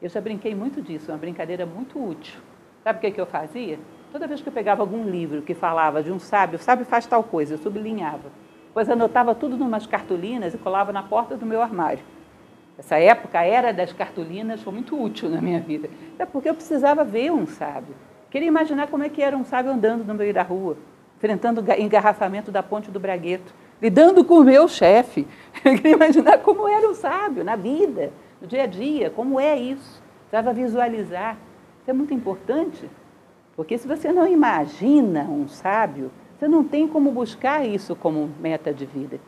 Eu 0.00 0.08
já 0.08 0.20
brinquei 0.20 0.54
muito 0.54 0.80
disso, 0.80 1.10
uma 1.10 1.18
brincadeira 1.18 1.66
muito 1.66 1.98
útil. 2.00 2.40
Sabe 2.84 2.98
o 2.98 3.00
que, 3.00 3.10
que 3.10 3.20
eu 3.20 3.26
fazia? 3.26 3.80
Toda 4.12 4.28
vez 4.28 4.40
que 4.40 4.48
eu 4.48 4.52
pegava 4.52 4.84
algum 4.84 5.02
livro 5.02 5.42
que 5.42 5.52
falava 5.52 6.00
de 6.00 6.12
um 6.12 6.20
sábio, 6.20 6.60
o 6.60 6.62
sábio 6.62 6.86
faz 6.86 7.08
tal 7.08 7.24
coisa, 7.24 7.54
eu 7.54 7.58
sublinhava. 7.58 8.30
Depois 8.78 8.90
anotava 8.90 9.34
tudo 9.34 9.56
numas 9.56 9.88
cartolinas 9.88 10.54
e 10.54 10.56
colava 10.56 10.92
na 10.92 11.02
porta 11.02 11.36
do 11.36 11.44
meu 11.44 11.60
armário. 11.60 11.98
Essa 12.78 12.96
época, 12.96 13.40
a 13.40 13.44
era 13.44 13.72
das 13.72 13.92
cartolinas, 13.92 14.62
foi 14.62 14.72
muito 14.72 14.96
útil 14.96 15.28
na 15.28 15.40
minha 15.40 15.58
vida. 15.58 15.90
É 16.16 16.24
porque 16.24 16.48
eu 16.48 16.54
precisava 16.54 17.02
ver 17.02 17.32
um 17.32 17.44
sábio. 17.44 17.96
Queria 18.30 18.46
imaginar 18.46 18.86
como 18.86 19.02
é 19.02 19.08
que 19.08 19.20
era 19.20 19.36
um 19.36 19.44
sábio 19.44 19.72
andando 19.72 20.04
no 20.04 20.14
meio 20.14 20.32
da 20.32 20.44
rua, 20.44 20.76
enfrentando 21.16 21.60
o 21.60 21.72
engarrafamento 21.72 22.52
da 22.52 22.62
ponte 22.62 22.88
do 22.88 23.00
Bragueto, 23.00 23.52
lidando 23.82 24.24
com 24.24 24.34
o 24.34 24.44
meu 24.44 24.68
chefe. 24.68 25.26
Queria 25.60 25.94
imaginar 25.94 26.38
como 26.38 26.68
era 26.68 26.88
um 26.88 26.94
sábio 26.94 27.42
na 27.42 27.56
vida, 27.56 28.12
no 28.40 28.46
dia 28.46 28.62
a 28.62 28.66
dia, 28.66 29.10
como 29.10 29.40
é 29.40 29.58
isso. 29.58 30.00
Precisava 30.30 30.54
visualizar. 30.54 31.36
Isso 31.80 31.90
é 31.90 31.92
muito 31.92 32.14
importante, 32.14 32.88
porque 33.56 33.76
se 33.76 33.88
você 33.88 34.12
não 34.12 34.28
imagina 34.28 35.22
um 35.24 35.48
sábio, 35.48 36.12
você 36.38 36.46
não 36.46 36.62
tem 36.62 36.86
como 36.86 37.10
buscar 37.10 37.66
isso 37.66 37.96
como 37.96 38.30
meta 38.40 38.72
de 38.72 38.86
vida. 38.86 39.18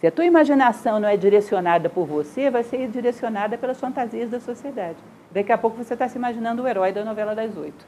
Se 0.00 0.08
a 0.08 0.10
tua 0.10 0.24
imaginação 0.24 0.98
não 0.98 1.08
é 1.08 1.16
direcionada 1.16 1.88
por 1.88 2.04
você, 2.04 2.50
vai 2.50 2.64
ser 2.64 2.88
direcionada 2.88 3.56
pelas 3.56 3.78
fantasias 3.78 4.28
da 4.28 4.40
sociedade. 4.40 4.96
Daqui 5.30 5.52
a 5.52 5.58
pouco 5.58 5.76
você 5.76 5.94
está 5.94 6.08
se 6.08 6.18
imaginando 6.18 6.64
o 6.64 6.66
herói 6.66 6.90
da 6.90 7.04
novela 7.04 7.36
das 7.36 7.56
oito. 7.56 7.86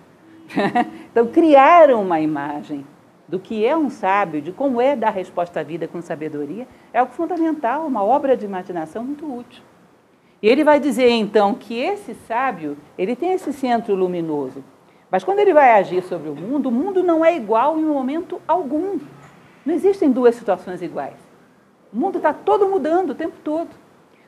então, 1.11 1.27
criar 1.27 1.91
uma 1.91 2.21
imagem 2.21 2.87
do 3.27 3.41
que 3.41 3.67
é 3.67 3.77
um 3.77 3.91
sábio, 3.91 4.41
de 4.41 4.53
como 4.53 4.81
é 4.81 4.95
dar 4.95 5.11
resposta 5.11 5.59
à 5.59 5.63
vida 5.65 5.89
com 5.89 6.01
sabedoria, 6.01 6.69
é 6.93 7.01
algo 7.01 7.13
fundamental, 7.13 7.85
uma 7.85 8.05
obra 8.05 8.37
de 8.37 8.45
imaginação 8.45 9.03
muito 9.03 9.27
útil. 9.27 9.65
E 10.41 10.49
ele 10.49 10.63
vai 10.63 10.79
dizer 10.79 11.11
então 11.11 11.55
que 11.55 11.81
esse 11.81 12.15
sábio, 12.15 12.77
ele 12.97 13.17
tem 13.17 13.33
esse 13.33 13.53
centro 13.53 13.95
luminoso, 13.95 14.63
mas 15.15 15.23
quando 15.23 15.39
ele 15.39 15.55
vai 15.55 15.71
agir 15.71 16.03
sobre 16.03 16.29
o 16.29 16.35
mundo, 16.35 16.71
o 16.71 16.73
mundo 16.73 17.01
não 17.01 17.25
é 17.25 17.37
igual 17.37 17.79
em 17.79 17.85
momento 17.85 18.43
algum. 18.49 18.99
Não 19.65 19.73
existem 19.73 20.11
duas 20.11 20.35
situações 20.35 20.83
iguais. 20.83 21.15
O 21.93 21.97
mundo 21.97 22.17
está 22.17 22.33
todo 22.33 22.67
mudando 22.67 23.11
o 23.11 23.15
tempo 23.15 23.37
todo. 23.45 23.69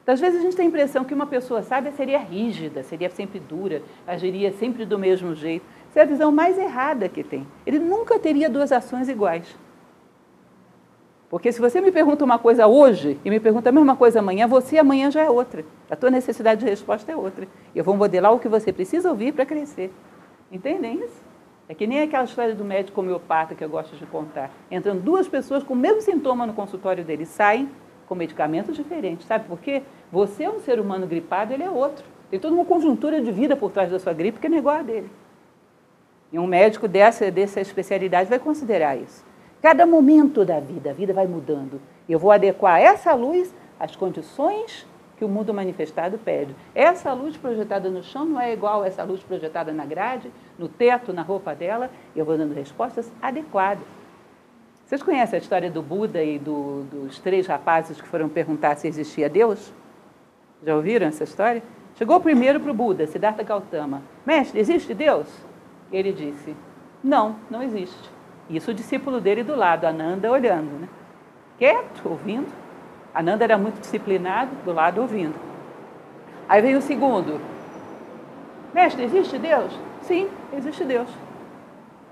Então, 0.01 0.15
às 0.15 0.21
vezes 0.21 0.39
a 0.39 0.43
gente 0.45 0.55
tem 0.55 0.67
a 0.67 0.69
impressão 0.69 1.05
que 1.05 1.13
uma 1.13 1.27
pessoa 1.27 1.61
sábia 1.61 1.91
seria 1.91 2.21
rígida, 2.21 2.85
seria 2.85 3.11
sempre 3.11 3.41
dura, 3.41 3.83
agiria 4.07 4.53
sempre 4.53 4.85
do 4.85 4.97
mesmo 4.97 5.35
jeito. 5.35 5.67
Essa 5.91 5.99
é 5.99 6.03
a 6.05 6.07
visão 6.07 6.31
mais 6.31 6.57
errada 6.57 7.09
que 7.09 7.25
tem. 7.25 7.45
Ele 7.67 7.81
nunca 7.81 8.17
teria 8.17 8.49
duas 8.49 8.71
ações 8.71 9.09
iguais. 9.09 9.59
Porque 11.29 11.51
se 11.51 11.61
você 11.61 11.81
me 11.81 11.91
pergunta 11.91 12.25
uma 12.25 12.39
coisa 12.39 12.69
hoje 12.69 13.19
e 13.25 13.29
me 13.29 13.41
pergunta 13.41 13.71
a 13.71 13.73
mesma 13.73 13.97
coisa 13.97 14.21
amanhã, 14.21 14.47
você 14.47 14.79
amanhã 14.79 15.11
já 15.11 15.25
é 15.25 15.29
outra. 15.29 15.65
A 15.91 15.97
tua 15.97 16.11
necessidade 16.11 16.61
de 16.61 16.71
resposta 16.71 17.11
é 17.11 17.17
outra. 17.17 17.49
Eu 17.75 17.83
vou 17.83 17.97
modelar 17.97 18.33
o 18.33 18.39
que 18.39 18.49
você 18.49 18.73
precisa 18.73 19.11
ouvir 19.11 19.33
para 19.33 19.45
crescer. 19.45 19.93
Entendem 20.51 21.01
isso? 21.05 21.25
É 21.69 21.75
que 21.75 21.87
nem 21.87 22.01
aquela 22.01 22.25
história 22.25 22.55
do 22.55 22.65
médico 22.65 23.01
homeopata 23.01 23.55
que 23.55 23.65
eu 23.65 23.69
gosto 23.69 23.97
de 23.97 24.07
contar. 24.07 24.51
Entram 24.71 24.97
duas 24.97 25.27
pessoas 25.27 25.65
com 25.65 25.75
o 25.75 25.77
mesmo 25.77 26.01
sintoma 26.01 26.47
no 26.47 26.53
consultório 26.55 27.05
dele, 27.05 27.27
saem 27.27 27.69
com 28.07 28.15
medicamentos 28.15 28.77
diferentes. 28.77 29.27
Sabe 29.27 29.49
por 29.49 29.59
quê? 29.59 29.83
Você 30.13 30.45
é 30.45 30.51
um 30.51 30.61
ser 30.61 30.79
humano 30.79 31.07
gripado, 31.07 31.53
ele 31.53 31.65
é 31.65 31.71
outro. 31.71 32.05
Tem 32.31 32.39
toda 32.39 32.55
uma 32.55 32.65
conjuntura 32.65 33.21
de 33.21 33.33
vida 33.33 33.57
por 33.57 33.73
trás 33.73 33.91
da 33.91 33.99
sua 33.99 34.13
gripe 34.13 34.39
que 34.39 34.47
é 34.47 34.51
igual 34.51 34.77
a 34.77 34.83
dele. 34.83 35.11
E 36.33 36.39
um 36.39 36.47
médico 36.47 36.87
dessa, 36.87 37.31
dessa 37.31 37.61
especialidade 37.61 38.29
vai 38.29 38.39
considerar 38.39 38.97
isso. 38.97 39.25
Cada 39.61 39.87
momento 39.87 40.45
da 40.45 40.61
vida, 40.61 40.91
a 40.91 40.93
vida 40.93 41.13
vai 41.13 41.27
mudando. 41.27 41.81
Eu 42.09 42.19
vou 42.19 42.31
adequar 42.31 42.81
essa 42.81 43.13
luz 43.15 43.53
às 43.81 43.97
condições 43.97 44.87
que 45.17 45.25
o 45.25 45.29
mundo 45.29 45.53
manifestado 45.53 46.19
pede. 46.19 46.55
Essa 46.75 47.13
luz 47.13 47.37
projetada 47.37 47.89
no 47.89 48.03
chão 48.03 48.25
não 48.25 48.41
é 48.41 48.53
igual 48.53 48.83
a 48.83 48.87
essa 48.87 49.03
luz 49.03 49.23
projetada 49.23 49.73
na 49.73 49.85
grade, 49.85 50.31
no 50.59 50.69
teto, 50.69 51.13
na 51.13 51.23
roupa 51.23 51.55
dela. 51.55 51.91
Eu 52.15 52.25
vou 52.25 52.37
dando 52.37 52.55
respostas 52.55 53.11
adequadas. 53.21 53.87
Vocês 54.85 55.03
conhecem 55.03 55.39
a 55.39 55.43
história 55.43 55.71
do 55.71 55.83
Buda 55.83 56.23
e 56.23 56.39
do, 56.39 56.85
dos 56.85 57.19
três 57.19 57.47
rapazes 57.47 58.01
que 58.01 58.07
foram 58.07 58.29
perguntar 58.29 58.77
se 58.77 58.87
existia 58.87 59.29
Deus? 59.29 59.73
Já 60.65 60.77
ouviram 60.77 61.07
essa 61.07 61.25
história? 61.25 61.63
Chegou 61.97 62.21
primeiro 62.21 62.61
para 62.61 62.71
o 62.71 62.75
Buda, 62.75 63.07
Siddhartha 63.07 63.43
Gautama. 63.43 64.03
Mestre, 64.25 64.61
existe 64.61 64.95
Deus? 64.95 65.27
Ele 65.91 66.13
disse, 66.13 66.55
não, 67.03 67.37
não 67.51 67.63
existe. 67.63 68.11
Isso 68.49 68.71
o 68.71 68.75
discípulo 68.75 69.21
dele 69.21 69.43
do 69.43 69.57
lado, 69.57 69.87
Ananda, 69.87 70.31
olhando, 70.31 70.71
né? 70.79 70.89
quieto, 71.59 72.09
ouvindo. 72.09 72.66
Ananda 73.17 73.45
era 73.45 73.57
muito 73.57 73.81
disciplinado, 73.81 74.51
do 74.63 74.75
lado 74.75 75.01
ouvindo. 75.01 75.35
Aí 76.47 76.61
vem 76.61 76.77
o 76.77 76.83
segundo. 76.83 77.41
Mestre, 78.75 79.05
existe 79.05 79.39
Deus? 79.39 79.73
Sim, 80.03 80.29
existe 80.53 80.85
Deus. 80.85 81.09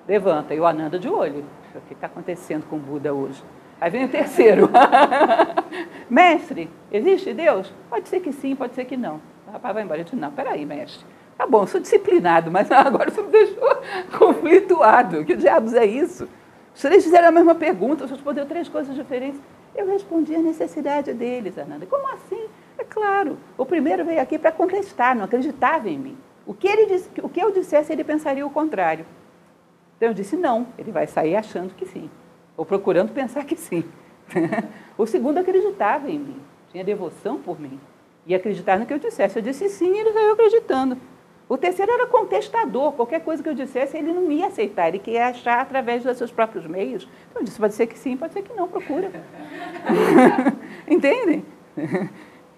Levanta, 0.08 0.54
e 0.54 0.60
o 0.60 0.64
Ananda 0.64 0.98
de 0.98 1.06
olho. 1.06 1.44
O 1.74 1.80
que 1.82 1.92
está 1.92 2.06
acontecendo 2.06 2.64
com 2.70 2.76
o 2.76 2.78
Buda 2.78 3.12
hoje? 3.12 3.44
Aí 3.78 3.90
vem 3.90 4.06
o 4.06 4.08
terceiro. 4.08 4.70
mestre, 6.08 6.70
existe 6.90 7.34
Deus? 7.34 7.70
Pode 7.90 8.08
ser 8.08 8.20
que 8.20 8.32
sim, 8.32 8.56
pode 8.56 8.74
ser 8.74 8.86
que 8.86 8.96
não. 8.96 9.20
O 9.46 9.52
rapaz 9.52 9.74
vai 9.74 9.82
embora. 9.82 10.00
Eu 10.00 10.04
disse, 10.04 10.16
não, 10.16 10.32
peraí, 10.32 10.64
mestre. 10.64 11.04
Tá 11.36 11.46
bom, 11.46 11.66
sou 11.66 11.82
disciplinado, 11.82 12.50
mas 12.50 12.70
agora 12.72 13.10
você 13.10 13.20
me 13.20 13.28
deixou 13.28 13.76
conflituado. 14.16 15.22
Que 15.22 15.36
diabos 15.36 15.74
é 15.74 15.84
isso? 15.84 16.26
Os 16.74 16.80
três 16.80 17.04
fizeram 17.04 17.28
a 17.28 17.32
mesma 17.32 17.54
pergunta, 17.54 18.06
você 18.06 18.14
respondeu 18.14 18.46
três 18.46 18.70
coisas 18.70 18.94
diferentes. 18.94 19.38
Eu 19.74 19.86
respondi 19.86 20.34
a 20.34 20.40
necessidade 20.40 21.12
deles, 21.12 21.58
Ananda. 21.58 21.86
Como 21.86 22.06
assim? 22.12 22.48
É 22.78 22.84
claro, 22.84 23.38
o 23.56 23.64
primeiro 23.64 24.04
veio 24.04 24.20
aqui 24.20 24.38
para 24.38 24.52
contestar, 24.52 25.16
não 25.16 25.24
acreditava 25.24 25.88
em 25.88 25.98
mim. 25.98 26.16
O 26.46 26.52
que, 26.52 26.68
ele 26.68 26.86
disse, 26.86 27.10
o 27.22 27.28
que 27.28 27.40
eu 27.40 27.50
dissesse, 27.50 27.92
ele 27.92 28.04
pensaria 28.04 28.46
o 28.46 28.50
contrário. 28.50 29.06
Então 29.96 30.08
eu 30.08 30.14
disse 30.14 30.36
não, 30.36 30.66
ele 30.76 30.92
vai 30.92 31.06
sair 31.06 31.36
achando 31.36 31.74
que 31.74 31.86
sim, 31.86 32.10
ou 32.56 32.66
procurando 32.66 33.12
pensar 33.12 33.44
que 33.44 33.56
sim. 33.56 33.84
o 34.98 35.06
segundo 35.06 35.38
acreditava 35.38 36.10
em 36.10 36.18
mim, 36.18 36.36
tinha 36.70 36.84
devoção 36.84 37.38
por 37.38 37.60
mim, 37.60 37.78
e 38.26 38.34
acreditava 38.34 38.80
no 38.80 38.86
que 38.86 38.92
eu 38.92 38.98
dissesse. 38.98 39.38
Eu 39.38 39.42
disse 39.42 39.68
sim, 39.68 39.94
e 39.94 39.98
ele 39.98 40.12
saiu 40.12 40.32
acreditando. 40.32 40.98
O 41.48 41.58
terceiro 41.58 41.92
era 41.92 42.06
contestador, 42.06 42.92
qualquer 42.92 43.20
coisa 43.20 43.42
que 43.42 43.48
eu 43.48 43.54
dissesse, 43.54 43.96
ele 43.96 44.12
não 44.12 44.32
ia 44.32 44.46
aceitar, 44.46 44.88
ele 44.88 44.98
queria 44.98 45.26
achar 45.26 45.60
através 45.60 46.02
dos 46.02 46.16
seus 46.16 46.32
próprios 46.32 46.66
meios. 46.66 47.06
Então 47.30 47.42
eu 47.42 47.44
disse, 47.44 47.58
pode 47.58 47.74
ser 47.74 47.86
que 47.86 47.98
sim, 47.98 48.16
pode 48.16 48.32
ser 48.32 48.42
que 48.42 48.52
não, 48.54 48.66
procura. 48.66 49.10
Entendem? 50.88 51.44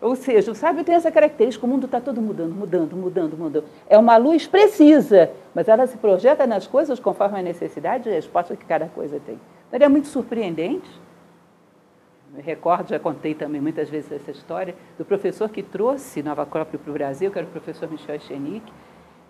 Ou 0.01 0.15
seja, 0.15 0.53
o 0.53 0.55
sábio 0.55 0.85
tem 0.85 0.95
essa 0.95 1.11
característica, 1.11 1.67
o 1.67 1.69
mundo 1.69 1.87
está 1.87 2.01
todo 2.01 2.21
mudando, 2.23 2.55
mudando, 2.55 2.97
mudando, 2.97 3.37
mudando. 3.37 3.65
É 3.89 3.99
uma 3.99 4.17
luz 4.17 4.47
precisa, 4.47 5.31
mas 5.53 5.67
ela 5.67 5.87
se 5.87 5.97
projeta 5.97 6.47
nas 6.47 6.67
coisas 6.67 7.01
conforme 7.01 7.41
a 7.41 7.43
necessidade 7.43 8.09
e 8.09 8.13
a 8.13 8.15
resposta 8.15 8.55
que 8.55 8.65
cada 8.65 8.87
coisa 8.87 9.19
tem. 9.25 9.35
Então, 9.35 9.79
ele 9.79 9.85
é 9.85 9.89
muito 9.89 10.07
surpreendente. 10.07 10.89
Me 12.33 12.43
recordo, 12.43 12.89
já 12.89 12.99
contei 12.99 13.35
também 13.35 13.61
muitas 13.61 13.89
vezes 13.89 14.11
essa 14.13 14.31
história, 14.31 14.75
do 14.99 15.05
professor 15.05 15.49
que 15.49 15.63
trouxe 15.63 16.23
Nova 16.23 16.43
Acrópole 16.43 16.79
para 16.79 16.91
o 16.91 16.93
Brasil, 16.93 17.31
que 17.31 17.39
era 17.39 17.47
o 17.47 17.51
professor 17.51 17.91
Michel 17.91 18.17
Echenique, 18.17 18.73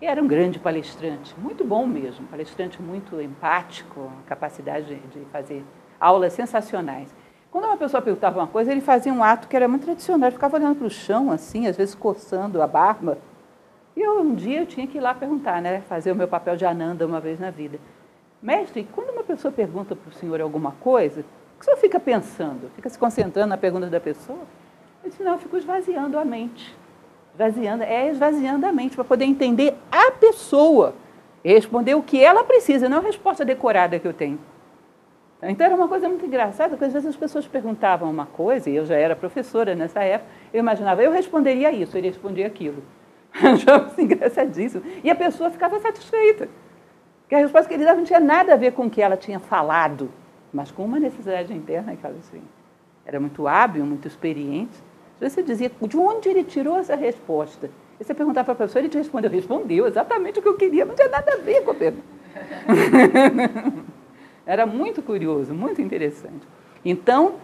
e 0.01 0.05
era 0.05 0.21
um 0.21 0.27
grande 0.27 0.59
palestrante, 0.59 1.33
muito 1.39 1.63
bom 1.63 1.85
mesmo, 1.87 2.27
palestrante 2.27 2.81
muito 2.81 3.19
empático, 3.19 4.11
capacidade 4.27 4.95
de 4.95 5.19
fazer 5.31 5.63
aulas 5.99 6.33
sensacionais. 6.33 7.15
Quando 7.49 7.65
uma 7.65 7.77
pessoa 7.77 8.01
perguntava 8.01 8.39
uma 8.39 8.47
coisa, 8.47 8.71
ele 8.71 8.81
fazia 8.81 9.11
um 9.11 9.23
ato 9.23 9.47
que 9.47 9.55
era 9.55 9.67
muito 9.67 9.85
tradicional, 9.85 10.27
ele 10.27 10.35
ficava 10.35 10.57
olhando 10.57 10.75
para 10.75 10.87
o 10.87 10.89
chão, 10.89 11.31
assim, 11.31 11.65
às 11.65 11.77
vezes 11.77 11.95
coçando 11.95 12.61
a 12.61 12.67
barba. 12.67 13.17
E 13.95 14.01
eu, 14.01 14.21
um 14.21 14.35
dia 14.35 14.59
eu 14.59 14.65
tinha 14.67 14.85
que 14.85 14.97
ir 14.97 15.01
lá 15.01 15.13
perguntar, 15.15 15.61
né, 15.61 15.81
fazer 15.81 16.11
o 16.11 16.15
meu 16.15 16.27
papel 16.27 16.55
de 16.55 16.65
Ananda 16.65 17.05
uma 17.05 17.19
vez 17.19 17.39
na 17.39 17.49
vida. 17.49 17.79
Mestre, 18.39 18.87
quando 18.93 19.09
uma 19.09 19.23
pessoa 19.23 19.51
pergunta 19.51 19.95
para 19.95 20.09
o 20.09 20.13
senhor 20.13 20.39
alguma 20.39 20.73
coisa, 20.73 21.25
o 21.61 21.65
senhor 21.65 21.77
fica 21.77 21.99
pensando? 21.99 22.69
Fica 22.75 22.89
se 22.89 22.97
concentrando 22.97 23.49
na 23.49 23.57
pergunta 23.57 23.87
da 23.87 23.99
pessoa? 23.99 24.39
Eu 25.03 25.09
disse, 25.09 25.23
não, 25.23 25.33
eu 25.33 25.39
fico 25.39 25.57
esvaziando 25.57 26.17
a 26.17 26.25
mente. 26.25 26.75
Esvaziando, 27.33 27.83
é 27.83 28.09
esvaziando 28.09 28.65
a 28.65 28.71
mente 28.71 28.95
para 28.95 29.03
poder 29.03 29.25
entender 29.25 29.75
a 29.91 30.11
pessoa 30.11 30.93
e 31.43 31.53
responder 31.53 31.95
o 31.95 32.03
que 32.03 32.23
ela 32.23 32.43
precisa, 32.43 32.89
não 32.89 32.97
a 32.97 33.01
resposta 33.01 33.45
decorada 33.45 33.99
que 33.99 34.07
eu 34.07 34.13
tenho. 34.13 34.39
Então 35.41 35.65
era 35.65 35.75
uma 35.75 35.87
coisa 35.87 36.09
muito 36.09 36.25
engraçada, 36.25 36.69
porque 36.71 36.85
às 36.85 36.93
vezes 36.93 37.07
as 37.07 37.15
pessoas 37.15 37.47
perguntavam 37.47 38.09
uma 38.09 38.25
coisa, 38.25 38.69
e 38.69 38.75
eu 38.75 38.85
já 38.85 38.95
era 38.95 39.15
professora 39.15 39.75
nessa 39.75 40.03
época, 40.03 40.29
eu 40.51 40.59
imaginava, 40.59 41.03
eu 41.03 41.11
responderia 41.11 41.71
isso, 41.71 41.95
ele 41.97 42.07
respondia 42.07 42.47
aquilo. 42.47 42.83
Achava 43.31 44.01
engraçadíssimo. 44.01 44.83
E 45.03 45.09
a 45.09 45.15
pessoa 45.15 45.51
ficava 45.51 45.79
satisfeita. 45.79 46.49
Porque 47.21 47.35
a 47.35 47.39
resposta 47.39 47.67
que 47.67 47.75
ele 47.75 47.85
dava 47.85 47.97
não 47.97 48.05
tinha 48.05 48.19
nada 48.19 48.53
a 48.53 48.57
ver 48.57 48.71
com 48.71 48.87
o 48.87 48.89
que 48.89 49.01
ela 49.01 49.15
tinha 49.15 49.39
falado 49.39 50.09
mas 50.53 50.71
com 50.71 50.85
uma 50.85 50.99
necessidade 50.99 51.53
interna 51.53 51.95
que 51.95 52.05
ela 52.05 52.15
assim, 52.17 52.41
era 53.05 53.19
muito 53.19 53.47
hábil, 53.47 53.85
muito 53.85 54.07
experiente. 54.07 54.77
Você 55.19 55.41
dizia, 55.41 55.71
de 55.81 55.97
onde 55.97 56.29
ele 56.29 56.43
tirou 56.43 56.77
essa 56.77 56.95
resposta? 56.95 57.69
E 57.99 58.03
você 58.03 58.13
perguntava 58.13 58.45
para 58.45 58.53
a 58.53 58.55
professora, 58.55 58.85
ele 58.85 58.89
te 58.89 58.97
respondeu, 58.97 59.31
respondeu 59.31 59.87
exatamente 59.87 60.39
o 60.39 60.41
que 60.41 60.47
eu 60.47 60.55
queria, 60.55 60.85
não 60.85 60.93
tinha 60.93 61.09
nada 61.09 61.33
a 61.33 61.37
ver 61.37 61.63
com 61.63 61.71
a 61.71 61.75
pergunta. 61.75 62.05
era 64.45 64.65
muito 64.65 65.01
curioso, 65.01 65.53
muito 65.53 65.81
interessante. 65.81 66.47
Então, 66.85 67.35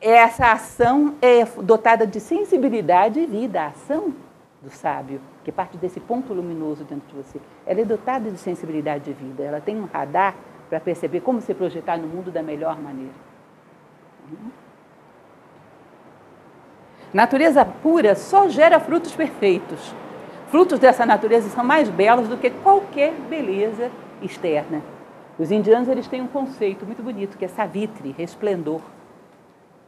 essa 0.00 0.52
ação 0.52 1.16
é 1.20 1.44
dotada 1.44 2.06
de 2.06 2.20
sensibilidade 2.20 3.18
e 3.18 3.26
vida. 3.26 3.62
A 3.62 3.66
ação 3.68 4.14
do 4.62 4.70
sábio, 4.70 5.20
que 5.44 5.52
parte 5.52 5.76
desse 5.76 6.00
ponto 6.00 6.32
luminoso 6.32 6.84
dentro 6.84 7.08
de 7.08 7.14
você. 7.14 7.40
Ela 7.66 7.80
é 7.80 7.84
dotada 7.84 8.30
de 8.30 8.38
sensibilidade 8.38 9.04
de 9.04 9.12
vida, 9.12 9.42
ela 9.42 9.60
tem 9.60 9.76
um 9.76 9.84
radar 9.84 10.34
para 10.68 10.80
perceber 10.80 11.20
como 11.20 11.40
se 11.40 11.54
projetar 11.54 11.96
no 11.96 12.06
mundo 12.06 12.30
da 12.30 12.42
melhor 12.42 12.80
maneira. 12.80 13.12
Natureza 17.12 17.64
pura 17.64 18.14
só 18.14 18.48
gera 18.48 18.78
frutos 18.78 19.14
perfeitos. 19.14 19.94
Frutos 20.50 20.78
dessa 20.78 21.06
natureza 21.06 21.48
são 21.48 21.64
mais 21.64 21.88
belos 21.88 22.28
do 22.28 22.36
que 22.36 22.50
qualquer 22.50 23.12
beleza 23.12 23.90
externa. 24.22 24.82
Os 25.38 25.50
indianos 25.50 25.88
eles 25.88 26.06
têm 26.06 26.20
um 26.20 26.26
conceito 26.26 26.84
muito 26.84 27.02
bonito 27.02 27.38
que 27.38 27.44
é 27.44 27.48
savitri, 27.48 28.14
resplendor. 28.16 28.80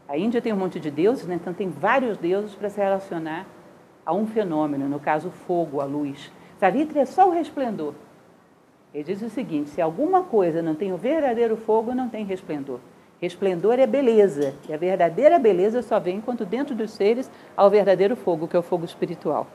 A 0.08 0.16
Índia 0.16 0.40
tem 0.40 0.52
um 0.52 0.56
monte 0.56 0.80
de 0.80 0.90
deuses, 0.90 1.26
né? 1.26 1.34
então 1.34 1.52
tem 1.52 1.68
vários 1.68 2.16
deuses 2.16 2.54
para 2.54 2.70
se 2.70 2.80
relacionar 2.80 3.46
a 4.04 4.14
um 4.14 4.26
fenômeno, 4.26 4.88
no 4.88 4.98
caso 4.98 5.28
o 5.28 5.30
fogo, 5.30 5.80
a 5.80 5.84
luz. 5.84 6.32
Savitri 6.58 7.00
é 7.00 7.04
só 7.04 7.28
o 7.28 7.32
resplendor. 7.32 7.94
Ele 8.92 9.04
diz 9.04 9.22
o 9.22 9.30
seguinte: 9.30 9.70
se 9.70 9.80
alguma 9.80 10.22
coisa 10.22 10.60
não 10.62 10.74
tem 10.74 10.92
o 10.92 10.96
verdadeiro 10.96 11.56
fogo, 11.56 11.94
não 11.94 12.08
tem 12.08 12.24
resplendor. 12.24 12.80
Resplendor 13.20 13.78
é 13.78 13.86
beleza, 13.86 14.54
e 14.68 14.72
a 14.72 14.78
verdadeira 14.78 15.38
beleza 15.38 15.82
só 15.82 16.00
vem 16.00 16.20
quando 16.20 16.46
dentro 16.46 16.74
dos 16.74 16.90
seres 16.90 17.30
há 17.56 17.66
o 17.66 17.70
verdadeiro 17.70 18.16
fogo, 18.16 18.48
que 18.48 18.56
é 18.56 18.58
o 18.58 18.62
fogo 18.62 18.84
espiritual. 18.84 19.46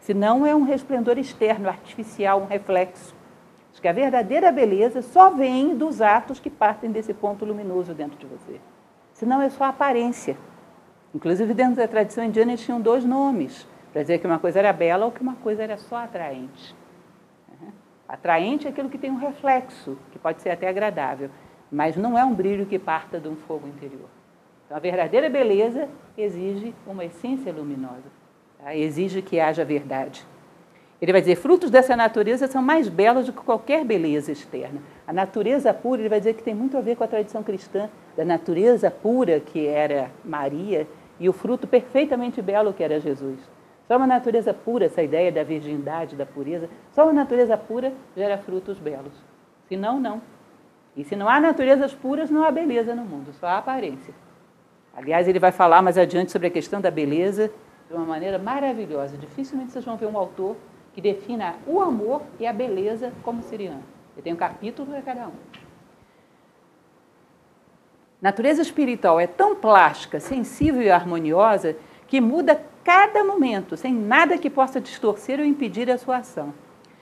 Senão 0.00 0.46
é 0.46 0.54
um 0.54 0.64
resplendor 0.64 1.18
externo, 1.18 1.68
artificial, 1.68 2.40
um 2.40 2.46
reflexo. 2.46 3.14
Acho 3.70 3.80
que 3.80 3.88
a 3.88 3.92
verdadeira 3.92 4.50
beleza 4.50 5.00
só 5.02 5.30
vem 5.30 5.76
dos 5.76 6.00
atos 6.00 6.40
que 6.40 6.50
partem 6.50 6.90
desse 6.90 7.14
ponto 7.14 7.44
luminoso 7.44 7.94
dentro 7.94 8.18
de 8.18 8.26
você. 8.26 8.60
Senão 9.12 9.40
é 9.40 9.48
só 9.48 9.64
aparência. 9.64 10.36
Inclusive, 11.14 11.54
dentro 11.54 11.76
da 11.76 11.86
tradição 11.86 12.24
indiana, 12.24 12.52
eles 12.52 12.64
tinham 12.64 12.80
dois 12.80 13.04
nomes 13.04 13.66
para 13.92 14.02
dizer 14.02 14.18
que 14.18 14.26
uma 14.26 14.38
coisa 14.38 14.58
era 14.58 14.72
bela 14.72 15.04
ou 15.04 15.12
que 15.12 15.20
uma 15.20 15.36
coisa 15.36 15.62
era 15.62 15.76
só 15.76 15.96
atraente. 15.96 16.74
Atraente 18.08 18.66
é 18.66 18.70
aquilo 18.70 18.90
que 18.90 18.98
tem 18.98 19.10
um 19.10 19.18
reflexo, 19.18 19.96
que 20.10 20.18
pode 20.18 20.42
ser 20.42 20.50
até 20.50 20.68
agradável, 20.68 21.30
mas 21.70 21.96
não 21.96 22.18
é 22.18 22.24
um 22.24 22.34
brilho 22.34 22.66
que 22.66 22.78
parta 22.78 23.18
de 23.18 23.28
um 23.28 23.36
fogo 23.36 23.66
interior. 23.66 24.08
Então, 24.66 24.76
a 24.76 24.80
verdadeira 24.80 25.30
beleza 25.30 25.88
exige 26.16 26.74
uma 26.86 27.04
essência 27.04 27.52
luminosa, 27.52 28.10
tá? 28.58 28.74
exige 28.74 29.22
que 29.22 29.40
haja 29.40 29.64
verdade. 29.64 30.26
Ele 31.00 31.10
vai 31.10 31.20
dizer: 31.20 31.36
frutos 31.36 31.70
dessa 31.70 31.96
natureza 31.96 32.46
são 32.46 32.62
mais 32.62 32.88
belos 32.88 33.26
do 33.26 33.32
que 33.32 33.40
qualquer 33.40 33.84
beleza 33.84 34.30
externa. 34.30 34.80
A 35.06 35.12
natureza 35.12 35.74
pura, 35.74 36.00
ele 36.00 36.08
vai 36.08 36.20
dizer 36.20 36.34
que 36.34 36.42
tem 36.42 36.54
muito 36.54 36.76
a 36.76 36.80
ver 36.80 36.96
com 36.96 37.02
a 37.02 37.08
tradição 37.08 37.42
cristã, 37.42 37.90
da 38.16 38.24
natureza 38.24 38.90
pura 38.90 39.40
que 39.40 39.66
era 39.66 40.10
Maria 40.24 40.86
e 41.18 41.28
o 41.28 41.32
fruto 41.32 41.66
perfeitamente 41.66 42.40
belo 42.40 42.72
que 42.72 42.84
era 42.84 43.00
Jesus. 43.00 43.38
Só 43.86 43.96
uma 43.96 44.06
natureza 44.06 44.54
pura, 44.54 44.86
essa 44.86 45.02
ideia 45.02 45.30
da 45.30 45.42
virgindade, 45.42 46.16
da 46.16 46.24
pureza, 46.24 46.68
só 46.92 47.04
uma 47.04 47.12
natureza 47.12 47.56
pura 47.56 47.92
gera 48.16 48.38
frutos 48.38 48.78
belos. 48.78 49.12
Se 49.68 49.76
não, 49.76 50.00
não. 50.00 50.22
E 50.96 51.04
se 51.04 51.16
não 51.16 51.28
há 51.28 51.40
naturezas 51.40 51.94
puras, 51.94 52.30
não 52.30 52.44
há 52.44 52.50
beleza 52.50 52.94
no 52.94 53.04
mundo, 53.04 53.32
só 53.32 53.46
há 53.46 53.58
aparência. 53.58 54.14
Aliás, 54.94 55.26
ele 55.26 55.38
vai 55.38 55.50
falar 55.50 55.80
mais 55.80 55.96
adiante 55.96 56.30
sobre 56.30 56.48
a 56.48 56.50
questão 56.50 56.80
da 56.80 56.90
beleza 56.90 57.50
de 57.88 57.94
uma 57.94 58.04
maneira 58.04 58.38
maravilhosa. 58.38 59.16
Dificilmente 59.16 59.72
vocês 59.72 59.84
vão 59.84 59.96
ver 59.96 60.06
um 60.06 60.18
autor 60.18 60.56
que 60.92 61.00
defina 61.00 61.54
o 61.66 61.80
amor 61.80 62.22
e 62.38 62.46
a 62.46 62.52
beleza 62.52 63.12
como 63.22 63.42
siriano. 63.42 63.82
Ele 64.14 64.22
tem 64.22 64.32
um 64.32 64.36
capítulo 64.36 64.88
para 64.90 65.00
cada 65.00 65.28
um. 65.28 65.32
Natureza 68.20 68.62
espiritual 68.62 69.18
é 69.18 69.26
tão 69.26 69.56
plástica, 69.56 70.20
sensível 70.20 70.82
e 70.82 70.90
harmoniosa 70.90 71.74
que 72.06 72.20
muda 72.20 72.62
cada 72.84 73.24
momento, 73.24 73.76
sem 73.76 73.92
nada 73.92 74.38
que 74.38 74.50
possa 74.50 74.80
distorcer 74.80 75.38
ou 75.38 75.44
impedir 75.44 75.90
a 75.90 75.98
sua 75.98 76.18
ação. 76.18 76.52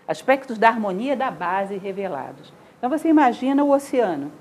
Aspectos 0.07 0.59
da 0.59 0.69
harmonia 0.69 1.17
da 1.17 1.31
base 1.31 1.77
revelados. 1.77 2.53
Então 2.79 2.91
você 2.91 3.09
imagina 3.09 3.65
o 3.65 3.71
oceano. 3.71 4.33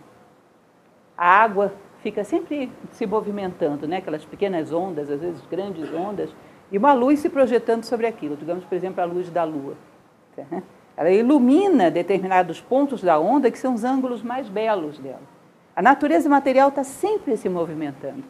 A 1.18 1.42
água 1.42 1.74
fica 2.02 2.24
sempre 2.24 2.72
se 2.92 3.06
movimentando, 3.06 3.88
né? 3.88 3.98
aquelas 3.98 4.26
pequenas 4.26 4.72
ondas, 4.72 5.10
às 5.10 5.20
vezes 5.20 5.46
grandes 5.50 5.94
ondas, 5.94 6.34
e 6.72 6.78
uma 6.78 6.94
luz 6.94 7.20
se 7.20 7.30
projetando 7.30 7.84
sobre 7.84 8.08
aquilo. 8.08 8.38
Digamos, 8.38 8.64
por 8.64 8.76
exemplo, 8.76 9.02
a 9.02 9.06
luz 9.06 9.30
da 9.30 9.44
lua. 9.44 9.76
Ela 10.96 11.12
ilumina 11.12 11.90
determinados 11.90 12.60
pontos 12.60 13.02
da 13.02 13.20
onda 13.20 13.50
que 13.50 13.58
são 13.58 13.74
os 13.74 13.84
ângulos 13.84 14.22
mais 14.22 14.50
belos 14.50 15.00
dela. 15.00 15.22
A 15.76 15.82
natureza 15.82 16.28
material 16.30 16.70
está 16.70 16.84
sempre 16.84 17.38
se 17.38 17.48
movimentando. 17.48 18.24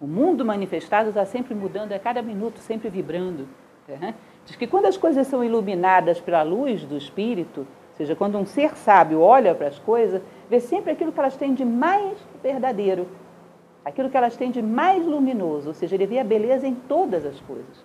O 0.00 0.06
mundo 0.06 0.44
manifestado 0.44 1.08
está 1.08 1.24
sempre 1.24 1.54
mudando 1.54 1.92
a 1.92 1.98
cada 1.98 2.20
minuto, 2.20 2.58
sempre 2.58 2.90
vibrando. 2.90 3.48
Né? 3.88 4.14
Diz 4.44 4.56
que 4.56 4.66
quando 4.66 4.86
as 4.86 4.96
coisas 4.96 5.26
são 5.26 5.42
iluminadas 5.42 6.20
pela 6.20 6.42
luz 6.42 6.84
do 6.84 6.96
Espírito, 6.96 7.60
ou 7.60 7.96
seja, 7.96 8.14
quando 8.14 8.36
um 8.36 8.44
ser 8.44 8.76
sábio 8.76 9.20
olha 9.20 9.54
para 9.54 9.68
as 9.68 9.78
coisas, 9.78 10.20
vê 10.50 10.60
sempre 10.60 10.92
aquilo 10.92 11.12
que 11.12 11.18
elas 11.18 11.36
têm 11.36 11.54
de 11.54 11.64
mais 11.64 12.18
verdadeiro, 12.42 13.08
aquilo 13.84 14.10
que 14.10 14.16
elas 14.16 14.36
têm 14.36 14.50
de 14.50 14.60
mais 14.60 15.04
luminoso, 15.06 15.68
ou 15.68 15.74
seja, 15.74 15.94
ele 15.94 16.06
vê 16.06 16.18
a 16.18 16.24
beleza 16.24 16.66
em 16.66 16.74
todas 16.74 17.24
as 17.24 17.40
coisas. 17.40 17.84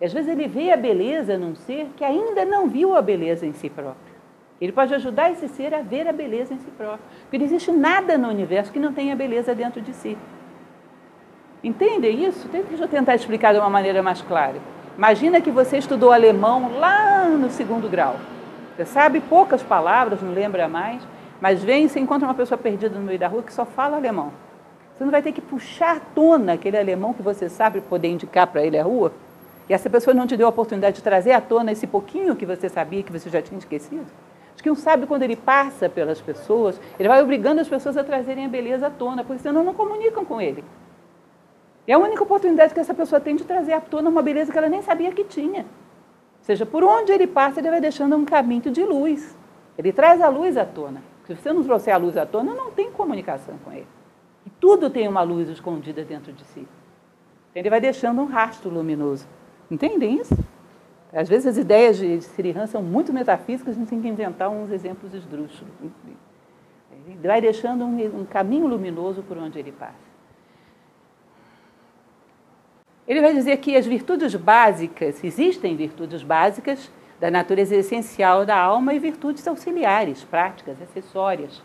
E 0.00 0.04
às 0.04 0.12
vezes 0.12 0.30
ele 0.30 0.46
vê 0.46 0.72
a 0.72 0.76
beleza 0.76 1.38
num 1.38 1.54
ser 1.54 1.88
que 1.96 2.04
ainda 2.04 2.44
não 2.44 2.68
viu 2.68 2.94
a 2.96 3.00
beleza 3.00 3.46
em 3.46 3.52
si 3.52 3.70
próprio. 3.70 4.14
Ele 4.60 4.72
pode 4.72 4.94
ajudar 4.94 5.30
esse 5.30 5.48
ser 5.48 5.72
a 5.74 5.80
ver 5.80 6.06
a 6.06 6.12
beleza 6.12 6.52
em 6.52 6.58
si 6.58 6.70
próprio. 6.70 7.00
Porque 7.22 7.38
não 7.38 7.46
existe 7.46 7.72
nada 7.72 8.18
no 8.18 8.28
universo 8.28 8.70
que 8.70 8.78
não 8.78 8.92
tenha 8.92 9.16
beleza 9.16 9.54
dentro 9.54 9.80
de 9.80 9.94
si. 9.94 10.18
Entendem 11.62 12.24
isso? 12.24 12.48
Deixa 12.48 12.84
eu 12.84 12.88
tentar 12.88 13.14
explicar 13.14 13.52
de 13.52 13.58
uma 13.58 13.68
maneira 13.68 14.02
mais 14.02 14.22
clara. 14.22 14.56
Imagina 14.96 15.40
que 15.40 15.50
você 15.50 15.76
estudou 15.76 16.10
alemão 16.10 16.78
lá 16.78 17.24
no 17.26 17.50
segundo 17.50 17.88
grau. 17.88 18.16
Você 18.74 18.86
sabe 18.86 19.20
poucas 19.20 19.62
palavras, 19.62 20.22
não 20.22 20.32
lembra 20.32 20.68
mais, 20.68 21.02
mas 21.38 21.62
vem 21.62 21.84
e 21.84 21.88
você 21.88 22.00
encontra 22.00 22.26
uma 22.26 22.34
pessoa 22.34 22.56
perdida 22.56 22.98
no 22.98 23.04
meio 23.04 23.18
da 23.18 23.28
rua 23.28 23.42
que 23.42 23.52
só 23.52 23.66
fala 23.66 23.96
alemão. 23.96 24.32
Você 24.94 25.04
não 25.04 25.10
vai 25.10 25.22
ter 25.22 25.32
que 25.32 25.40
puxar 25.40 25.96
à 25.96 26.00
tona 26.00 26.54
aquele 26.54 26.78
alemão 26.78 27.12
que 27.12 27.22
você 27.22 27.48
sabe 27.48 27.80
poder 27.82 28.08
indicar 28.08 28.46
para 28.46 28.64
ele 28.64 28.78
a 28.78 28.82
rua? 28.82 29.12
E 29.68 29.74
essa 29.74 29.88
pessoa 29.90 30.14
não 30.14 30.26
te 30.26 30.36
deu 30.36 30.46
a 30.46 30.50
oportunidade 30.50 30.96
de 30.96 31.02
trazer 31.02 31.32
à 31.32 31.40
tona 31.42 31.72
esse 31.72 31.86
pouquinho 31.86 32.34
que 32.34 32.46
você 32.46 32.68
sabia 32.68 33.02
que 33.02 33.12
você 33.12 33.28
já 33.28 33.42
tinha 33.42 33.58
esquecido? 33.58 34.06
Acho 34.54 34.62
que 34.62 34.70
um 34.70 34.74
sábio, 34.74 35.06
quando 35.06 35.22
ele 35.22 35.36
passa 35.36 35.88
pelas 35.88 36.20
pessoas, 36.20 36.80
ele 36.98 37.08
vai 37.08 37.22
obrigando 37.22 37.60
as 37.60 37.68
pessoas 37.68 37.96
a 37.96 38.04
trazerem 38.04 38.46
a 38.46 38.48
beleza 38.48 38.88
à 38.88 38.90
tona, 38.90 39.24
porque 39.24 39.42
senão 39.42 39.62
não 39.62 39.72
comunicam 39.72 40.24
com 40.24 40.40
ele. 40.40 40.64
É 41.90 41.94
a 41.94 41.98
única 41.98 42.22
oportunidade 42.22 42.72
que 42.72 42.78
essa 42.78 42.94
pessoa 42.94 43.20
tem 43.20 43.34
de 43.34 43.42
trazer 43.42 43.72
à 43.72 43.80
tona 43.80 44.08
uma 44.08 44.22
beleza 44.22 44.52
que 44.52 44.56
ela 44.56 44.68
nem 44.68 44.80
sabia 44.80 45.10
que 45.10 45.24
tinha. 45.24 45.62
Ou 45.62 46.44
seja, 46.44 46.64
por 46.64 46.84
onde 46.84 47.10
ele 47.10 47.26
passa, 47.26 47.58
ele 47.58 47.68
vai 47.68 47.80
deixando 47.80 48.14
um 48.14 48.24
caminho 48.24 48.70
de 48.70 48.84
luz. 48.84 49.36
Ele 49.76 49.92
traz 49.92 50.20
a 50.20 50.28
luz 50.28 50.56
à 50.56 50.64
tona. 50.64 51.02
Se 51.24 51.34
você 51.34 51.52
não 51.52 51.64
trouxer 51.64 51.92
a 51.92 51.96
luz 51.96 52.16
à 52.16 52.24
tona, 52.24 52.54
não 52.54 52.70
tem 52.70 52.92
comunicação 52.92 53.58
com 53.64 53.72
ele. 53.72 53.88
E 54.46 54.50
tudo 54.50 54.88
tem 54.88 55.08
uma 55.08 55.22
luz 55.22 55.48
escondida 55.48 56.04
dentro 56.04 56.32
de 56.32 56.44
si. 56.44 56.64
Ele 57.52 57.68
vai 57.68 57.80
deixando 57.80 58.20
um 58.20 58.26
rastro 58.26 58.70
luminoso. 58.70 59.26
Entendem 59.68 60.20
isso? 60.20 60.38
Às 61.12 61.28
vezes 61.28 61.48
as 61.48 61.56
ideias 61.56 61.98
de 61.98 62.20
Sirihan 62.20 62.68
são 62.68 62.84
muito 62.84 63.12
metafísicas, 63.12 63.74
a 63.74 63.78
gente 63.80 63.88
tem 63.88 64.00
que 64.00 64.06
inventar 64.06 64.48
uns 64.48 64.70
exemplos 64.70 65.12
esdrúxulos. 65.12 65.74
Ele 67.08 67.26
vai 67.26 67.40
deixando 67.40 67.84
um, 67.84 68.20
um 68.20 68.24
caminho 68.24 68.68
luminoso 68.68 69.24
por 69.24 69.36
onde 69.36 69.58
ele 69.58 69.72
passa. 69.72 70.09
Ele 73.10 73.20
vai 73.20 73.34
dizer 73.34 73.56
que 73.56 73.76
as 73.76 73.84
virtudes 73.84 74.36
básicas, 74.36 75.24
existem 75.24 75.74
virtudes 75.74 76.22
básicas 76.22 76.88
da 77.18 77.28
natureza 77.28 77.74
essencial 77.74 78.46
da 78.46 78.56
alma 78.56 78.94
e 78.94 79.00
virtudes 79.00 79.48
auxiliares, 79.48 80.22
práticas, 80.22 80.80
acessórias, 80.80 81.60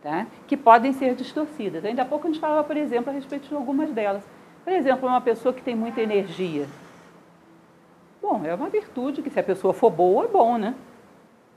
tá? 0.00 0.28
que 0.46 0.56
podem 0.56 0.92
ser 0.92 1.16
distorcidas. 1.16 1.84
Ainda 1.84 2.02
há 2.02 2.04
pouco 2.04 2.28
a 2.28 2.30
gente 2.30 2.38
falava, 2.38 2.62
por 2.62 2.76
exemplo, 2.76 3.10
a 3.10 3.12
respeito 3.12 3.48
de 3.48 3.54
algumas 3.56 3.90
delas. 3.90 4.22
Por 4.62 4.72
exemplo, 4.72 5.08
uma 5.08 5.20
pessoa 5.20 5.52
que 5.52 5.60
tem 5.60 5.74
muita 5.74 6.00
energia. 6.00 6.66
Bom, 8.22 8.42
é 8.44 8.54
uma 8.54 8.68
virtude 8.68 9.20
que 9.20 9.30
se 9.30 9.40
a 9.40 9.42
pessoa 9.42 9.74
for 9.74 9.90
boa, 9.90 10.26
é 10.26 10.28
bom, 10.28 10.56
né? 10.56 10.76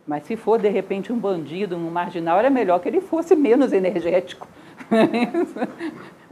Mas 0.07 0.23
se 0.23 0.35
for, 0.35 0.59
de 0.59 0.69
repente, 0.69 1.13
um 1.13 1.19
bandido, 1.19 1.75
um 1.75 1.91
marginal, 1.91 2.39
era 2.39 2.49
melhor 2.49 2.79
que 2.79 2.89
ele 2.89 3.01
fosse 3.01 3.35
menos 3.35 3.71
energético. 3.71 4.47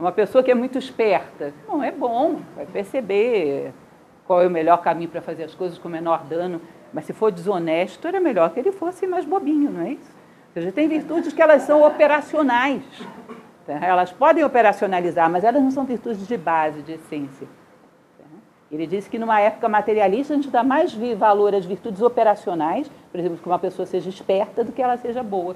Uma 0.00 0.12
pessoa 0.12 0.42
que 0.42 0.50
é 0.50 0.54
muito 0.54 0.78
esperta, 0.78 1.52
bom, 1.68 1.82
é 1.82 1.90
bom, 1.90 2.40
vai 2.56 2.64
perceber 2.64 3.70
qual 4.26 4.40
é 4.40 4.46
o 4.46 4.50
melhor 4.50 4.78
caminho 4.78 5.10
para 5.10 5.20
fazer 5.20 5.44
as 5.44 5.54
coisas 5.54 5.76
com 5.76 5.90
menor 5.90 6.24
dano, 6.24 6.58
mas 6.90 7.04
se 7.04 7.12
for 7.12 7.30
desonesto, 7.30 8.08
era 8.08 8.18
melhor 8.18 8.48
que 8.48 8.58
ele 8.58 8.72
fosse 8.72 9.06
mais 9.06 9.26
bobinho, 9.26 9.70
não 9.70 9.82
é 9.82 9.90
isso? 9.90 10.10
Ou 10.46 10.54
seja, 10.54 10.72
tem 10.72 10.88
virtudes 10.88 11.34
que 11.34 11.42
elas 11.42 11.62
são 11.62 11.86
operacionais. 11.86 12.82
Tá? 13.66 13.74
Elas 13.74 14.10
podem 14.10 14.42
operacionalizar, 14.42 15.28
mas 15.30 15.44
elas 15.44 15.62
não 15.62 15.70
são 15.70 15.84
virtudes 15.84 16.26
de 16.26 16.36
base, 16.38 16.80
de 16.80 16.92
essência. 16.92 17.46
Tá? 18.18 18.24
Ele 18.72 18.86
disse 18.86 19.10
que 19.10 19.18
numa 19.18 19.38
época 19.38 19.68
materialista 19.68 20.32
a 20.32 20.36
gente 20.36 20.48
dá 20.48 20.62
mais 20.62 20.94
valor 21.14 21.54
às 21.54 21.66
virtudes 21.66 22.00
operacionais, 22.00 22.90
por 23.12 23.20
exemplo, 23.20 23.36
que 23.36 23.46
uma 23.46 23.58
pessoa 23.58 23.84
seja 23.84 24.08
esperta 24.08 24.64
do 24.64 24.72
que 24.72 24.80
ela 24.80 24.96
seja 24.96 25.22
boa. 25.22 25.54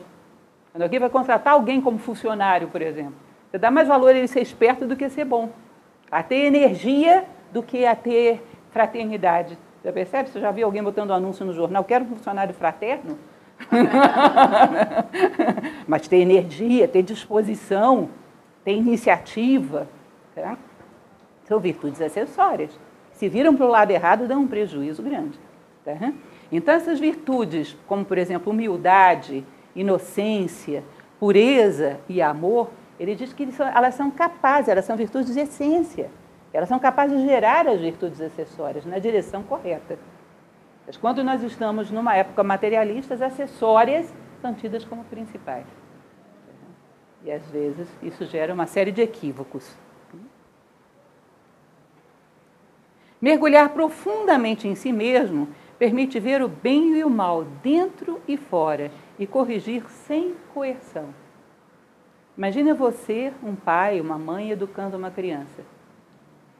Quando 0.70 0.82
alguém 0.82 1.01
vai 1.01 1.09
contratar 1.09 1.55
alguém 1.55 1.80
como 1.80 1.97
funcionário, 1.97 2.68
por 2.68 2.82
exemplo, 2.82 3.14
você 3.55 3.59
dá 3.59 3.70
mais 3.70 3.86
valor 3.86 4.12
a 4.12 4.18
ele 4.18 4.26
ser 4.26 4.40
esperto 4.40 4.84
do 4.84 4.96
que 4.96 5.09
ser 5.09 5.24
bom. 5.24 5.48
A 6.11 6.24
ter 6.24 6.46
energia 6.46 7.24
do 7.52 7.62
que 7.62 7.86
a 7.86 7.94
ter 7.94 8.42
fraternidade. 8.72 9.57
Já 9.84 9.92
percebe? 9.92 10.28
Você 10.28 10.40
já 10.40 10.50
viu 10.50 10.66
alguém 10.66 10.82
botando 10.82 11.11
um 11.11 11.14
anúncio 11.14 11.46
no 11.46 11.52
jornal? 11.52 11.84
Quero 11.84 12.05
um 12.05 12.09
funcionário 12.09 12.52
fraterno? 12.52 13.16
Mas 15.86 16.09
tem 16.09 16.22
energia, 16.22 16.88
tem 16.88 17.05
disposição, 17.05 18.09
tem 18.64 18.78
iniciativa. 18.78 19.86
Tá? 20.34 20.59
São 21.44 21.61
virtudes 21.61 22.00
acessórias. 22.00 22.76
Se 23.12 23.28
viram 23.28 23.55
para 23.55 23.66
o 23.66 23.70
lado 23.70 23.92
errado, 23.92 24.26
dão 24.26 24.40
um 24.40 24.48
prejuízo 24.48 25.00
grande. 25.00 25.38
Tá? 25.84 26.12
Então, 26.50 26.74
essas 26.74 26.98
virtudes, 26.98 27.76
como 27.86 28.05
por 28.05 28.18
exemplo 28.18 28.52
humildade, 28.52 29.46
inocência, 29.76 30.82
pureza 31.20 32.00
e 32.09 32.20
amor, 32.20 32.68
ele 33.05 33.14
diz 33.14 33.32
que 33.32 33.46
elas 33.59 33.94
são 33.94 34.11
capazes, 34.11 34.68
elas 34.68 34.84
são 34.84 34.96
virtudes 34.96 35.34
de 35.34 35.40
essência. 35.40 36.11
Elas 36.52 36.68
são 36.68 36.78
capazes 36.78 37.20
de 37.20 37.26
gerar 37.26 37.68
as 37.68 37.80
virtudes 37.80 38.20
acessórias 38.20 38.86
na 38.86 38.98
direção 38.98 39.42
correta. 39.42 39.98
Mas 40.86 40.96
quando 40.96 41.22
nós 41.22 41.42
estamos 41.42 41.90
numa 41.90 42.14
época 42.16 42.42
materialista, 42.42 43.14
as 43.14 43.20
acessórias 43.20 44.12
são 44.40 44.55
tidas 44.55 44.84
como 44.84 45.05
principais. 45.05 45.66
E 47.24 47.30
às 47.30 47.44
vezes 47.50 47.88
isso 48.02 48.24
gera 48.24 48.55
uma 48.55 48.66
série 48.66 48.92
de 48.92 49.02
equívocos. 49.02 49.76
Mergulhar 53.20 53.70
profundamente 53.70 54.68
em 54.68 54.74
si 54.74 54.92
mesmo 54.92 55.48
permite 55.78 56.20
ver 56.20 56.42
o 56.42 56.48
bem 56.48 56.96
e 56.96 57.05
o 57.05 57.11
mal 57.11 57.44
dentro 57.62 58.20
e 58.28 58.36
fora 58.36 58.90
e 59.18 59.26
corrigir 59.26 59.84
sem 59.90 60.34
coerção. 60.55 61.24
Imagina 62.37 62.74
você, 62.74 63.32
um 63.43 63.55
pai, 63.55 64.01
uma 64.01 64.18
mãe, 64.18 64.51
educando 64.51 64.97
uma 64.97 65.11
criança, 65.11 65.62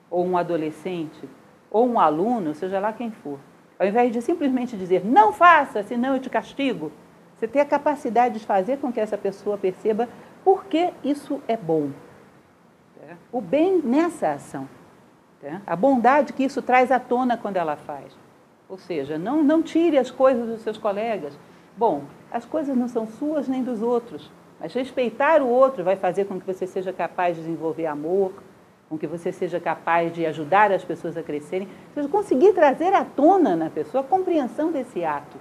ou 0.09 0.25
um 0.25 0.39
adolescente, 0.39 1.29
ou 1.71 1.89
um 1.89 1.99
aluno, 1.99 2.55
seja 2.55 2.79
lá 2.79 2.93
quem 2.93 3.11
for. 3.11 3.41
Ao 3.79 3.87
invés 3.87 4.13
de 4.13 4.23
simplesmente 4.23 4.77
dizer, 4.77 5.05
não 5.05 5.33
faça, 5.33 5.83
senão 5.83 6.15
eu 6.15 6.21
te 6.21 6.31
castigo, 6.31 6.93
você 7.35 7.49
tem 7.49 7.61
a 7.61 7.67
capacidade 7.67 8.39
de 8.39 8.47
fazer 8.47 8.79
com 8.79 8.93
que 8.93 9.01
essa 9.01 9.19
pessoa 9.19 9.59
perceba 9.59 10.09
por 10.45 10.65
que 10.67 10.93
isso 11.03 11.43
é 11.49 11.57
bom. 11.57 11.91
O 13.33 13.41
bem 13.41 13.83
nessa 13.83 14.31
ação. 14.31 14.69
A 15.67 15.77
bondade 15.77 16.33
que 16.33 16.45
isso 16.45 16.63
traz 16.63 16.91
à 16.91 16.99
tona 16.99 17.37
quando 17.37 17.57
ela 17.57 17.77
faz. 17.77 18.17
Ou 18.69 18.79
seja, 18.79 19.19
não, 19.19 19.43
não 19.43 19.63
tire 19.63 19.99
as 19.99 20.11
coisas 20.11 20.47
dos 20.47 20.63
seus 20.63 20.79
colegas. 20.79 21.39
Bom, 21.77 22.05
as 22.33 22.45
coisas 22.45 22.75
não 22.77 22.89
são 22.89 23.07
suas 23.07 23.47
nem 23.47 23.63
dos 23.63 23.83
outros, 23.83 24.31
mas 24.65 24.73
respeitar 24.73 25.43
o 25.43 25.47
outro 25.47 25.85
vai 25.85 25.95
fazer 25.95 26.25
com 26.25 26.41
que 26.41 26.47
você 26.47 26.67
seja 26.67 26.91
capaz 26.91 27.37
de 27.37 27.43
desenvolver 27.43 27.85
amor, 27.85 28.33
com 28.89 28.97
que 28.97 29.07
você 29.07 29.31
seja 29.31 29.61
capaz 29.61 30.11
de 30.11 30.25
ajudar 30.25 30.73
as 30.73 30.83
pessoas 30.83 31.19
a 31.19 31.23
crescerem, 31.23 31.69
seja, 31.93 32.09
conseguir 32.09 32.55
trazer 32.55 32.95
à 32.95 33.05
tona 33.05 33.55
na 33.57 33.69
pessoa 33.69 34.03
a 34.03 34.07
compreensão 34.07 34.73
desse 34.73 35.05
ato, 35.05 35.37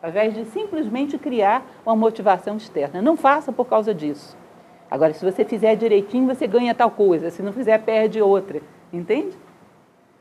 ao 0.00 0.10
invés 0.10 0.32
de 0.32 0.44
simplesmente 0.44 1.18
criar 1.18 1.66
uma 1.84 1.96
motivação 1.96 2.56
externa. 2.56 3.02
Não 3.02 3.16
faça 3.16 3.50
por 3.50 3.66
causa 3.66 3.92
disso. 3.92 4.38
Agora, 4.88 5.12
se 5.12 5.24
você 5.24 5.44
fizer 5.44 5.74
direitinho, 5.74 6.32
você 6.32 6.46
ganha 6.46 6.72
tal 6.72 6.92
coisa, 6.92 7.30
se 7.30 7.42
não 7.42 7.52
fizer, 7.52 7.78
perde 7.78 8.22
outra. 8.22 8.60
Entende? 8.92 9.36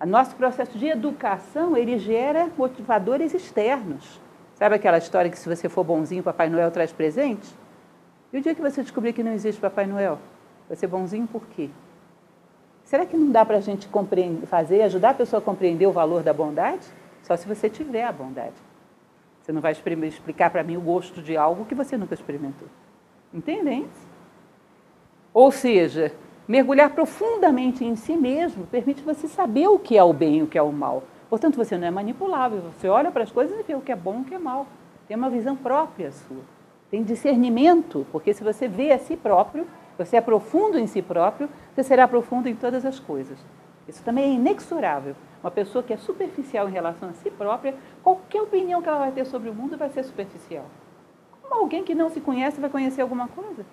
O 0.01 0.05
nosso 0.07 0.35
processo 0.35 0.79
de 0.79 0.87
educação, 0.87 1.77
ele 1.77 1.99
gera 1.99 2.49
motivadores 2.57 3.35
externos. 3.35 4.19
Sabe 4.55 4.73
aquela 4.73 4.97
história 4.97 5.29
que 5.29 5.37
se 5.37 5.47
você 5.47 5.69
for 5.69 5.83
bonzinho, 5.83 6.23
Papai 6.23 6.49
Noel 6.49 6.71
traz 6.71 6.91
presente? 6.91 7.47
E 8.37 8.39
o 8.39 8.43
dia 8.43 8.53
que 8.53 8.61
você 8.61 8.83
descobrir 8.83 9.13
que 9.13 9.23
não 9.23 9.33
existe 9.33 9.59
Papai 9.59 9.87
Noel? 9.87 10.19
Vai 10.67 10.77
ser 10.77 10.85
bonzinho 10.85 11.25
por 11.25 11.47
quê? 11.47 11.71
Será 12.83 13.03
que 13.03 13.17
não 13.17 13.31
dá 13.31 13.43
para 13.43 13.57
a 13.57 13.61
gente 13.61 13.89
fazer, 14.45 14.83
ajudar 14.83 15.09
a 15.09 15.13
pessoa 15.15 15.39
a 15.39 15.43
compreender 15.43 15.87
o 15.87 15.91
valor 15.91 16.21
da 16.21 16.31
bondade? 16.31 16.85
Só 17.23 17.35
se 17.35 17.47
você 17.47 17.67
tiver 17.67 18.03
a 18.03 18.11
bondade. 18.11 18.53
Você 19.41 19.51
não 19.51 19.59
vai 19.59 19.71
explicar 19.71 20.51
para 20.51 20.63
mim 20.63 20.77
o 20.77 20.81
gosto 20.81 21.19
de 21.19 21.35
algo 21.35 21.65
que 21.65 21.73
você 21.73 21.97
nunca 21.97 22.13
experimentou. 22.13 22.67
Entendem? 23.33 23.87
Ou 25.33 25.51
seja, 25.51 26.13
Mergulhar 26.47 26.91
profundamente 26.91 27.83
em 27.83 27.95
si 27.95 28.15
mesmo 28.15 28.67
permite 28.67 29.01
você 29.01 29.27
saber 29.27 29.67
o 29.67 29.79
que 29.79 29.97
é 29.97 30.03
o 30.03 30.13
bem 30.13 30.37
e 30.37 30.43
o 30.43 30.47
que 30.47 30.59
é 30.59 30.61
o 30.61 30.71
mal. 30.71 31.01
Portanto, 31.27 31.55
você 31.55 31.75
não 31.75 31.87
é 31.87 31.91
manipulável. 31.91 32.61
Você 32.77 32.87
olha 32.87 33.11
para 33.11 33.23
as 33.23 33.31
coisas 33.31 33.59
e 33.59 33.63
vê 33.63 33.73
o 33.73 33.81
que 33.81 33.91
é 33.91 33.95
bom 33.95 34.19
e 34.19 34.21
o 34.21 34.25
que 34.25 34.35
é 34.35 34.39
mal. 34.39 34.67
Tem 35.07 35.17
uma 35.17 35.31
visão 35.31 35.55
própria 35.55 36.11
sua. 36.11 36.56
Tem 36.89 37.03
discernimento, 37.03 38.05
porque 38.11 38.33
se 38.33 38.43
você 38.43 38.67
vê 38.67 38.91
a 38.91 38.99
si 38.99 39.17
próprio, 39.17 39.67
você 39.97 40.17
é 40.17 40.21
profundo 40.21 40.77
em 40.77 40.87
si 40.87 41.01
próprio, 41.01 41.49
você 41.73 41.83
será 41.83 42.07
profundo 42.07 42.47
em 42.47 42.55
todas 42.55 42.85
as 42.85 42.99
coisas. 42.99 43.37
Isso 43.87 44.03
também 44.03 44.25
é 44.25 44.33
inexorável. 44.33 45.15
Uma 45.43 45.51
pessoa 45.51 45.83
que 45.83 45.93
é 45.93 45.97
superficial 45.97 46.67
em 46.67 46.71
relação 46.71 47.09
a 47.09 47.13
si 47.13 47.29
própria, 47.29 47.75
qualquer 48.03 48.41
opinião 48.41 48.81
que 48.81 48.89
ela 48.89 48.99
vai 48.99 49.11
ter 49.11 49.25
sobre 49.25 49.49
o 49.49 49.53
mundo 49.53 49.77
vai 49.77 49.89
ser 49.89 50.03
superficial. 50.03 50.65
Como 51.41 51.61
alguém 51.61 51.83
que 51.83 51.95
não 51.95 52.09
se 52.09 52.19
conhece 52.19 52.59
vai 52.59 52.69
conhecer 52.69 53.01
alguma 53.01 53.27
coisa? 53.27 53.65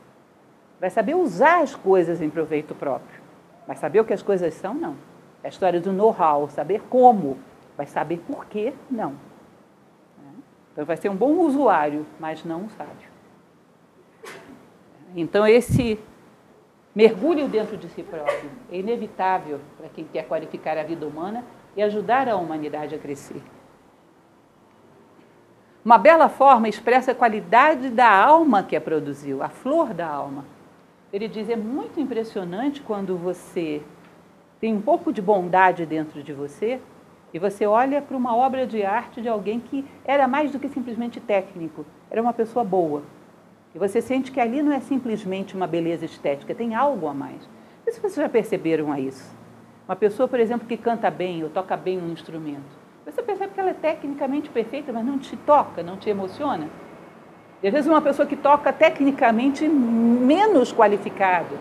Vai 0.80 0.90
saber 0.90 1.14
usar 1.14 1.62
as 1.62 1.74
coisas 1.74 2.20
em 2.20 2.30
proveito 2.30 2.74
próprio. 2.74 3.20
Vai 3.66 3.76
saber 3.76 4.00
o 4.00 4.04
que 4.04 4.12
as 4.12 4.22
coisas 4.22 4.54
são? 4.54 4.74
Não. 4.74 4.96
É 5.42 5.46
a 5.46 5.50
história 5.50 5.80
do 5.80 5.92
know-how, 5.92 6.48
saber 6.48 6.82
como. 6.88 7.38
Vai 7.76 7.86
saber 7.86 8.18
por 8.18 8.46
quê? 8.46 8.72
Não. 8.90 9.14
Então 10.74 10.84
vai 10.84 10.96
ser 10.96 11.08
um 11.08 11.14
bom 11.14 11.38
usuário, 11.38 12.04
mas 12.18 12.44
não 12.44 12.62
um 12.62 12.68
sábio. 12.68 13.08
Então 15.14 15.46
esse 15.46 16.00
mergulho 16.92 17.46
dentro 17.46 17.76
de 17.76 17.88
si 17.88 18.02
próprio 18.02 18.50
é 18.72 18.78
inevitável 18.78 19.60
para 19.78 19.88
quem 19.88 20.04
quer 20.04 20.26
qualificar 20.26 20.76
a 20.76 20.82
vida 20.82 21.06
humana 21.06 21.44
e 21.76 21.82
ajudar 21.82 22.28
a 22.28 22.34
humanidade 22.34 22.92
a 22.92 22.98
crescer. 22.98 23.40
Uma 25.84 25.96
bela 25.96 26.28
forma 26.28 26.68
expressa 26.68 27.12
a 27.12 27.14
qualidade 27.14 27.90
da 27.90 28.10
alma 28.10 28.64
que 28.64 28.74
a 28.74 28.80
produziu, 28.80 29.44
a 29.44 29.48
flor 29.48 29.94
da 29.94 30.08
alma. 30.08 30.44
Ele 31.12 31.28
diz: 31.28 31.48
é 31.48 31.56
muito 31.56 32.00
impressionante 32.00 32.80
quando 32.80 33.16
você 33.16 33.80
tem 34.58 34.74
um 34.74 34.80
pouco 34.80 35.12
de 35.12 35.22
bondade 35.22 35.86
dentro 35.86 36.20
de 36.20 36.32
você 36.32 36.80
e 37.34 37.38
você 37.40 37.66
olha 37.66 38.00
para 38.00 38.16
uma 38.16 38.36
obra 38.36 38.64
de 38.64 38.84
arte 38.84 39.20
de 39.20 39.28
alguém 39.28 39.58
que 39.58 39.84
era 40.04 40.28
mais 40.28 40.52
do 40.52 40.58
que 40.60 40.68
simplesmente 40.68 41.18
técnico, 41.18 41.84
era 42.08 42.22
uma 42.22 42.32
pessoa 42.32 42.64
boa. 42.64 43.02
E 43.74 43.78
você 43.78 44.00
sente 44.00 44.30
que 44.30 44.38
ali 44.38 44.62
não 44.62 44.72
é 44.72 44.78
simplesmente 44.78 45.56
uma 45.56 45.66
beleza 45.66 46.04
estética, 46.04 46.54
tem 46.54 46.76
algo 46.76 47.08
a 47.08 47.12
mais. 47.12 47.40
Não 47.40 47.84
sei 47.84 47.94
se 47.94 48.00
vocês 48.00 48.14
já 48.14 48.28
perceberam 48.28 48.92
a 48.92 49.00
isso. 49.00 49.34
Uma 49.88 49.96
pessoa, 49.96 50.28
por 50.28 50.38
exemplo, 50.38 50.68
que 50.68 50.76
canta 50.76 51.10
bem 51.10 51.42
ou 51.42 51.50
toca 51.50 51.76
bem 51.76 51.98
um 51.98 52.12
instrumento. 52.12 52.84
Você 53.04 53.20
percebe 53.20 53.52
que 53.52 53.58
ela 53.58 53.70
é 53.70 53.74
tecnicamente 53.74 54.48
perfeita, 54.48 54.92
mas 54.92 55.04
não 55.04 55.18
te 55.18 55.36
toca, 55.38 55.82
não 55.82 55.96
te 55.96 56.08
emociona. 56.08 56.68
E 57.60 57.66
às 57.66 57.72
vezes 57.72 57.90
uma 57.90 58.00
pessoa 58.00 58.26
que 58.28 58.36
toca 58.36 58.72
tecnicamente 58.72 59.66
menos 59.66 60.72
qualificado, 60.72 61.58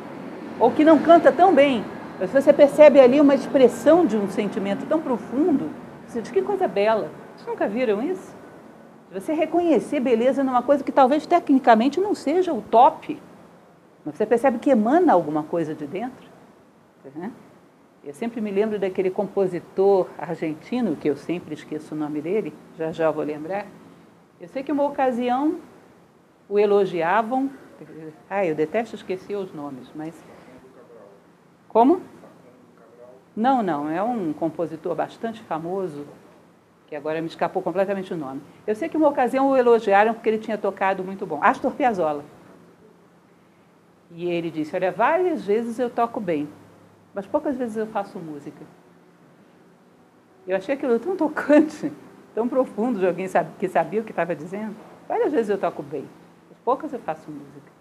ou 0.60 0.70
que 0.70 0.86
não 0.86 1.00
canta 1.00 1.32
tão 1.32 1.52
bem, 1.52 1.84
você 2.20 2.54
percebe 2.54 3.00
ali 3.00 3.20
uma 3.20 3.36
expressão 3.36 4.06
de 4.06 4.16
um 4.16 4.30
sentimento 4.30 4.86
tão 4.86 5.02
profundo, 5.02 5.70
você 6.08 6.22
diz, 6.22 6.32
que 6.32 6.42
coisa 6.42 6.68
bela. 6.68 7.10
Vocês 7.36 7.48
nunca 7.48 7.68
viram 7.68 8.02
isso? 8.02 8.36
Você 9.12 9.34
reconhecer 9.34 10.00
beleza 10.00 10.44
numa 10.44 10.62
coisa 10.62 10.84
que 10.84 10.92
talvez 10.92 11.26
tecnicamente 11.26 12.00
não 12.00 12.16
seja 12.16 12.54
o 12.54 12.62
top, 12.62 13.20
mas 14.06 14.16
você 14.16 14.26
percebe 14.26 14.60
que 14.60 14.70
emana 14.70 15.14
alguma 15.14 15.44
coisa 15.44 15.74
de 15.74 15.86
dentro. 15.86 16.28
Né? 17.16 17.32
Eu 18.04 18.14
sempre 18.14 18.42
me 18.42 18.52
lembro 18.52 18.78
daquele 18.78 19.10
compositor 19.10 20.08
argentino, 20.18 20.96
que 20.96 21.10
eu 21.10 21.16
sempre 21.16 21.54
esqueço 21.54 21.96
o 21.96 21.98
nome 21.98 22.22
dele, 22.22 22.54
já 22.78 22.92
já 22.92 23.10
vou 23.10 23.24
lembrar. 23.24 23.66
Eu 24.42 24.48
sei 24.50 24.62
que 24.62 24.72
uma 24.72 24.84
ocasião 24.84 25.60
o 26.50 26.60
elogiavam. 26.60 27.50
Ah, 28.30 28.46
eu 28.46 28.54
detesto 28.56 28.96
esquecer 28.96 29.36
os 29.36 29.54
nomes, 29.54 29.90
mas. 29.96 30.14
Como? 31.74 32.04
Não, 33.36 33.64
não, 33.64 33.90
é 33.90 34.02
um 34.04 34.32
compositor 34.32 34.94
bastante 34.94 35.42
famoso, 35.42 36.06
que 36.86 36.96
agora 36.96 37.20
me 37.20 37.28
escapou 37.28 37.64
completamente 37.64 38.14
o 38.14 38.18
nome. 38.18 38.44
Eu 38.68 38.76
sei 38.76 38.88
que 38.88 38.96
uma 38.96 39.10
ocasião 39.10 39.50
o 39.50 39.58
elogiaram 39.58 40.14
porque 40.14 40.30
ele 40.30 40.38
tinha 40.38 40.56
tocado 40.56 41.04
muito 41.04 41.26
bom. 41.26 41.40
Astor 41.42 41.74
Piazzolla. 41.74 42.24
E 44.12 44.30
ele 44.30 44.52
disse: 44.52 44.76
Olha, 44.76 44.92
várias 44.92 45.44
vezes 45.44 45.80
eu 45.80 45.90
toco 45.90 46.20
bem, 46.20 46.48
mas 47.12 47.26
poucas 47.26 47.58
vezes 47.58 47.76
eu 47.76 47.88
faço 47.88 48.20
música. 48.20 48.64
Eu 50.46 50.56
achei 50.56 50.76
aquilo 50.76 51.00
tão 51.00 51.18
tocante, 51.18 51.92
tão 52.36 52.48
profundo 52.48 53.00
de 53.00 53.08
alguém 53.08 53.26
que 53.58 53.68
sabia 53.68 54.02
o 54.02 54.04
que 54.04 54.12
estava 54.12 54.36
dizendo. 54.36 54.76
Várias 55.08 55.32
vezes 55.32 55.50
eu 55.50 55.58
toco 55.58 55.82
bem, 55.82 56.08
poucas 56.64 56.94
eu 56.94 57.00
faço 57.00 57.32
música. 57.32 57.73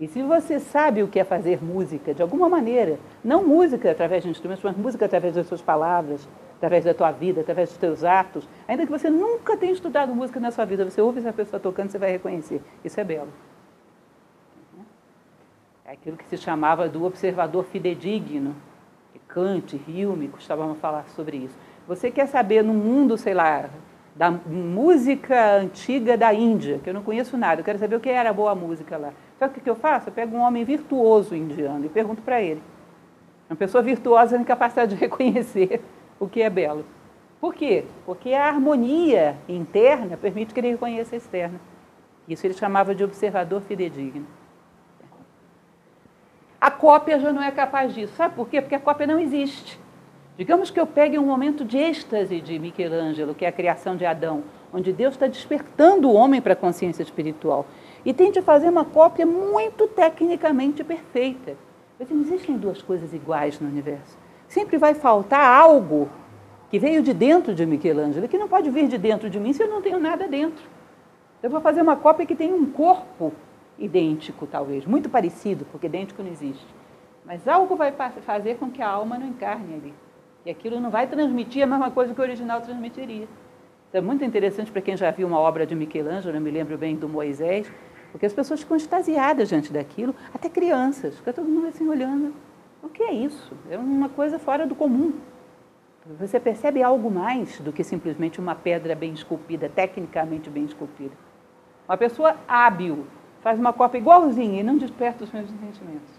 E 0.00 0.08
se 0.08 0.22
você 0.22 0.58
sabe 0.58 1.02
o 1.02 1.08
que 1.08 1.20
é 1.20 1.24
fazer 1.24 1.62
música, 1.62 2.12
de 2.12 2.20
alguma 2.20 2.48
maneira, 2.48 2.98
não 3.22 3.46
música 3.46 3.90
através 3.90 4.24
de 4.24 4.30
instrumentos, 4.30 4.64
mas 4.64 4.76
música 4.76 5.04
através 5.04 5.34
das 5.34 5.46
suas 5.46 5.62
palavras, 5.62 6.28
através 6.56 6.84
da 6.84 6.92
tua 6.92 7.12
vida, 7.12 7.42
através 7.42 7.68
dos 7.68 7.78
teus 7.78 8.02
atos, 8.02 8.48
ainda 8.66 8.84
que 8.84 8.90
você 8.90 9.08
nunca 9.08 9.56
tenha 9.56 9.72
estudado 9.72 10.14
música 10.14 10.40
na 10.40 10.50
sua 10.50 10.64
vida, 10.64 10.84
você 10.84 11.00
ouve 11.00 11.20
essa 11.20 11.32
pessoa 11.32 11.60
tocando, 11.60 11.90
você 11.90 11.98
vai 11.98 12.10
reconhecer. 12.10 12.60
Isso 12.84 12.98
é 12.98 13.04
belo. 13.04 13.28
É 15.84 15.92
aquilo 15.92 16.16
que 16.16 16.24
se 16.24 16.38
chamava 16.38 16.88
do 16.88 17.04
observador 17.04 17.64
fidedigno. 17.64 18.54
Kant, 19.28 19.74
Hume 19.88 20.28
costumavam 20.28 20.76
falar 20.76 21.08
sobre 21.08 21.38
isso. 21.38 21.56
Você 21.88 22.10
quer 22.10 22.26
saber 22.26 22.62
no 22.62 22.72
mundo, 22.72 23.18
sei 23.18 23.34
lá, 23.34 23.68
da 24.14 24.30
música 24.30 25.56
antiga 25.56 26.16
da 26.16 26.32
Índia, 26.32 26.78
que 26.82 26.88
eu 26.88 26.94
não 26.94 27.02
conheço 27.02 27.36
nada, 27.36 27.60
eu 27.60 27.64
quero 27.64 27.78
saber 27.78 27.96
o 27.96 28.00
que 28.00 28.08
era 28.08 28.32
boa 28.32 28.54
música 28.54 28.96
lá. 28.96 29.12
Sabe 29.38 29.58
o 29.58 29.60
que 29.60 29.68
eu 29.68 29.74
faço? 29.74 30.08
Eu 30.08 30.12
pego 30.12 30.36
um 30.36 30.40
homem 30.40 30.64
virtuoso 30.64 31.34
indiano 31.34 31.86
e 31.86 31.88
pergunto 31.88 32.22
para 32.22 32.40
ele. 32.40 32.62
Uma 33.50 33.56
pessoa 33.56 33.82
virtuosa 33.82 34.36
tem 34.36 34.44
capacidade 34.44 34.94
de 34.94 35.00
reconhecer 35.00 35.82
o 36.18 36.28
que 36.28 36.42
é 36.42 36.48
belo. 36.48 36.84
Por 37.40 37.52
quê? 37.52 37.84
Porque 38.06 38.32
a 38.32 38.46
harmonia 38.46 39.36
interna 39.48 40.16
permite 40.16 40.54
que 40.54 40.60
ele 40.60 40.70
reconheça 40.70 41.14
a 41.14 41.18
externa. 41.18 41.60
Isso 42.28 42.46
ele 42.46 42.54
chamava 42.54 42.94
de 42.94 43.04
observador 43.04 43.60
fidedigno. 43.62 44.26
A 46.60 46.70
cópia 46.70 47.18
já 47.18 47.32
não 47.32 47.42
é 47.42 47.50
capaz 47.50 47.92
disso. 47.92 48.14
Sabe 48.14 48.34
por 48.34 48.48
quê? 48.48 48.62
Porque 48.62 48.74
a 48.74 48.80
cópia 48.80 49.06
não 49.06 49.18
existe. 49.18 49.78
Digamos 50.36 50.68
que 50.68 50.80
eu 50.80 50.86
pegue 50.86 51.16
um 51.16 51.26
momento 51.26 51.64
de 51.64 51.78
êxtase 51.78 52.40
de 52.40 52.58
Michelangelo, 52.58 53.36
que 53.36 53.44
é 53.44 53.48
a 53.48 53.52
criação 53.52 53.96
de 53.96 54.04
Adão, 54.04 54.42
onde 54.72 54.92
Deus 54.92 55.14
está 55.14 55.28
despertando 55.28 56.08
o 56.08 56.12
homem 56.12 56.42
para 56.42 56.54
a 56.54 56.56
consciência 56.56 57.04
espiritual, 57.04 57.64
e 58.04 58.12
tente 58.12 58.42
fazer 58.42 58.68
uma 58.68 58.84
cópia 58.84 59.24
muito 59.24 59.86
tecnicamente 59.86 60.82
perfeita. 60.82 61.56
Não 62.10 62.20
existem 62.20 62.58
duas 62.58 62.82
coisas 62.82 63.14
iguais 63.14 63.60
no 63.60 63.68
universo. 63.68 64.18
Sempre 64.48 64.76
vai 64.76 64.92
faltar 64.92 65.46
algo 65.46 66.08
que 66.68 66.80
veio 66.80 67.00
de 67.00 67.14
dentro 67.14 67.54
de 67.54 67.64
Michelangelo, 67.64 68.26
que 68.26 68.36
não 68.36 68.48
pode 68.48 68.68
vir 68.70 68.88
de 68.88 68.98
dentro 68.98 69.30
de 69.30 69.38
mim 69.38 69.52
se 69.52 69.62
eu 69.62 69.68
não 69.68 69.80
tenho 69.80 70.00
nada 70.00 70.26
dentro. 70.26 70.64
Eu 71.40 71.48
vou 71.48 71.60
fazer 71.60 71.80
uma 71.80 71.94
cópia 71.94 72.26
que 72.26 72.34
tem 72.34 72.52
um 72.52 72.66
corpo 72.66 73.32
idêntico, 73.78 74.48
talvez, 74.48 74.84
muito 74.84 75.08
parecido, 75.08 75.64
porque 75.70 75.86
idêntico 75.86 76.24
não 76.24 76.30
existe. 76.30 76.66
Mas 77.24 77.46
algo 77.46 77.76
vai 77.76 77.92
fazer 77.92 78.56
com 78.56 78.68
que 78.68 78.82
a 78.82 78.88
alma 78.88 79.16
não 79.16 79.28
encarne 79.28 79.74
ali. 79.74 79.94
E 80.44 80.50
aquilo 80.50 80.78
não 80.78 80.90
vai 80.90 81.06
transmitir 81.06 81.62
a 81.62 81.66
mesma 81.66 81.90
coisa 81.90 82.12
que 82.14 82.20
o 82.20 82.22
original 82.22 82.60
transmitiria. 82.60 83.24
Isso 83.24 83.96
é 83.96 84.00
muito 84.00 84.24
interessante 84.24 84.70
para 84.70 84.82
quem 84.82 84.96
já 84.96 85.10
viu 85.10 85.26
uma 85.26 85.38
obra 85.38 85.64
de 85.64 85.74
Michelangelo, 85.74 86.36
eu 86.36 86.40
me 86.40 86.50
lembro 86.50 86.76
bem 86.76 86.96
do 86.96 87.08
Moisés, 87.08 87.70
porque 88.12 88.26
as 88.26 88.32
pessoas 88.32 88.60
ficam 88.60 88.76
extasiadas 88.76 89.48
diante 89.48 89.72
daquilo, 89.72 90.14
até 90.34 90.48
crianças, 90.48 91.16
fica 91.16 91.32
todo 91.32 91.48
mundo 91.48 91.68
assim 91.68 91.88
olhando. 91.88 92.34
O 92.82 92.88
que 92.88 93.02
é 93.02 93.12
isso? 93.12 93.56
É 93.70 93.78
uma 93.78 94.08
coisa 94.08 94.38
fora 94.38 94.66
do 94.66 94.74
comum. 94.74 95.14
Você 96.18 96.38
percebe 96.38 96.82
algo 96.82 97.10
mais 97.10 97.58
do 97.60 97.72
que 97.72 97.82
simplesmente 97.82 98.38
uma 98.38 98.54
pedra 98.54 98.94
bem 98.94 99.14
esculpida, 99.14 99.70
tecnicamente 99.70 100.50
bem 100.50 100.64
esculpida. 100.66 101.14
Uma 101.88 101.96
pessoa 101.96 102.36
hábil 102.46 103.06
faz 103.40 103.58
uma 103.58 103.72
cópia 103.72 103.98
igualzinha 103.98 104.60
e 104.60 104.62
não 104.62 104.76
desperta 104.76 105.24
os 105.24 105.32
mesmos 105.32 105.58
sentimentos. 105.58 106.10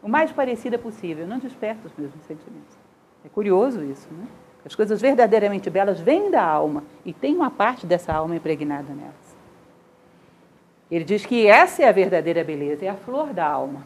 O 0.00 0.08
mais 0.08 0.30
parecida 0.30 0.78
possível, 0.78 1.26
não 1.26 1.38
desperta 1.38 1.88
os 1.88 1.92
mesmos 1.96 2.24
sentimentos. 2.24 2.85
É 3.26 3.28
curioso 3.28 3.82
isso, 3.82 4.08
né? 4.12 4.26
As 4.64 4.74
coisas 4.74 5.00
verdadeiramente 5.00 5.68
belas 5.68 6.00
vêm 6.00 6.30
da 6.30 6.42
alma 6.42 6.84
e 7.04 7.12
tem 7.12 7.34
uma 7.34 7.50
parte 7.50 7.84
dessa 7.84 8.12
alma 8.12 8.36
impregnada 8.36 8.94
nelas. 8.94 9.36
Ele 10.88 11.04
diz 11.04 11.26
que 11.26 11.46
essa 11.46 11.82
é 11.82 11.88
a 11.88 11.92
verdadeira 11.92 12.44
beleza, 12.44 12.84
é 12.84 12.88
a 12.88 12.94
flor 12.94 13.32
da 13.32 13.44
alma. 13.44 13.84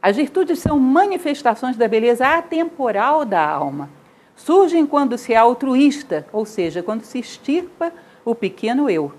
As 0.00 0.16
virtudes 0.16 0.60
são 0.60 0.78
manifestações 0.78 1.76
da 1.76 1.88
beleza 1.88 2.26
atemporal 2.26 3.24
da 3.24 3.44
alma. 3.44 3.90
Surgem 4.36 4.86
quando 4.86 5.18
se 5.18 5.32
é 5.32 5.36
altruísta, 5.36 6.26
ou 6.32 6.44
seja, 6.44 6.82
quando 6.82 7.02
se 7.02 7.18
extirpa 7.18 7.92
o 8.24 8.34
pequeno 8.34 8.88
eu. 8.88 9.12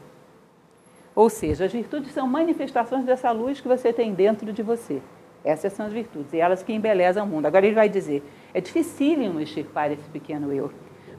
Ou 1.15 1.29
seja, 1.29 1.65
as 1.65 1.71
virtudes 1.71 2.13
são 2.13 2.27
manifestações 2.27 3.05
dessa 3.05 3.31
luz 3.31 3.61
que 3.61 3.67
você 3.67 3.91
tem 3.93 4.13
dentro 4.13 4.51
de 4.51 4.63
você. 4.63 5.01
Essas 5.43 5.73
são 5.73 5.85
as 5.85 5.91
virtudes, 5.91 6.33
e 6.33 6.37
elas 6.37 6.63
que 6.63 6.73
embelezam 6.73 7.25
o 7.25 7.27
mundo. 7.27 7.45
Agora 7.45 7.65
ele 7.65 7.75
vai 7.75 7.89
dizer, 7.89 8.23
é 8.53 8.61
dificílimo 8.61 9.41
extirpar 9.41 9.91
esse 9.91 10.07
pequeno 10.09 10.53
eu, 10.53 10.71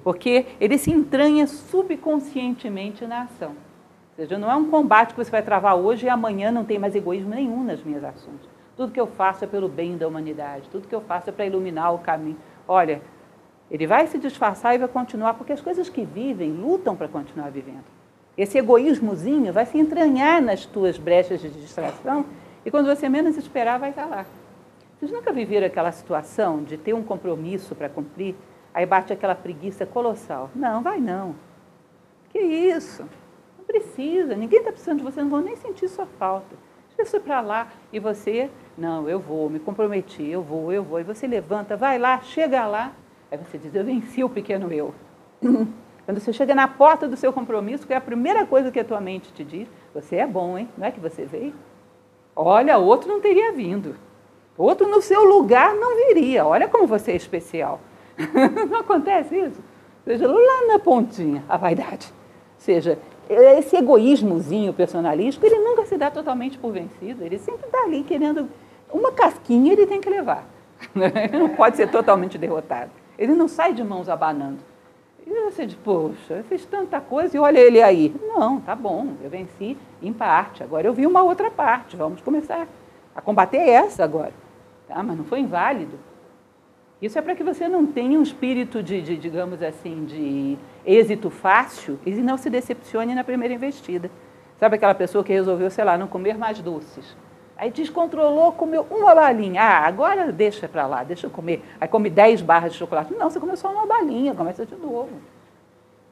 porque 0.03 0.47
ele 0.61 0.79
se 0.79 0.91
entranha 0.91 1.47
subconscientemente 1.47 3.07
na 3.07 3.23
ação. 3.23 3.51
Ou 3.51 4.17
seja, 4.17 4.39
não 4.39 4.51
é 4.51 4.55
um 4.55 4.71
combate 4.71 5.13
que 5.13 5.23
você 5.23 5.31
vai 5.31 5.43
travar 5.43 5.77
hoje 5.77 6.07
e 6.07 6.09
amanhã 6.09 6.51
não 6.51 6.65
tem 6.65 6.79
mais 6.79 6.95
egoísmo 6.95 7.31
nenhum 7.31 7.65
nas 7.65 7.83
minhas 7.83 8.05
ações. 8.05 8.41
Tudo 8.77 8.93
que 8.93 9.01
eu 9.01 9.07
faço 9.07 9.45
é 9.45 9.47
pelo 9.47 9.69
bem 9.69 9.97
da 9.97 10.09
humanidade, 10.09 10.69
tudo 10.71 10.89
que 10.89 10.95
eu 10.95 11.01
faço 11.01 11.31
é 11.31 11.33
para 11.33 11.47
iluminar 11.47 11.93
o 11.95 11.99
caminho. 11.99 12.37
Olha, 12.67 13.03
ele 13.71 13.87
vai 13.87 14.07
se 14.07 14.19
disfarçar 14.19 14.75
e 14.75 14.79
vai 14.79 14.89
continuar, 14.89 15.35
porque 15.35 15.53
as 15.53 15.61
coisas 15.61 15.89
que 15.89 16.05
vivem 16.05 16.53
lutam 16.53 16.97
para 16.97 17.09
continuar 17.09 17.51
vivendo. 17.51 17.85
Esse 18.37 18.59
egoísmozinho 18.59 19.53
vai 19.53 19.67
se 19.67 19.79
entranhar 19.79 20.43
nas 20.43 20.65
tuas 20.67 20.99
brechas 20.99 21.41
de 21.41 21.51
distração 21.51 22.25
e 22.65 22.71
quando 22.71 22.87
você 22.87 23.09
menos 23.09 23.37
esperar, 23.37 23.79
vai 23.79 23.91
estar 23.91 24.07
lá. 24.07 24.25
Vocês 24.99 25.11
nunca 25.11 25.33
viveram 25.33 25.67
aquela 25.67 25.93
situação 25.93 26.63
de 26.63 26.79
ter 26.79 26.95
um 26.95 27.03
compromisso 27.03 27.75
para 27.75 27.89
cumprir, 27.89 28.35
aí 28.73 28.87
bate 28.87 29.13
aquela 29.13 29.35
preguiça 29.35 29.85
colossal? 29.85 30.51
Não, 30.55 30.83
vai 30.83 30.99
não. 30.99 31.35
Que 32.31 32.39
isso? 32.39 33.03
Não 33.59 33.65
precisa, 33.65 34.35
ninguém 34.35 34.61
está 34.61 34.73
precisando 34.73 34.99
de 34.99 35.05
você, 35.05 35.21
não 35.21 35.29
vão 35.29 35.41
nem 35.41 35.57
sentir 35.57 35.89
sua 35.89 36.07
falta. 36.07 36.57
Deixa 36.97 37.19
para 37.19 37.41
lá 37.41 37.69
e 37.93 37.99
você, 37.99 38.49
não, 38.79 39.09
eu 39.09 39.19
vou, 39.19 39.51
me 39.51 39.59
comprometi, 39.59 40.25
eu 40.27 40.43
vou, 40.43 40.73
eu 40.73 40.83
vou. 40.83 41.01
E 41.01 41.03
você 41.03 41.27
levanta, 41.27 41.77
vai 41.77 41.99
lá, 41.99 42.21
chega 42.21 42.67
lá, 42.67 42.93
aí 43.31 43.37
você 43.37 43.59
diz, 43.59 43.75
eu 43.75 43.85
venci 43.85 44.23
o 44.23 44.31
pequeno 44.31 44.73
eu. 44.73 44.95
Quando 46.05 46.21
você 46.21 46.33
chega 46.33 46.55
na 46.55 46.69
porta 46.69 47.09
do 47.09 47.17
seu 47.17 47.33
compromisso, 47.33 47.87
que 47.87 47.93
é 47.93 47.97
a 47.97 48.01
primeira 48.01 48.47
coisa 48.47 48.71
que 48.71 48.79
a 48.79 48.85
tua 48.85 49.01
mente 49.01 49.33
te 49.33 49.43
diz, 49.43 49.69
você 49.93 50.17
é 50.17 50.27
bom, 50.27 50.57
hein? 50.57 50.69
Não 50.79 50.87
é 50.87 50.91
que 50.91 51.01
você 51.01 51.25
veio? 51.25 51.55
Olha, 52.37 52.79
outro 52.79 53.09
não 53.09 53.21
teria 53.21 53.53
vindo. 53.53 53.97
Outro 54.57 54.89
no 54.89 55.01
seu 55.01 55.25
lugar 55.25 55.75
não 55.75 55.97
viria. 56.07 56.45
Olha 56.45 56.69
como 56.69 56.87
você 56.87 57.13
é 57.13 57.17
especial. 57.17 57.81
não 58.71 58.81
acontece 58.81 59.37
isso? 59.37 59.61
Seja 60.05 60.27
lá 60.27 60.67
na 60.69 60.79
pontinha, 60.79 61.43
a 61.49 61.57
vaidade. 61.57 62.13
Seja, 62.59 62.99
esse 63.29 63.77
egoísmozinho 63.77 64.73
personalístico, 64.73 65.47
ele 65.47 65.59
nunca 65.59 65.87
se 65.87 65.97
dá 65.97 66.11
totalmente 66.11 66.59
por 66.59 66.73
vencido. 66.73 67.25
Ele 67.25 67.39
sempre 67.39 67.67
está 67.67 67.83
ali 67.83 68.03
querendo. 68.05 68.49
Uma 68.93 69.13
casquinha 69.13 69.73
ele 69.73 69.87
tem 69.87 70.01
que 70.01 70.11
levar. 70.11 70.47
Ele 70.95 71.39
não 71.39 71.49
pode 71.51 71.77
ser 71.77 71.91
totalmente 71.91 72.37
derrotado. 72.37 72.91
Ele 73.19 73.33
não 73.35 73.49
sai 73.49 73.73
de 73.73 73.83
mãos 73.83 74.09
abanando. 74.09 74.59
E 75.27 75.51
você 75.51 75.67
diz, 75.67 75.77
poxa, 75.77 76.35
eu 76.35 76.45
fiz 76.45 76.67
tanta 76.67 77.01
coisa 77.01 77.37
e 77.37 77.41
olha 77.41 77.59
ele 77.59 77.83
aí. 77.83 78.15
Não, 78.23 78.61
tá 78.61 78.75
bom, 78.75 79.15
eu 79.23 79.31
venci 79.31 79.77
em 80.03 80.13
parte. 80.13 80.63
Agora 80.63 80.87
eu 80.87 80.93
vi 80.93 81.07
uma 81.07 81.23
outra 81.23 81.51
parte. 81.51 81.97
Vamos 81.97 82.21
começar 82.21 82.69
a 83.15 83.21
combater 83.21 83.59
essa 83.59 84.05
agora. 84.05 84.33
Tá? 84.87 85.03
Mas 85.03 85.17
não 85.17 85.25
foi 85.25 85.41
inválido. 85.41 85.99
Isso 87.01 87.19
é 87.19 87.23
para 87.23 87.35
que 87.35 87.43
você 87.43 87.69
não 87.69 87.87
tenha 87.87 88.19
um 88.19 88.23
espírito 88.23 88.83
de, 88.83 89.01
de, 89.01 89.17
digamos 89.17 89.63
assim, 89.63 90.05
de 90.05 90.59
êxito 90.87 91.31
fácil 91.31 91.99
e 92.05 92.11
não 92.13 92.37
se 92.37 92.49
decepcione 92.49 93.15
na 93.15 93.25
primeira 93.25 93.55
investida. 93.55 94.11
Sabe 94.59 94.77
aquela 94.77 94.95
pessoa 94.95 95.25
que 95.25 95.33
resolveu, 95.33 95.71
sei 95.71 95.85
lá, 95.85 95.99
não 95.99 96.07
comer 96.07 96.39
mais 96.39 96.61
doces? 96.61 97.17
Aí 97.57 97.71
descontrolou, 97.71 98.53
comeu 98.53 98.87
uma 98.91 99.15
balinha. 99.15 99.63
Ah, 99.63 99.87
agora 99.87 100.33
deixa 100.33 100.69
para 100.69 100.87
lá, 100.87 101.05
deixa 101.05 101.27
eu 101.27 101.31
comer. 101.31 101.63
Aí 101.81 101.87
come 101.87 102.11
10 102.11 102.43
barras 102.43 102.73
de 102.73 102.79
chocolate. 102.79 103.15
Não, 103.15 103.31
você 103.31 103.39
comeu 103.39 103.57
só 103.57 103.71
uma 103.71 103.87
balinha, 103.87 104.35
começa 104.35 104.67
de 104.67 104.75
novo. 104.75 105.11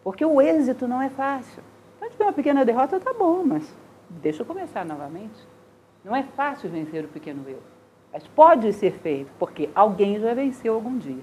Porque 0.05 0.25
o 0.25 0.41
êxito 0.41 0.87
não 0.87 1.03
é 1.03 1.09
fácil. 1.09 1.63
Então, 1.97 2.11
tiver 2.11 2.25
uma 2.25 2.33
pequena 2.33 2.65
derrota, 2.65 2.99
tá 2.99 3.13
bom, 3.13 3.43
mas 3.45 3.75
deixa 4.09 4.43
eu 4.43 4.47
começar 4.47 4.85
novamente. 4.85 5.47
Não 6.05 6.15
é 6.15 6.23
fácil 6.23 6.71
vencer 6.71 7.05
o 7.05 7.09
pequeno 7.09 7.45
eu. 7.49 7.59
Mas 8.13 8.27
pode 8.27 8.73
ser 8.73 8.93
feito, 8.93 9.33
porque 9.39 9.71
alguém 9.75 10.21
já 10.21 10.35
venceu 10.35 10.75
algum 10.75 10.99
dia. 10.99 11.23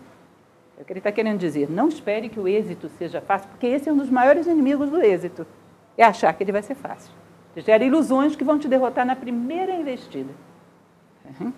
É 0.78 0.82
o 0.82 0.86
que 0.86 0.94
ele 0.94 1.00
está 1.00 1.12
querendo 1.12 1.38
dizer. 1.38 1.70
Não 1.70 1.90
espere 1.90 2.30
que 2.30 2.40
o 2.40 2.48
êxito 2.48 2.88
seja 2.90 3.22
fácil, 3.22 3.50
porque 3.50 3.68
esse 3.68 3.90
é 3.90 3.94
um 3.94 3.98
dos 3.98 4.10
maiores 4.10 4.48
inimigos 4.48 4.90
do 4.90 5.02
êxito. 5.02 5.46
É 5.98 6.04
achar 6.04 6.34
que 6.34 6.44
ele 6.44 6.54
vai 6.54 6.64
ser 6.64 6.76
fácil. 6.76 7.19
Gera 7.56 7.84
ilusões 7.84 8.36
que 8.36 8.44
vão 8.44 8.58
te 8.58 8.68
derrotar 8.68 9.06
na 9.06 9.16
primeira 9.16 9.74
investida. 9.74 10.34
Uhum. 11.26 11.52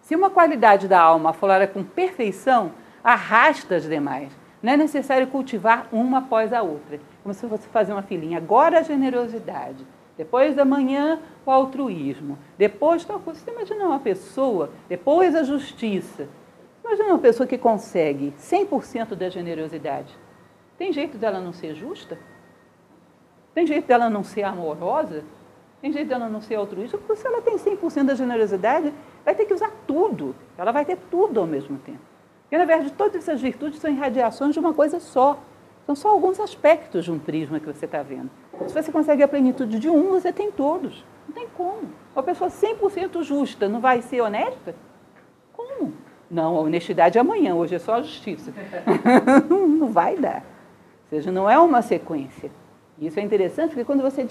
Se 0.00 0.14
uma 0.14 0.30
qualidade 0.30 0.86
da 0.86 1.00
alma 1.00 1.30
aflora 1.30 1.66
com 1.66 1.82
perfeição, 1.82 2.72
arrasta 3.02 3.76
as 3.76 3.84
demais. 3.84 4.30
Não 4.62 4.72
é 4.72 4.76
necessário 4.76 5.26
cultivar 5.26 5.88
uma 5.92 6.18
após 6.18 6.52
a 6.52 6.62
outra. 6.62 7.00
Como 7.22 7.34
se 7.34 7.48
fosse 7.48 7.66
fazer 7.68 7.92
uma 7.92 8.02
filinha. 8.02 8.38
Agora 8.38 8.78
a 8.78 8.82
generosidade. 8.82 9.86
Depois 10.16 10.54
da 10.54 10.64
manhã, 10.64 11.20
o 11.44 11.50
altruísmo. 11.50 12.38
Depois 12.56 13.04
tal 13.04 13.20
coisa. 13.20 13.40
Você 13.40 13.50
imagina 13.50 13.84
uma 13.84 13.98
pessoa, 13.98 14.70
depois 14.88 15.34
a 15.34 15.42
justiça. 15.42 16.28
Imagina 16.84 17.08
uma 17.10 17.18
pessoa 17.18 17.46
que 17.46 17.58
consegue 17.58 18.32
100% 18.38 19.14
da 19.14 19.28
generosidade. 19.28 20.16
Tem 20.78 20.92
jeito 20.92 21.16
dela 21.16 21.40
não 21.40 21.52
ser 21.52 21.74
justa? 21.74 22.18
Tem 23.54 23.66
jeito 23.66 23.86
dela 23.86 24.10
não 24.10 24.22
ser 24.22 24.42
amorosa? 24.42 25.24
Tem 25.80 25.92
jeito 25.92 26.08
dela 26.08 26.28
não 26.28 26.40
ser 26.40 26.56
altruísta? 26.56 26.98
Porque 26.98 27.16
se 27.16 27.26
ela 27.26 27.40
tem 27.40 27.56
100% 27.56 28.04
da 28.04 28.14
generosidade, 28.14 28.92
vai 29.24 29.34
ter 29.34 29.46
que 29.46 29.54
usar 29.54 29.70
tudo. 29.86 30.34
Ela 30.58 30.72
vai 30.72 30.84
ter 30.84 30.98
tudo 31.10 31.40
ao 31.40 31.46
mesmo 31.46 31.78
tempo. 31.78 32.00
Porque, 32.42 32.58
na 32.58 32.64
verdade, 32.64 32.92
todas 32.92 33.16
essas 33.16 33.40
virtudes 33.40 33.80
são 33.80 33.90
irradiações 33.90 34.52
de 34.52 34.60
uma 34.60 34.74
coisa 34.74 35.00
só. 35.00 35.38
São 35.86 35.94
só 35.94 36.08
alguns 36.10 36.40
aspectos 36.40 37.04
de 37.04 37.12
um 37.12 37.18
prisma 37.18 37.60
que 37.60 37.66
você 37.66 37.86
está 37.86 38.02
vendo. 38.02 38.30
Se 38.66 38.74
você 38.74 38.90
consegue 38.90 39.22
a 39.22 39.28
plenitude 39.28 39.78
de 39.78 39.88
um, 39.88 40.10
você 40.10 40.32
tem 40.32 40.50
todos. 40.50 41.04
Não 41.26 41.34
tem 41.34 41.48
como. 41.56 41.88
Uma 42.14 42.22
pessoa 42.22 42.50
100% 42.50 43.22
justa 43.22 43.68
não 43.68 43.80
vai 43.80 44.02
ser 44.02 44.20
honesta? 44.20 44.74
Como? 45.52 45.92
Não, 46.30 46.56
a 46.56 46.60
honestidade 46.60 47.18
é 47.18 47.20
amanhã, 47.20 47.54
hoje 47.54 47.76
é 47.76 47.78
só 47.78 47.94
a 47.94 48.02
justiça. 48.02 48.52
não 49.48 49.88
vai 49.88 50.16
dar. 50.16 50.44
Ou 51.06 51.18
seja, 51.18 51.30
não 51.30 51.48
é 51.48 51.58
uma 51.58 51.82
sequência. 51.82 52.50
Isso 52.98 53.20
é 53.20 53.22
interessante 53.22 53.70
porque 53.70 53.84
quando 53.84 54.02
você 54.02 54.26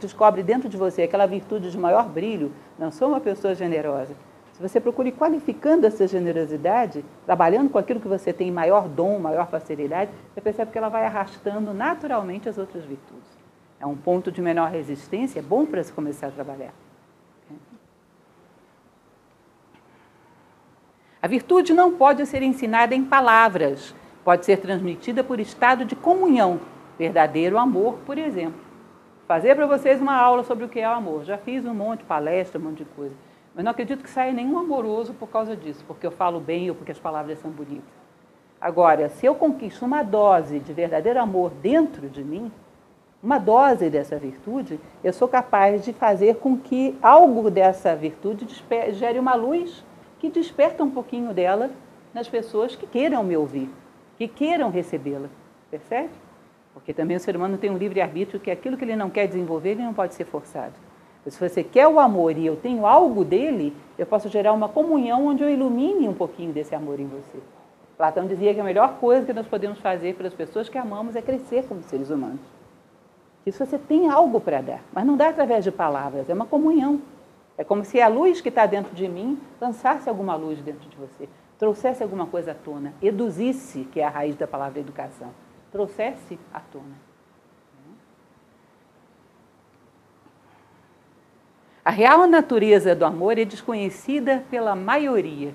descobre, 0.00 0.42
dentro 0.42 0.68
de 0.68 0.76
você 0.76 1.02
aquela 1.02 1.26
virtude 1.26 1.70
de 1.70 1.78
maior 1.78 2.08
brilho, 2.08 2.50
não 2.78 2.90
sou 2.90 3.08
uma 3.08 3.20
pessoa 3.20 3.54
generosa. 3.54 4.14
Se 4.54 4.62
você 4.62 4.80
procura 4.80 5.08
ir 5.08 5.12
qualificando 5.12 5.86
essa 5.86 6.06
generosidade, 6.06 7.04
trabalhando 7.26 7.68
com 7.68 7.76
aquilo 7.76 8.00
que 8.00 8.08
você 8.08 8.32
tem 8.32 8.50
maior 8.50 8.88
dom, 8.88 9.18
maior 9.18 9.46
facilidade, 9.48 10.10
você 10.32 10.40
percebe 10.40 10.72
que 10.72 10.78
ela 10.78 10.88
vai 10.88 11.04
arrastando 11.04 11.74
naturalmente 11.74 12.48
as 12.48 12.56
outras 12.56 12.82
virtudes. 12.84 13.36
É 13.78 13.84
um 13.84 13.94
ponto 13.94 14.32
de 14.32 14.40
menor 14.40 14.70
resistência, 14.70 15.40
é 15.40 15.42
bom 15.42 15.66
para 15.66 15.84
se 15.84 15.92
começar 15.92 16.28
a 16.28 16.30
trabalhar. 16.30 16.72
A 21.20 21.28
virtude 21.28 21.74
não 21.74 21.92
pode 21.92 22.24
ser 22.24 22.40
ensinada 22.40 22.94
em 22.94 23.04
palavras, 23.04 23.94
pode 24.26 24.44
ser 24.44 24.56
transmitida 24.56 25.22
por 25.22 25.38
estado 25.38 25.84
de 25.84 25.94
comunhão, 25.94 26.58
verdadeiro 26.98 27.56
amor, 27.56 27.98
por 28.04 28.18
exemplo. 28.18 28.60
Fazer 29.28 29.54
para 29.54 29.68
vocês 29.68 30.00
uma 30.00 30.16
aula 30.16 30.42
sobre 30.42 30.64
o 30.64 30.68
que 30.68 30.80
é 30.80 30.88
o 30.88 30.94
amor. 30.94 31.22
Já 31.22 31.38
fiz 31.38 31.64
um 31.64 31.72
monte 31.72 32.00
de 32.00 32.06
palestra, 32.06 32.60
um 32.60 32.64
monte 32.64 32.78
de 32.78 32.86
coisa. 32.86 33.14
Mas 33.54 33.64
não 33.64 33.70
acredito 33.70 34.02
que 34.02 34.10
saia 34.10 34.32
nenhum 34.32 34.58
amoroso 34.58 35.14
por 35.14 35.28
causa 35.28 35.54
disso, 35.54 35.84
porque 35.86 36.04
eu 36.04 36.10
falo 36.10 36.40
bem 36.40 36.68
ou 36.68 36.74
porque 36.74 36.90
as 36.90 36.98
palavras 36.98 37.38
são 37.38 37.52
bonitas. 37.52 37.84
Agora, 38.60 39.08
se 39.10 39.24
eu 39.24 39.36
conquisto 39.36 39.84
uma 39.84 40.02
dose 40.02 40.58
de 40.58 40.72
verdadeiro 40.72 41.20
amor 41.20 41.52
dentro 41.62 42.08
de 42.08 42.24
mim, 42.24 42.50
uma 43.22 43.38
dose 43.38 43.88
dessa 43.88 44.18
virtude, 44.18 44.80
eu 45.04 45.12
sou 45.12 45.28
capaz 45.28 45.84
de 45.84 45.92
fazer 45.92 46.38
com 46.38 46.58
que 46.58 46.98
algo 47.00 47.48
dessa 47.48 47.94
virtude 47.94 48.44
gere 48.90 49.20
uma 49.20 49.36
luz 49.36 49.84
que 50.18 50.28
desperta 50.28 50.82
um 50.82 50.90
pouquinho 50.90 51.32
dela 51.32 51.70
nas 52.12 52.28
pessoas 52.28 52.74
que 52.74 52.88
queiram 52.88 53.22
me 53.22 53.36
ouvir, 53.36 53.70
que 54.16 54.28
queiram 54.28 54.70
recebê-la. 54.70 55.28
Percebe? 55.70 56.10
Porque 56.74 56.92
também 56.92 57.16
o 57.16 57.20
ser 57.20 57.36
humano 57.36 57.56
tem 57.58 57.70
um 57.70 57.76
livre-arbítrio 57.76 58.40
que 58.40 58.50
aquilo 58.50 58.76
que 58.76 58.84
ele 58.84 58.96
não 58.96 59.10
quer 59.10 59.26
desenvolver, 59.26 59.70
ele 59.70 59.82
não 59.82 59.94
pode 59.94 60.14
ser 60.14 60.24
forçado. 60.24 60.74
Se 61.26 61.40
você 61.40 61.64
quer 61.64 61.88
o 61.88 61.98
amor 61.98 62.36
e 62.36 62.46
eu 62.46 62.54
tenho 62.54 62.86
algo 62.86 63.24
dele, 63.24 63.74
eu 63.98 64.06
posso 64.06 64.28
gerar 64.28 64.52
uma 64.52 64.68
comunhão 64.68 65.26
onde 65.26 65.42
eu 65.42 65.50
ilumine 65.50 66.08
um 66.08 66.14
pouquinho 66.14 66.52
desse 66.52 66.74
amor 66.74 67.00
em 67.00 67.06
você. 67.06 67.38
Platão 67.96 68.26
dizia 68.26 68.54
que 68.54 68.60
a 68.60 68.64
melhor 68.64 68.98
coisa 69.00 69.26
que 69.26 69.32
nós 69.32 69.46
podemos 69.46 69.78
fazer 69.78 70.14
pelas 70.14 70.34
pessoas 70.34 70.68
que 70.68 70.78
amamos 70.78 71.16
é 71.16 71.22
crescer 71.22 71.64
como 71.64 71.82
seres 71.82 72.10
humanos. 72.10 72.40
Isso 73.44 73.64
você 73.64 73.78
tem 73.78 74.08
algo 74.08 74.40
para 74.40 74.60
dar, 74.60 74.82
mas 74.92 75.04
não 75.04 75.16
dá 75.16 75.28
através 75.28 75.64
de 75.64 75.72
palavras, 75.72 76.28
é 76.28 76.34
uma 76.34 76.46
comunhão. 76.46 77.00
É 77.56 77.64
como 77.64 77.84
se 77.84 78.00
a 78.00 78.06
luz 78.06 78.40
que 78.40 78.50
está 78.50 78.66
dentro 78.66 78.94
de 78.94 79.08
mim 79.08 79.38
lançasse 79.60 80.08
alguma 80.08 80.34
luz 80.34 80.60
dentro 80.60 80.88
de 80.88 80.96
você, 80.96 81.28
trouxesse 81.58 82.02
alguma 82.02 82.26
coisa 82.26 82.52
à 82.52 82.54
tona, 82.54 82.94
eduzisse, 83.00 83.84
que 83.92 84.00
é 84.00 84.04
a 84.04 84.10
raiz 84.10 84.36
da 84.36 84.46
palavra 84.46 84.80
educação 84.80 85.32
trouxesse 85.76 86.38
à 86.52 86.60
tona. 86.60 87.06
A 91.84 91.90
real 91.90 92.26
natureza 92.26 92.94
do 92.94 93.04
amor 93.04 93.38
é 93.38 93.44
desconhecida 93.44 94.42
pela 94.50 94.74
maioria. 94.74 95.54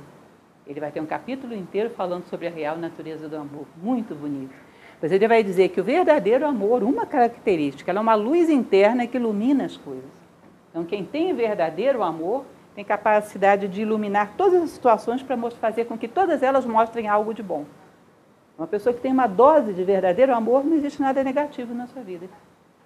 Ele 0.66 0.80
vai 0.80 0.92
ter 0.92 1.02
um 1.02 1.06
capítulo 1.06 1.54
inteiro 1.54 1.90
falando 1.90 2.26
sobre 2.26 2.48
a 2.48 2.52
real 2.52 2.78
natureza 2.78 3.28
do 3.28 3.36
amor, 3.36 3.66
muito 3.76 4.16
bonito. 4.16 4.54
Mas 5.02 5.12
ele 5.12 5.28
vai 5.28 5.44
dizer 5.44 5.70
que 5.70 5.82
o 5.82 5.84
verdadeiro 5.84 6.46
amor, 6.46 6.84
uma 6.84 7.06
característica, 7.06 7.92
ela 7.92 8.00
é 8.00 8.02
uma 8.02 8.16
luz 8.16 8.48
interna 8.50 9.08
que 9.08 9.18
ilumina 9.18 9.66
as 9.66 9.76
coisas. 9.76 10.10
Então, 10.70 10.86
quem 10.86 11.04
tem 11.04 11.34
verdadeiro 11.34 12.04
amor 12.04 12.46
tem 12.76 12.84
capacidade 12.84 13.68
de 13.68 13.82
iluminar 13.82 14.34
todas 14.38 14.64
as 14.64 14.70
situações 14.70 15.22
para 15.22 15.38
fazer 15.52 15.86
com 15.86 15.98
que 15.98 16.08
todas 16.08 16.42
elas 16.42 16.66
mostrem 16.66 17.08
algo 17.08 17.34
de 17.34 17.44
bom. 17.44 17.66
Uma 18.58 18.68
pessoa 18.68 18.94
que 18.94 19.02
tem 19.02 19.12
uma 19.12 19.28
dose 19.28 19.74
de 19.74 19.84
verdadeiro 19.84 20.34
amor, 20.34 20.64
não 20.64 20.76
existe 20.76 21.02
nada 21.02 21.24
negativo 21.24 21.74
na 21.74 21.88
sua 21.88 22.02
vida. 22.02 22.28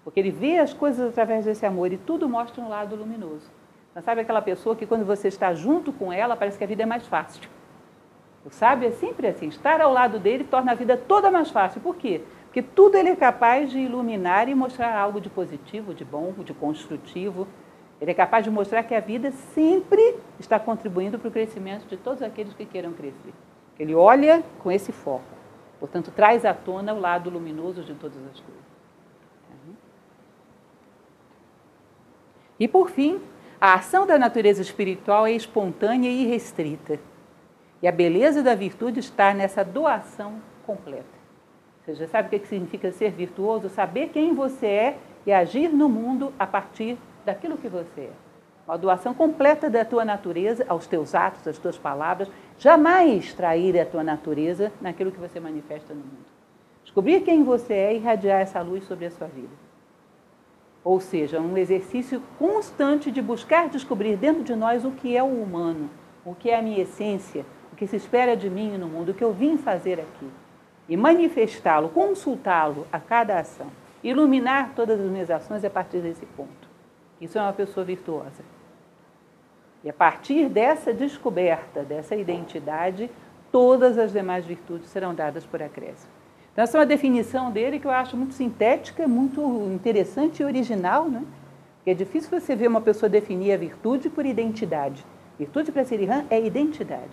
Porque 0.04 0.20
ele 0.20 0.32
vê 0.32 0.60
as 0.60 0.74
coisas 0.74 1.10
através 1.10 1.46
desse 1.46 1.66
amor 1.66 1.92
e 1.92 1.98
tudo 1.98 2.30
mostra 2.30 2.64
um 2.64 2.70
lado 2.70 2.96
luminoso. 2.96 3.52
Mas 3.94 4.04
sabe 4.04 4.22
aquela 4.22 4.42
pessoa 4.42 4.76
que 4.76 4.86
quando 4.86 5.06
você 5.06 5.28
está 5.28 5.54
junto 5.54 5.92
com 5.92 6.12
ela, 6.12 6.36
parece 6.36 6.58
que 6.58 6.64
a 6.64 6.68
vida 6.68 6.84
é 6.84 6.86
mais 6.86 7.08
fácil. 7.08 7.50
O 8.46 8.50
sábio 8.50 8.88
é 8.88 8.92
sempre 8.92 9.28
assim, 9.28 9.48
estar 9.48 9.82
ao 9.82 9.92
lado 9.92 10.20
dele 10.20 10.44
torna 10.44 10.72
a 10.72 10.76
vida 10.76 10.96
toda 10.96 11.32
mais 11.32 11.50
fácil. 11.50 11.82
Por 11.82 11.96
quê? 11.96 12.22
Porque 12.46 12.62
tudo 12.62 12.96
ele 12.96 13.10
é 13.10 13.16
capaz 13.16 13.72
de 13.72 13.80
iluminar 13.80 14.48
e 14.48 14.54
mostrar 14.54 14.96
algo 14.96 15.20
de 15.20 15.30
positivo, 15.30 15.94
de 15.94 16.06
bom, 16.06 16.32
de 16.44 16.54
construtivo. 16.54 17.48
Ele 18.00 18.12
é 18.12 18.14
capaz 18.14 18.43
de 18.43 18.52
mostrar 18.52 18.84
que 18.84 18.93
a 18.93 19.00
vida 19.00 19.32
sempre 19.32 20.18
está 20.39 20.60
contribuindo 20.60 21.18
para 21.18 21.30
o 21.30 21.32
crescimento 21.32 21.88
de 21.88 21.96
todos 21.96 22.22
aqueles 22.22 22.54
que 22.54 22.66
queiram 22.66 22.93
crescer. 22.93 23.34
Ele 23.80 23.96
olha 23.96 24.43
com 24.60 24.72
esse 24.72 24.91
foco. 24.91 25.24
Portanto, 25.80 26.12
traz 26.12 26.46
à 26.46 26.54
tona 26.54 26.93
o 26.93 27.00
lado 27.00 27.30
luminoso 27.30 27.84
de 27.84 27.93
todas 27.93 28.18
as 28.18 28.39
coisas. 28.39 28.66
E 32.60 32.68
por 32.68 32.89
fim, 32.89 33.22
a 33.60 33.74
ação 33.74 34.08
da 34.08 34.18
natureza 34.18 34.62
espiritual 34.62 35.28
é 35.28 35.32
espontânea 35.32 36.10
e 36.10 36.24
irrestrita. 36.24 37.00
E 37.82 37.88
a 37.88 37.91
beleza 37.91 38.41
da 38.41 38.56
virtude 38.56 39.00
está 39.00 39.34
nessa 39.34 39.64
doação 39.64 40.41
completa. 40.66 41.16
Você 41.84 41.96
já 41.96 42.08
sabe 42.08 42.36
o 42.36 42.39
que 42.39 42.48
significa 42.48 42.91
ser 42.91 43.12
virtuoso? 43.12 43.70
Saber 43.70 44.10
quem 44.10 44.34
você 44.34 44.66
é 44.66 44.98
e 45.26 45.32
agir 45.32 45.70
no 45.70 45.89
mundo 45.89 46.34
a 46.39 46.48
partir 46.48 46.98
daquilo 47.26 47.58
que 47.58 47.68
você 47.68 48.02
é. 48.02 48.12
Uma 48.68 48.78
doação 48.78 49.14
completa 49.14 49.70
da 49.70 49.86
tua 49.86 50.04
natureza 50.04 50.66
aos 50.68 50.88
teus 50.88 51.14
atos, 51.14 51.48
às 51.48 51.58
tuas 51.58 51.78
palavras, 51.78 52.30
jamais 52.58 53.34
trair 53.34 53.80
a 53.80 53.86
tua 53.86 54.04
natureza 54.04 54.72
naquilo 54.82 55.12
que 55.12 55.20
você 55.20 55.40
manifesta 55.40 55.94
no 55.94 56.00
mundo. 56.00 56.26
Descobrir 56.84 57.22
quem 57.22 57.44
você 57.44 57.74
é 57.74 57.94
e 57.94 57.98
irradiar 57.98 58.42
essa 58.42 58.62
luz 58.62 58.86
sobre 58.86 59.06
a 59.06 59.12
sua 59.12 59.28
vida. 59.28 59.54
Ou 60.84 61.00
seja, 61.00 61.40
um 61.40 61.58
exercício 61.58 62.22
constante 62.38 63.12
de 63.12 63.22
buscar 63.22 63.70
descobrir 63.70 64.16
dentro 64.18 64.44
de 64.44 64.56
nós 64.56 64.86
o 64.86 64.92
que 64.92 65.18
é 65.18 65.22
o 65.22 65.42
humano, 65.42 65.90
o 66.24 66.36
que 66.36 66.50
é 66.50 66.60
a 66.60 66.62
minha 66.62 66.82
essência, 66.82 67.46
o 67.74 67.76
que 67.76 67.88
se 67.88 67.96
espera 67.96 68.38
de 68.38 68.50
mim 68.50 68.78
no 68.78 68.88
mundo, 68.88 69.10
o 69.10 69.14
que 69.14 69.24
eu 69.24 69.34
vim 69.34 69.58
fazer 69.58 70.00
aqui. 70.00 70.30
E 70.88 70.96
manifestá-lo, 70.96 71.90
consultá-lo 71.90 72.86
a 72.92 73.00
cada 73.00 73.40
ação. 73.40 73.68
Iluminar 74.04 74.74
todas 74.76 75.00
as 75.00 75.10
minhas 75.10 75.32
ações 75.32 75.66
a 75.66 75.70
partir 75.70 76.00
desse 76.00 76.26
ponto. 76.28 76.64
Isso 77.20 77.38
é 77.38 77.41
uma 77.41 77.53
pessoa 77.53 77.86
virtuosa. 77.86 78.43
E 79.84 79.89
a 79.89 79.93
partir 79.93 80.49
dessa 80.49 80.93
descoberta, 80.93 81.84
dessa 81.84 82.16
identidade, 82.16 83.09
todas 83.51 83.97
as 83.97 84.11
demais 84.11 84.45
virtudes 84.45 84.89
serão 84.89 85.13
dadas 85.13 85.45
por 85.45 85.61
acréscimo. 85.61 86.11
Então, 86.51 86.63
essa 86.63 86.78
é 86.78 86.80
uma 86.80 86.86
definição 86.86 87.51
dele 87.51 87.80
que 87.80 87.86
eu 87.86 87.91
acho 87.91 88.16
muito 88.18 88.34
sintética, 88.34 89.07
muito 89.07 89.41
interessante 89.74 90.41
e 90.41 90.45
original, 90.45 91.09
né? 91.09 91.24
Porque 91.78 91.91
é 91.91 91.93
difícil 91.93 92.30
você 92.30 92.55
ver 92.55 92.68
uma 92.68 92.82
pessoa 92.82 93.09
definir 93.09 93.51
a 93.51 93.57
virtude 93.57 94.09
por 94.09 94.26
identidade. 94.26 95.05
Virtude 95.38 95.72
para 95.72 95.84
Sirihan 95.84 96.26
é 96.30 96.43
identidade. 96.43 97.11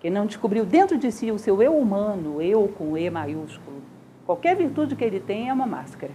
Que 0.00 0.10
não 0.10 0.26
descobriu 0.26 0.64
dentro 0.64 0.98
de 0.98 1.12
si 1.12 1.30
o 1.30 1.38
seu 1.38 1.62
eu 1.62 1.76
humano, 1.76 2.42
eu 2.42 2.66
com 2.76 2.98
E 2.98 3.08
maiúsculo. 3.08 3.80
Qualquer 4.26 4.56
virtude 4.56 4.96
que 4.96 5.04
ele 5.04 5.20
tem 5.20 5.50
é 5.50 5.52
uma 5.52 5.66
máscara. 5.66 6.12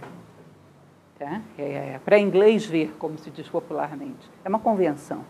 Tá? 1.18 1.40
É, 1.58 1.94
é 1.94 2.00
para 2.04 2.18
inglês 2.18 2.64
ver, 2.64 2.94
como 2.98 3.18
se 3.18 3.30
diz 3.30 3.48
popularmente. 3.48 4.30
É 4.44 4.48
uma 4.48 4.60
convenção. 4.60 5.24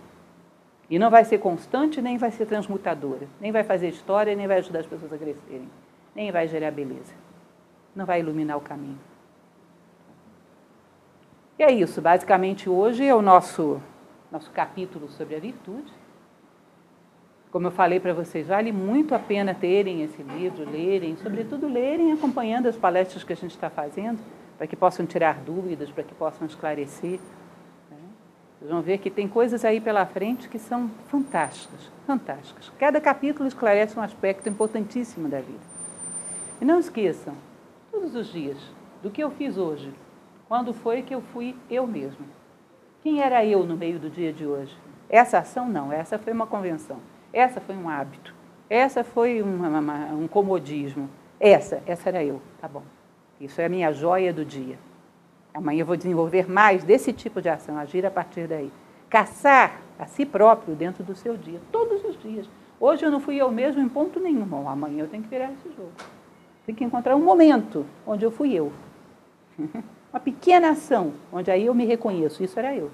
E 0.90 0.98
não 0.98 1.10
vai 1.10 1.24
ser 1.24 1.38
constante, 1.38 2.00
nem 2.00 2.16
vai 2.16 2.30
ser 2.30 2.46
transmutadora, 2.46 3.26
nem 3.40 3.52
vai 3.52 3.62
fazer 3.62 3.88
história, 3.88 4.34
nem 4.34 4.46
vai 4.46 4.58
ajudar 4.58 4.80
as 4.80 4.86
pessoas 4.86 5.12
a 5.12 5.18
crescerem, 5.18 5.68
nem 6.14 6.30
vai 6.30 6.48
gerar 6.48 6.70
beleza. 6.70 7.12
Não 7.94 8.06
vai 8.06 8.20
iluminar 8.20 8.56
o 8.56 8.60
caminho. 8.60 8.98
E 11.58 11.62
é 11.62 11.72
isso, 11.72 12.00
basicamente 12.00 12.70
hoje 12.70 13.04
é 13.04 13.14
o 13.14 13.20
nosso, 13.20 13.82
nosso 14.30 14.50
capítulo 14.50 15.08
sobre 15.08 15.36
a 15.36 15.40
virtude. 15.40 15.92
Como 17.50 17.66
eu 17.66 17.70
falei 17.70 17.98
para 17.98 18.12
vocês, 18.12 18.46
vale 18.46 18.72
muito 18.72 19.14
a 19.14 19.18
pena 19.18 19.54
terem 19.54 20.02
esse 20.02 20.22
livro, 20.22 20.70
lerem, 20.70 21.16
sobretudo 21.16 21.66
lerem 21.66 22.12
acompanhando 22.12 22.66
as 22.66 22.76
palestras 22.76 23.24
que 23.24 23.32
a 23.32 23.36
gente 23.36 23.50
está 23.50 23.68
fazendo, 23.68 24.18
para 24.58 24.66
que 24.66 24.76
possam 24.76 25.06
tirar 25.06 25.36
dúvidas, 25.36 25.90
para 25.90 26.02
que 26.02 26.14
possam 26.14 26.46
esclarecer. 26.46 27.20
Vocês 28.58 28.70
vão 28.72 28.82
ver 28.82 28.98
que 28.98 29.08
tem 29.08 29.28
coisas 29.28 29.64
aí 29.64 29.80
pela 29.80 30.04
frente 30.04 30.48
que 30.48 30.58
são 30.58 30.90
fantásticas, 31.06 31.92
fantásticas. 32.04 32.72
Cada 32.76 33.00
capítulo 33.00 33.46
esclarece 33.46 33.96
um 33.96 34.02
aspecto 34.02 34.48
importantíssimo 34.48 35.28
da 35.28 35.40
vida. 35.40 35.60
E 36.60 36.64
não 36.64 36.80
esqueçam, 36.80 37.34
todos 37.92 38.16
os 38.16 38.26
dias, 38.32 38.58
do 39.00 39.10
que 39.10 39.22
eu 39.22 39.30
fiz 39.30 39.56
hoje, 39.56 39.94
quando 40.48 40.74
foi 40.74 41.02
que 41.02 41.14
eu 41.14 41.20
fui 41.20 41.54
eu 41.70 41.86
mesmo. 41.86 42.26
Quem 43.00 43.22
era 43.22 43.44
eu 43.44 43.64
no 43.64 43.76
meio 43.76 44.00
do 44.00 44.10
dia 44.10 44.32
de 44.32 44.44
hoje? 44.44 44.76
Essa 45.08 45.38
ação 45.38 45.68
não, 45.68 45.92
essa 45.92 46.18
foi 46.18 46.32
uma 46.32 46.46
convenção. 46.48 46.98
Essa 47.32 47.60
foi 47.60 47.76
um 47.76 47.88
hábito. 47.88 48.34
Essa 48.68 49.04
foi 49.04 49.40
uma, 49.40 49.68
uma, 49.68 50.06
um 50.14 50.26
comodismo. 50.26 51.08
Essa, 51.38 51.80
essa 51.86 52.08
era 52.08 52.24
eu. 52.24 52.42
Tá 52.60 52.66
bom. 52.66 52.82
Isso 53.40 53.60
é 53.60 53.66
a 53.66 53.68
minha 53.68 53.92
joia 53.92 54.32
do 54.32 54.44
dia. 54.44 54.78
Amanhã 55.54 55.80
eu 55.80 55.86
vou 55.86 55.96
desenvolver 55.96 56.48
mais 56.48 56.84
desse 56.84 57.12
tipo 57.12 57.40
de 57.40 57.48
ação, 57.48 57.78
agir 57.78 58.04
a 58.04 58.10
partir 58.10 58.46
daí. 58.46 58.70
caçar 59.08 59.80
a 59.98 60.06
si 60.06 60.26
próprio 60.26 60.74
dentro 60.74 61.02
do 61.02 61.14
seu 61.14 61.36
dia, 61.36 61.60
todos 61.72 62.04
os 62.04 62.20
dias. 62.20 62.48
Hoje 62.78 63.04
eu 63.04 63.10
não 63.10 63.20
fui 63.20 63.36
eu 63.36 63.50
mesmo 63.50 63.80
em 63.80 63.88
ponto 63.88 64.20
nenhum. 64.20 64.44
Bom, 64.44 64.68
amanhã 64.68 65.02
eu 65.02 65.08
tenho 65.08 65.22
que 65.22 65.28
virar 65.28 65.50
esse 65.52 65.68
jogo. 65.74 65.92
Tem 66.66 66.74
que 66.74 66.84
encontrar 66.84 67.16
um 67.16 67.24
momento 67.24 67.86
onde 68.06 68.24
eu 68.24 68.30
fui 68.30 68.52
eu. 68.52 68.72
Uma 70.12 70.20
pequena 70.20 70.70
ação, 70.70 71.14
onde 71.32 71.50
aí 71.50 71.66
eu 71.66 71.74
me 71.74 71.84
reconheço, 71.84 72.42
isso 72.42 72.58
era 72.58 72.74
eu. 72.74 72.90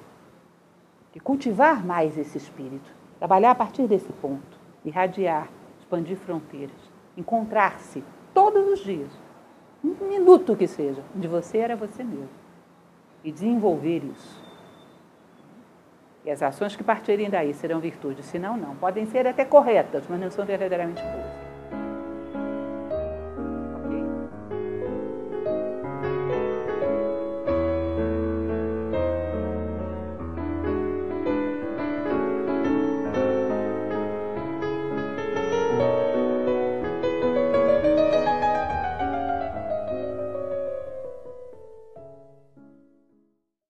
E 1.14 1.20
cultivar 1.20 1.84
mais 1.84 2.16
esse 2.18 2.38
espírito, 2.38 2.90
trabalhar 3.18 3.52
a 3.52 3.54
partir 3.54 3.86
desse 3.86 4.12
ponto, 4.14 4.58
irradiar, 4.84 5.48
expandir 5.78 6.16
fronteiras, 6.16 6.76
encontrar-se 7.16 8.02
todos 8.32 8.66
os 8.66 8.80
dias, 8.80 9.10
um 9.84 10.08
minuto 10.08 10.56
que 10.56 10.66
seja, 10.66 11.02
onde 11.14 11.28
você 11.28 11.58
era 11.58 11.76
você 11.76 12.02
mesmo, 12.02 12.28
e 13.22 13.30
desenvolver 13.30 14.02
isso. 14.04 14.42
E 16.24 16.30
as 16.30 16.42
ações 16.42 16.74
que 16.74 16.82
partirem 16.82 17.28
daí 17.28 17.52
serão 17.52 17.80
virtudes, 17.80 18.24
senão 18.24 18.56
não. 18.56 18.74
Podem 18.76 19.04
ser 19.04 19.26
até 19.26 19.44
corretas, 19.44 20.04
mas 20.08 20.18
não 20.18 20.30
são 20.30 20.46
verdadeiramente 20.46 21.02
boas. 21.02 21.43